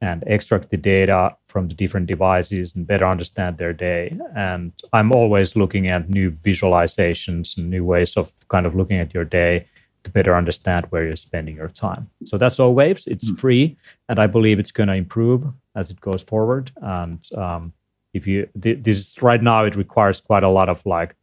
and 0.00 0.24
extract 0.26 0.70
the 0.70 0.76
data 0.76 1.36
from 1.48 1.68
the 1.68 1.74
different 1.74 2.06
devices 2.06 2.74
and 2.74 2.86
better 2.86 3.06
understand 3.06 3.58
their 3.58 3.72
day. 3.72 4.16
And 4.34 4.72
I'm 4.92 5.12
always 5.12 5.56
looking 5.56 5.88
at 5.88 6.08
new 6.08 6.30
visualizations 6.30 7.56
and 7.56 7.68
new 7.68 7.84
ways 7.84 8.16
of 8.16 8.32
kind 8.48 8.66
of 8.66 8.74
looking 8.74 8.98
at 8.98 9.12
your 9.12 9.24
day 9.24 9.66
to 10.04 10.10
better 10.10 10.34
understand 10.34 10.86
where 10.86 11.04
you're 11.04 11.16
spending 11.16 11.56
your 11.56 11.68
time. 11.68 12.08
So 12.24 12.38
that's 12.38 12.58
Owaves. 12.58 13.06
It's 13.06 13.30
mm. 13.30 13.38
free, 13.38 13.76
and 14.08 14.18
I 14.18 14.26
believe 14.26 14.58
it's 14.58 14.72
going 14.72 14.88
to 14.88 14.94
improve 14.94 15.44
as 15.74 15.90
it 15.90 16.00
goes 16.00 16.22
forward. 16.22 16.72
And 16.76 17.20
um, 17.36 17.72
if 18.14 18.26
you 18.26 18.48
this 18.54 19.20
right 19.22 19.42
now, 19.42 19.64
it 19.64 19.76
requires 19.76 20.20
quite 20.20 20.42
a 20.42 20.48
lot 20.48 20.68
of 20.68 20.84
like 20.86 21.14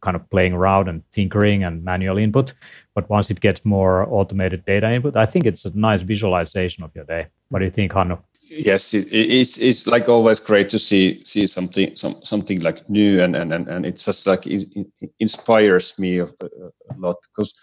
kind 0.00 0.16
of 0.16 0.28
playing 0.30 0.52
around 0.52 0.88
and 0.88 1.02
tinkering 1.12 1.64
and 1.64 1.84
manual 1.84 2.18
input. 2.18 2.54
But 2.94 3.08
once 3.10 3.30
it 3.30 3.40
gets 3.40 3.64
more 3.64 4.06
automated 4.12 4.64
data 4.64 4.92
input, 4.92 5.16
I 5.16 5.26
think 5.26 5.46
it's 5.46 5.64
a 5.64 5.76
nice 5.76 6.02
visualization 6.02 6.84
of 6.84 6.94
your 6.94 7.04
day. 7.04 7.26
What 7.48 7.60
do 7.60 7.64
you 7.64 7.70
think, 7.70 7.92
Hannu? 7.92 8.18
yes, 8.48 8.94
it, 8.94 9.06
it's 9.10 9.58
it's 9.58 9.86
like 9.86 10.08
always 10.08 10.40
great 10.40 10.70
to 10.70 10.78
see 10.78 11.22
see 11.24 11.46
something 11.46 11.94
some 11.94 12.16
something 12.24 12.60
like 12.60 12.88
new 12.88 13.22
and 13.22 13.36
and 13.36 13.52
and, 13.52 13.68
and 13.68 13.86
it 13.86 13.98
just 13.98 14.26
like 14.26 14.46
it, 14.46 14.66
it 14.74 15.10
inspires 15.20 15.98
me 15.98 16.18
a, 16.18 16.24
a 16.24 16.94
lot 16.96 17.16
because 17.30 17.54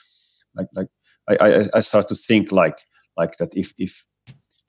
like 0.56 0.68
like 0.74 0.88
I, 1.28 1.36
I 1.36 1.70
I 1.76 1.82
start 1.82 2.08
to 2.10 2.16
think 2.16 2.52
like 2.52 2.78
like 3.18 3.38
that 3.40 3.50
if 3.54 3.72
if 3.78 3.94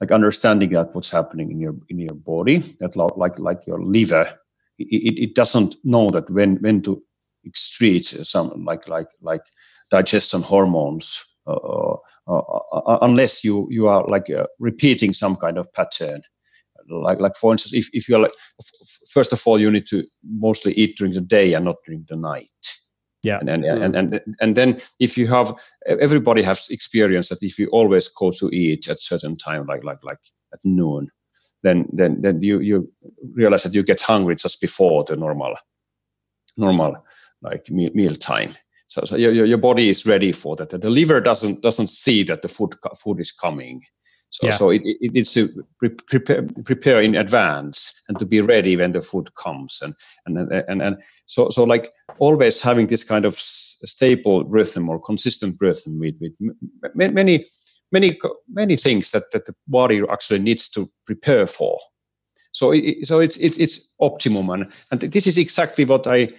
like 0.01 0.11
understanding 0.11 0.71
that 0.71 0.95
what's 0.95 1.11
happening 1.11 1.51
in 1.51 1.61
your 1.61 1.75
in 1.89 1.99
your 1.99 2.15
body 2.15 2.77
that 2.81 2.97
like 2.97 3.39
like 3.39 3.67
your 3.67 3.83
liver 3.83 4.27
it, 4.79 5.19
it 5.19 5.35
doesn't 5.35 5.77
know 5.85 6.11
that 6.11 6.29
when 6.31 6.57
when 6.57 6.83
to 6.83 7.03
excrete 7.47 8.27
some 8.27 8.65
like 8.65 8.89
like 8.89 9.09
like 9.21 9.43
digestion 9.91 10.43
hormones 10.43 11.25
uh, 11.47 11.97
uh, 12.29 12.39
uh, 12.73 12.99
unless 13.03 13.45
you 13.45 13.69
you 13.71 13.87
are 13.87 14.05
like 14.09 14.27
repeating 14.59 15.15
some 15.15 15.37
kind 15.37 15.59
of 15.59 15.73
pattern. 15.73 16.23
Like 16.89 17.21
like 17.21 17.37
for 17.41 17.53
instance 17.53 17.75
if, 17.75 17.89
if 17.93 18.09
you're 18.09 18.21
like 18.21 18.33
first 19.13 19.33
of 19.33 19.43
all 19.47 19.61
you 19.61 19.71
need 19.71 19.87
to 19.89 20.05
mostly 20.25 20.73
eat 20.75 20.97
during 20.99 21.15
the 21.15 21.21
day 21.21 21.55
and 21.55 21.65
not 21.65 21.77
during 21.85 22.05
the 22.09 22.17
night. 22.17 22.45
Yeah. 23.23 23.39
And 23.41 23.49
and, 23.49 23.65
and 23.65 23.97
and 23.97 24.21
and 24.41 24.57
then 24.57 24.81
if 25.01 25.17
you 25.17 25.27
have 25.29 25.55
everybody 25.87 26.43
has 26.43 26.69
experience 26.69 27.29
that 27.29 27.43
if 27.43 27.59
you 27.59 27.69
always 27.69 28.09
go 28.09 28.31
to 28.33 28.49
eat 28.51 28.89
at 28.89 29.03
certain 29.03 29.37
time 29.37 29.67
like 29.67 29.85
like 29.85 30.03
like 30.05 30.19
at 30.53 30.61
noon 30.65 31.11
then 31.63 31.89
then 31.93 32.21
then 32.23 32.43
you 32.43 32.61
you 32.61 32.93
realize 33.35 33.65
that 33.65 33.75
you 33.75 33.83
get 33.83 34.01
hungry 34.01 34.37
just 34.37 34.61
before 34.61 35.05
the 35.05 35.17
normal 35.17 35.57
normal 36.57 36.97
like 37.43 37.69
meal, 37.71 37.91
meal 37.95 38.17
time 38.17 38.55
so, 38.89 39.05
so 39.05 39.17
your, 39.17 39.45
your 39.45 39.59
body 39.59 39.89
is 39.89 40.07
ready 40.07 40.33
for 40.33 40.57
that. 40.57 40.71
The 40.71 40.91
liver 40.91 41.21
doesn't 41.21 41.63
doesn't 41.63 41.89
see 41.89 42.23
that 42.25 42.43
the 42.43 42.49
food 42.49 42.77
food 43.03 43.21
is 43.21 43.33
coming. 43.33 43.83
So, 44.29 44.49
yeah. 44.49 44.57
so 44.57 44.71
it, 44.71 44.83
it 44.85 45.13
needs 45.13 45.33
to 45.35 45.65
pre- 45.79 45.91
prepare, 46.09 46.47
prepare 46.65 47.01
in 47.01 47.15
advance 47.15 47.93
and 48.09 48.19
to 48.19 48.27
be 48.27 48.41
ready 48.41 48.77
when 48.77 48.91
the 48.91 49.01
food 49.01 49.31
comes. 49.37 49.81
And, 49.81 49.95
and, 50.27 50.53
and, 50.69 50.83
and 50.83 50.97
so, 51.27 51.49
so 51.51 51.63
like 51.63 51.93
always 52.19 52.61
having 52.61 52.89
this 52.89 53.05
kind 53.05 53.25
of 53.25 53.39
stable 53.39 54.45
rhythm 54.45 54.89
or 54.89 55.01
consistent 55.01 55.57
rhythm 55.61 56.01
with, 56.01 56.17
with 56.21 56.33
many, 56.97 57.39
many, 57.93 58.19
many 58.49 58.77
things 58.77 59.13
that, 59.13 59.23
that 59.33 59.47
the 59.47 59.55
body 59.69 60.03
actually 60.11 60.41
needs 60.41 60.69
to 60.71 60.91
prepare 61.07 61.47
for. 61.47 61.79
So, 62.51 62.73
it, 62.73 63.07
so 63.07 63.21
it's, 63.21 63.37
it's, 63.37 63.57
it's 63.59 63.95
optimum. 64.01 64.51
And, 64.51 64.73
and 64.91 65.01
this 65.03 65.29
is 65.29 65.39
exactly 65.39 65.85
what 65.85 66.11
I, 66.11 66.31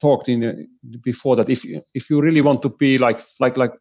talked 0.00 0.28
in 0.28 0.68
before 1.02 1.36
that. 1.36 1.48
If 1.48 1.64
you, 1.64 1.82
if 1.94 2.08
you 2.10 2.20
really 2.20 2.40
want 2.40 2.62
to 2.62 2.68
be 2.68 2.98
like 2.98 3.20
like 3.40 3.56
like 3.56 3.72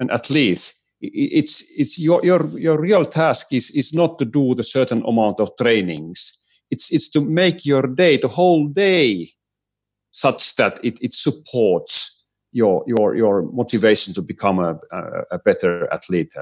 an 0.00 0.10
athlete 0.10 0.72
it's 1.12 1.64
it's 1.76 1.98
your 1.98 2.24
your 2.24 2.46
your 2.58 2.80
real 2.80 3.04
task 3.04 3.48
is 3.52 3.70
is 3.70 3.92
not 3.92 4.18
to 4.18 4.24
do 4.24 4.54
the 4.54 4.64
certain 4.64 5.02
amount 5.06 5.40
of 5.40 5.50
trainings. 5.60 6.38
It's 6.70 6.90
it's 6.92 7.08
to 7.10 7.20
make 7.20 7.64
your 7.64 7.82
day 7.82 8.16
the 8.16 8.28
whole 8.28 8.66
day 8.68 9.30
such 10.12 10.56
that 10.56 10.82
it, 10.84 10.98
it 11.00 11.14
supports 11.14 12.24
your 12.52 12.84
your 12.86 13.14
your 13.16 13.42
motivation 13.52 14.14
to 14.14 14.22
become 14.22 14.58
a, 14.58 14.78
a, 14.92 15.02
a 15.32 15.38
better 15.38 15.92
athlete. 15.92 16.32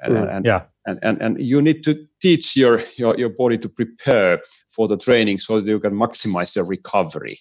And, 0.00 0.12
mm, 0.12 0.36
and, 0.36 0.44
yeah. 0.44 0.62
and, 0.86 0.98
and 1.02 1.20
and 1.20 1.40
you 1.40 1.60
need 1.60 1.82
to 1.84 2.06
teach 2.22 2.56
your, 2.56 2.82
your 2.96 3.16
your 3.18 3.30
body 3.30 3.58
to 3.58 3.68
prepare 3.68 4.40
for 4.74 4.88
the 4.88 4.96
training 4.96 5.40
so 5.40 5.60
that 5.60 5.66
you 5.66 5.80
can 5.80 5.92
maximize 5.92 6.56
your 6.56 6.64
recovery 6.64 7.40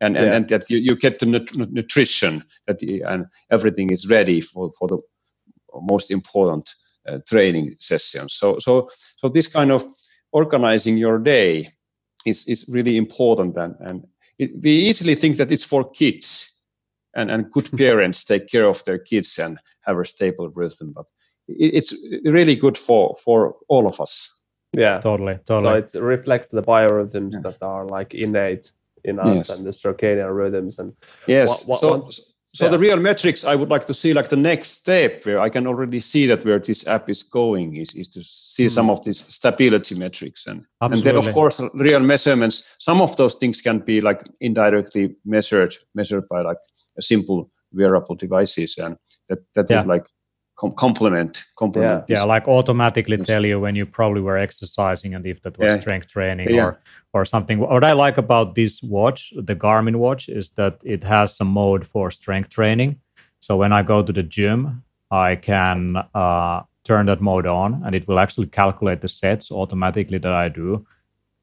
and 0.00 0.14
yeah. 0.14 0.22
and, 0.22 0.34
and, 0.34 0.48
that 0.48 0.70
you, 0.70 0.78
you 0.78 0.96
get 0.96 1.18
the 1.18 1.26
nut- 1.26 1.54
nutrition 1.54 2.44
that 2.66 2.82
you, 2.82 3.04
and 3.06 3.26
everything 3.50 3.90
is 3.90 4.08
ready 4.08 4.40
for, 4.40 4.72
for 4.78 4.88
the 4.88 4.98
most 5.82 6.10
important 6.10 6.74
uh, 7.08 7.18
training 7.28 7.76
sessions. 7.80 8.34
So 8.34 8.58
so 8.58 8.90
so 9.16 9.28
this 9.28 9.46
kind 9.46 9.70
of 9.70 9.84
organizing 10.32 10.96
your 10.96 11.18
day 11.18 11.68
is 12.24 12.46
is 12.46 12.68
really 12.68 12.96
important 12.96 13.56
and 13.56 13.74
and 13.80 14.06
it, 14.38 14.50
we 14.62 14.70
easily 14.70 15.14
think 15.14 15.36
that 15.38 15.50
it's 15.50 15.64
for 15.64 15.90
kids 15.90 16.50
and 17.14 17.30
and 17.30 17.50
good 17.52 17.70
parents 17.78 18.24
take 18.24 18.48
care 18.48 18.68
of 18.68 18.84
their 18.84 18.98
kids 18.98 19.38
and 19.38 19.58
have 19.82 19.98
a 19.98 20.04
stable 20.04 20.50
rhythm 20.50 20.92
but 20.94 21.06
it, 21.48 21.74
it's 21.74 21.94
really 22.24 22.56
good 22.56 22.76
for 22.76 23.16
for 23.24 23.56
all 23.68 23.86
of 23.86 24.00
us. 24.00 24.32
Yeah. 24.72 25.00
Totally 25.00 25.38
totally. 25.46 25.86
so 25.86 25.98
it 25.98 26.02
reflects 26.02 26.48
the 26.48 26.62
biorhythms 26.62 27.34
yeah. 27.34 27.40
that 27.44 27.62
are 27.62 27.86
like 27.86 28.14
innate 28.14 28.72
in 29.06 29.18
us 29.18 29.36
yes. 29.36 29.56
and 29.56 29.66
the 29.66 29.70
circadian 29.70 30.34
rhythms 30.36 30.78
and 30.78 30.92
yes 31.26 31.48
what, 31.48 31.68
what, 31.68 31.80
so, 31.80 31.96
what, 31.98 32.14
so 32.54 32.64
yeah. 32.64 32.70
the 32.70 32.78
real 32.78 32.98
metrics 32.98 33.44
i 33.44 33.54
would 33.54 33.68
like 33.68 33.86
to 33.86 33.94
see 33.94 34.12
like 34.12 34.28
the 34.28 34.36
next 34.36 34.70
step 34.70 35.24
where 35.24 35.40
i 35.40 35.48
can 35.48 35.66
already 35.66 36.00
see 36.00 36.26
that 36.26 36.44
where 36.44 36.58
this 36.58 36.86
app 36.86 37.08
is 37.08 37.22
going 37.22 37.76
is, 37.76 37.94
is 37.94 38.08
to 38.08 38.22
see 38.24 38.66
mm. 38.66 38.70
some 38.70 38.90
of 38.90 39.02
these 39.04 39.24
stability 39.28 39.94
metrics 39.94 40.46
and 40.46 40.64
Absolutely. 40.82 41.10
and 41.10 41.18
then 41.18 41.28
of 41.28 41.34
course 41.34 41.60
real 41.74 42.00
measurements 42.00 42.64
some 42.78 43.00
of 43.00 43.16
those 43.16 43.36
things 43.36 43.60
can 43.60 43.78
be 43.78 44.00
like 44.00 44.22
indirectly 44.40 45.16
measured 45.24 45.74
measured 45.94 46.28
by 46.28 46.42
like 46.42 46.58
a 46.98 47.02
simple 47.02 47.50
wearable 47.72 48.16
devices 48.16 48.76
and 48.78 48.96
that 49.28 49.38
that 49.54 49.66
yeah. 49.70 49.78
would 49.80 49.88
like 49.88 50.06
com- 50.56 50.74
complement 50.74 51.44
complement 51.56 52.04
yeah, 52.08 52.16
yeah 52.18 52.24
like 52.24 52.48
automatically 52.48 53.16
tell 53.16 53.44
you 53.44 53.60
when 53.60 53.74
you 53.76 53.86
probably 53.86 54.20
were 54.20 54.38
exercising 54.38 55.14
and 55.14 55.26
if 55.26 55.42
that 55.42 55.58
was 55.58 55.72
yeah. 55.72 55.80
strength 55.80 56.08
training 56.08 56.50
yeah. 56.50 56.64
or 56.64 56.80
or 57.12 57.24
something 57.24 57.58
what 57.58 57.84
i 57.84 57.92
like 57.92 58.18
about 58.18 58.54
this 58.54 58.82
watch 58.82 59.32
the 59.36 59.54
garmin 59.54 59.96
watch 59.96 60.28
is 60.28 60.50
that 60.50 60.78
it 60.82 61.04
has 61.04 61.36
some 61.36 61.48
mode 61.48 61.86
for 61.86 62.10
strength 62.10 62.50
training 62.50 62.98
so 63.40 63.56
when 63.56 63.72
i 63.72 63.82
go 63.82 64.02
to 64.02 64.12
the 64.12 64.22
gym 64.22 64.82
i 65.10 65.36
can 65.36 65.96
uh, 66.14 66.62
turn 66.84 67.06
that 67.06 67.20
mode 67.20 67.46
on 67.46 67.82
and 67.84 67.94
it 67.94 68.06
will 68.08 68.18
actually 68.18 68.46
calculate 68.46 69.00
the 69.00 69.08
sets 69.08 69.50
automatically 69.50 70.18
that 70.18 70.32
i 70.32 70.48
do 70.48 70.84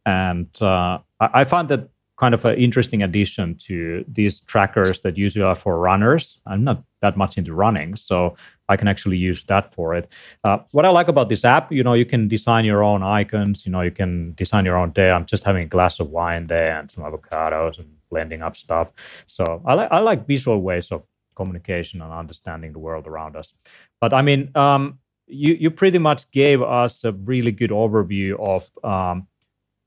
and 0.06 0.50
uh, 0.62 0.98
I, 1.20 1.30
I 1.42 1.44
find 1.46 1.70
that 1.70 1.90
kind 2.18 2.34
of 2.34 2.46
an 2.46 2.56
interesting 2.58 3.04
addition 3.04 3.56
to 3.56 4.06
these 4.08 4.42
trackers 4.42 5.02
that 5.02 5.18
usually 5.18 5.44
are 5.44 5.56
for 5.56 5.80
runners. 5.80 6.40
I'm 6.46 6.64
not 6.64 6.84
that 7.02 7.18
much 7.18 7.38
into 7.38 7.54
running, 7.54 7.96
so 7.96 8.36
I 8.74 8.78
can 8.78 8.88
actually 8.88 9.18
use 9.18 9.44
that 9.46 9.74
for 9.76 9.96
it. 9.96 10.06
Uh, 10.44 10.58
what 10.72 10.86
I 10.86 10.90
like 10.90 11.08
about 11.08 11.30
this 11.30 11.46
app, 11.46 11.72
you 11.72 11.84
know, 11.84 11.94
you 11.94 12.06
can 12.06 12.28
design 12.28 12.66
your 12.66 12.84
own 12.84 13.02
icons. 13.04 13.66
You 13.66 13.72
know, 13.72 13.82
you 13.82 13.92
can 13.92 14.34
design 14.34 14.66
your 14.66 14.78
own 14.78 14.92
day. 14.92 15.10
I'm 15.12 15.26
just 15.26 15.44
having 15.44 15.64
a 15.64 15.72
glass 15.76 16.00
of 16.00 16.10
wine 16.10 16.48
there 16.48 16.80
and 16.80 16.90
some 16.92 17.04
avocados 17.04 17.80
and 17.80 17.88
blending 18.10 18.42
up 18.42 18.56
stuff. 18.58 18.88
So 19.28 19.62
I 19.66 19.74
like 19.76 19.92
I 19.92 20.00
like 20.00 20.28
visual 20.28 20.60
ways 20.62 20.92
of 20.92 21.06
communication 21.36 22.02
and 22.02 22.12
understanding 22.12 22.74
the 22.74 22.80
world 22.80 23.08
around 23.08 23.36
us. 23.36 23.54
But 24.02 24.14
I 24.14 24.22
mean, 24.22 24.52
um, 24.56 25.00
you 25.28 25.54
you 25.54 25.70
pretty 25.72 26.00
much 26.00 26.30
gave 26.32 26.62
us 26.62 27.04
a 27.04 27.12
really 27.12 27.52
good 27.52 27.72
overview 27.72 28.32
of 28.40 28.64
um, 28.84 29.28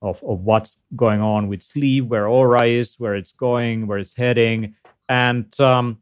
of, 0.03 0.23
of 0.23 0.41
what's 0.41 0.79
going 0.95 1.21
on 1.21 1.49
with 1.49 1.63
sleep, 1.63 2.07
where 2.07 2.27
Oura 2.27 2.69
is, 2.69 2.97
where 2.99 3.15
it's 3.15 3.33
going, 3.33 3.87
where 3.87 3.99
it's 3.99 4.15
heading. 4.15 4.75
And 5.09 5.59
um, 5.61 5.99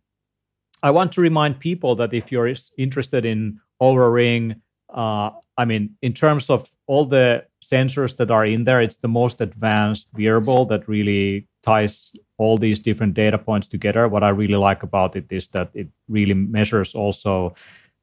I 0.85 0.91
want 0.91 1.13
to 1.13 1.23
remind 1.23 1.61
people 1.61 1.97
that 1.97 2.13
if 2.13 2.31
you're 2.31 2.55
interested 2.77 3.25
in 3.25 3.59
Oura 3.81 4.13
Ring, 4.13 4.61
uh, 4.93 5.31
I 5.57 5.65
mean, 5.65 5.97
in 6.03 6.13
terms 6.13 6.51
of 6.51 6.71
all 6.87 7.07
the 7.07 7.47
sensors 7.65 8.19
that 8.19 8.31
are 8.31 8.45
in 8.45 8.65
there, 8.65 8.83
it's 8.83 8.97
the 8.97 9.09
most 9.09 9.41
advanced 9.41 10.09
wearable 10.13 10.67
that 10.67 10.87
really 10.87 11.49
ties 11.63 12.13
all 12.37 12.59
these 12.59 12.79
different 12.79 13.15
data 13.15 13.39
points 13.39 13.67
together. 13.67 14.09
What 14.09 14.23
I 14.23 14.29
really 14.29 14.57
like 14.57 14.83
about 14.83 15.17
it 15.17 15.33
is 15.33 15.49
that 15.49 15.71
it 15.73 15.89
really 16.07 16.35
measures 16.35 16.95
also 16.95 17.55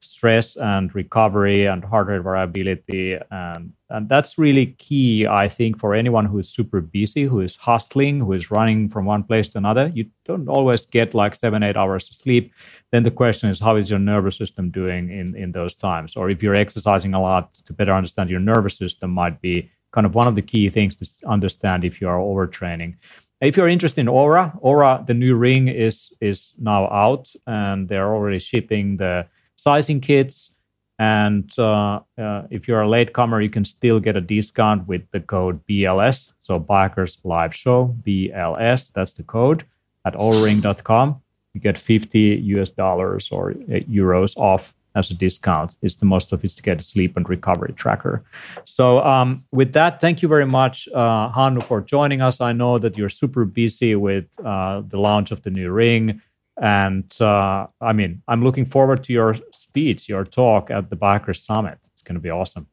stress 0.02 0.56
and 0.56 0.94
recovery 0.94 1.66
and 1.66 1.84
heart 1.84 2.08
rate 2.08 2.22
variability 2.22 3.16
and 3.30 3.72
and 3.90 4.08
that's 4.08 4.38
really 4.38 4.66
key 4.78 5.26
i 5.26 5.48
think 5.48 5.78
for 5.78 5.94
anyone 5.94 6.24
who 6.24 6.38
is 6.38 6.48
super 6.48 6.80
busy 6.80 7.24
who 7.24 7.40
is 7.40 7.56
hustling 7.56 8.20
who 8.20 8.32
is 8.32 8.50
running 8.50 8.88
from 8.88 9.04
one 9.04 9.22
place 9.22 9.48
to 9.48 9.58
another. 9.58 9.90
You 9.94 10.06
don't 10.24 10.48
always 10.48 10.86
get 10.86 11.14
like 11.14 11.34
seven 11.34 11.62
eight 11.62 11.76
hours 11.76 12.08
of 12.08 12.14
sleep. 12.14 12.52
Then 12.90 13.02
the 13.02 13.10
question 13.10 13.50
is 13.50 13.60
how 13.60 13.76
is 13.76 13.90
your 13.90 13.98
nervous 13.98 14.36
system 14.36 14.70
doing 14.70 15.10
in 15.10 15.34
in 15.36 15.52
those 15.52 15.76
times? 15.76 16.16
Or 16.16 16.30
if 16.30 16.42
you're 16.42 16.54
exercising 16.54 17.14
a 17.14 17.20
lot 17.20 17.52
to 17.66 17.72
better 17.72 17.94
understand 17.94 18.30
your 18.30 18.40
nervous 18.40 18.76
system 18.76 19.10
might 19.10 19.40
be 19.40 19.70
kind 19.92 20.06
of 20.06 20.14
one 20.14 20.28
of 20.28 20.34
the 20.34 20.42
key 20.42 20.68
things 20.68 20.96
to 20.96 21.28
understand 21.28 21.84
if 21.84 22.00
you 22.00 22.08
are 22.08 22.18
overtraining. 22.18 22.96
If 23.40 23.56
you're 23.56 23.68
interested 23.68 24.00
in 24.02 24.06
Oura 24.06 24.44
Oura 24.62 25.06
the 25.06 25.14
new 25.14 25.34
ring 25.36 25.68
is 25.68 26.12
is 26.20 26.54
now 26.58 26.88
out, 26.90 27.24
and 27.46 27.88
they're 27.88 28.14
already 28.14 28.38
shipping 28.38 28.96
the 28.96 29.26
sizing 29.62 30.00
kits. 30.00 30.50
And 30.98 31.50
uh, 31.58 32.00
uh, 32.18 32.42
if 32.50 32.68
you're 32.68 32.82
a 32.82 32.88
latecomer, 32.88 33.40
you 33.40 33.50
can 33.50 33.64
still 33.64 33.98
get 33.98 34.16
a 34.16 34.20
discount 34.20 34.86
with 34.86 35.02
the 35.12 35.20
code 35.20 35.60
BLS. 35.66 36.32
So 36.42 36.60
Biohackers 36.60 37.16
Live 37.24 37.54
Show, 37.54 37.94
BLS, 38.06 38.92
that's 38.92 39.14
the 39.14 39.22
code 39.22 39.64
at 40.04 40.14
ouraring.com. 40.14 41.20
You 41.54 41.60
get 41.60 41.78
50 41.78 42.18
US 42.56 42.70
dollars 42.70 43.30
or 43.30 43.50
uh, 43.50 43.80
euros 44.00 44.36
off 44.36 44.74
as 44.94 45.10
a 45.10 45.14
discount. 45.14 45.76
It's 45.82 45.96
the 45.96 46.04
most 46.04 46.28
sophisticated 46.28 46.84
sleep 46.84 47.16
and 47.16 47.28
recovery 47.28 47.72
tracker. 47.74 48.22
So, 48.64 48.98
um, 49.00 49.44
with 49.52 49.72
that, 49.72 50.00
thank 50.00 50.22
you 50.22 50.28
very 50.28 50.46
much, 50.46 50.88
uh, 50.94 51.32
Hannu, 51.32 51.62
for 51.62 51.80
joining 51.80 52.20
us. 52.20 52.40
I 52.40 52.52
know 52.52 52.78
that 52.78 52.98
you're 52.98 53.08
super 53.08 53.44
busy 53.44 53.96
with 53.96 54.26
uh, 54.44 54.82
the 54.86 54.98
launch 54.98 55.30
of 55.30 55.42
the 55.42 55.50
new 55.50 55.70
ring 55.70 56.20
and 56.60 57.20
uh, 57.20 57.66
I 57.80 57.92
mean, 57.92 58.22
I'm 58.28 58.44
looking 58.44 58.64
forward 58.64 59.04
to 59.04 59.12
your 59.12 59.36
speech, 59.52 60.08
your 60.08 60.24
talk 60.24 60.70
at 60.70 60.90
the 60.90 60.96
Biohacker 60.96 61.36
Summit. 61.36 61.78
It's 61.86 62.02
going 62.02 62.16
to 62.16 62.20
be 62.20 62.30
awesome. 62.30 62.66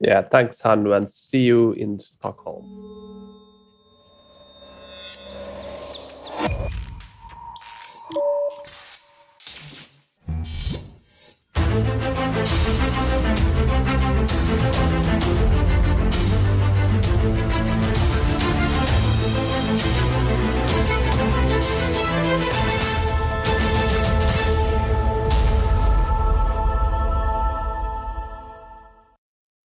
Yeah, 0.00 0.22
thanks, 0.22 0.60
Hannu, 0.60 0.96
and 0.96 1.08
see 1.08 1.40
you 1.40 1.72
in 1.72 2.00
Stockholm. 2.00 2.84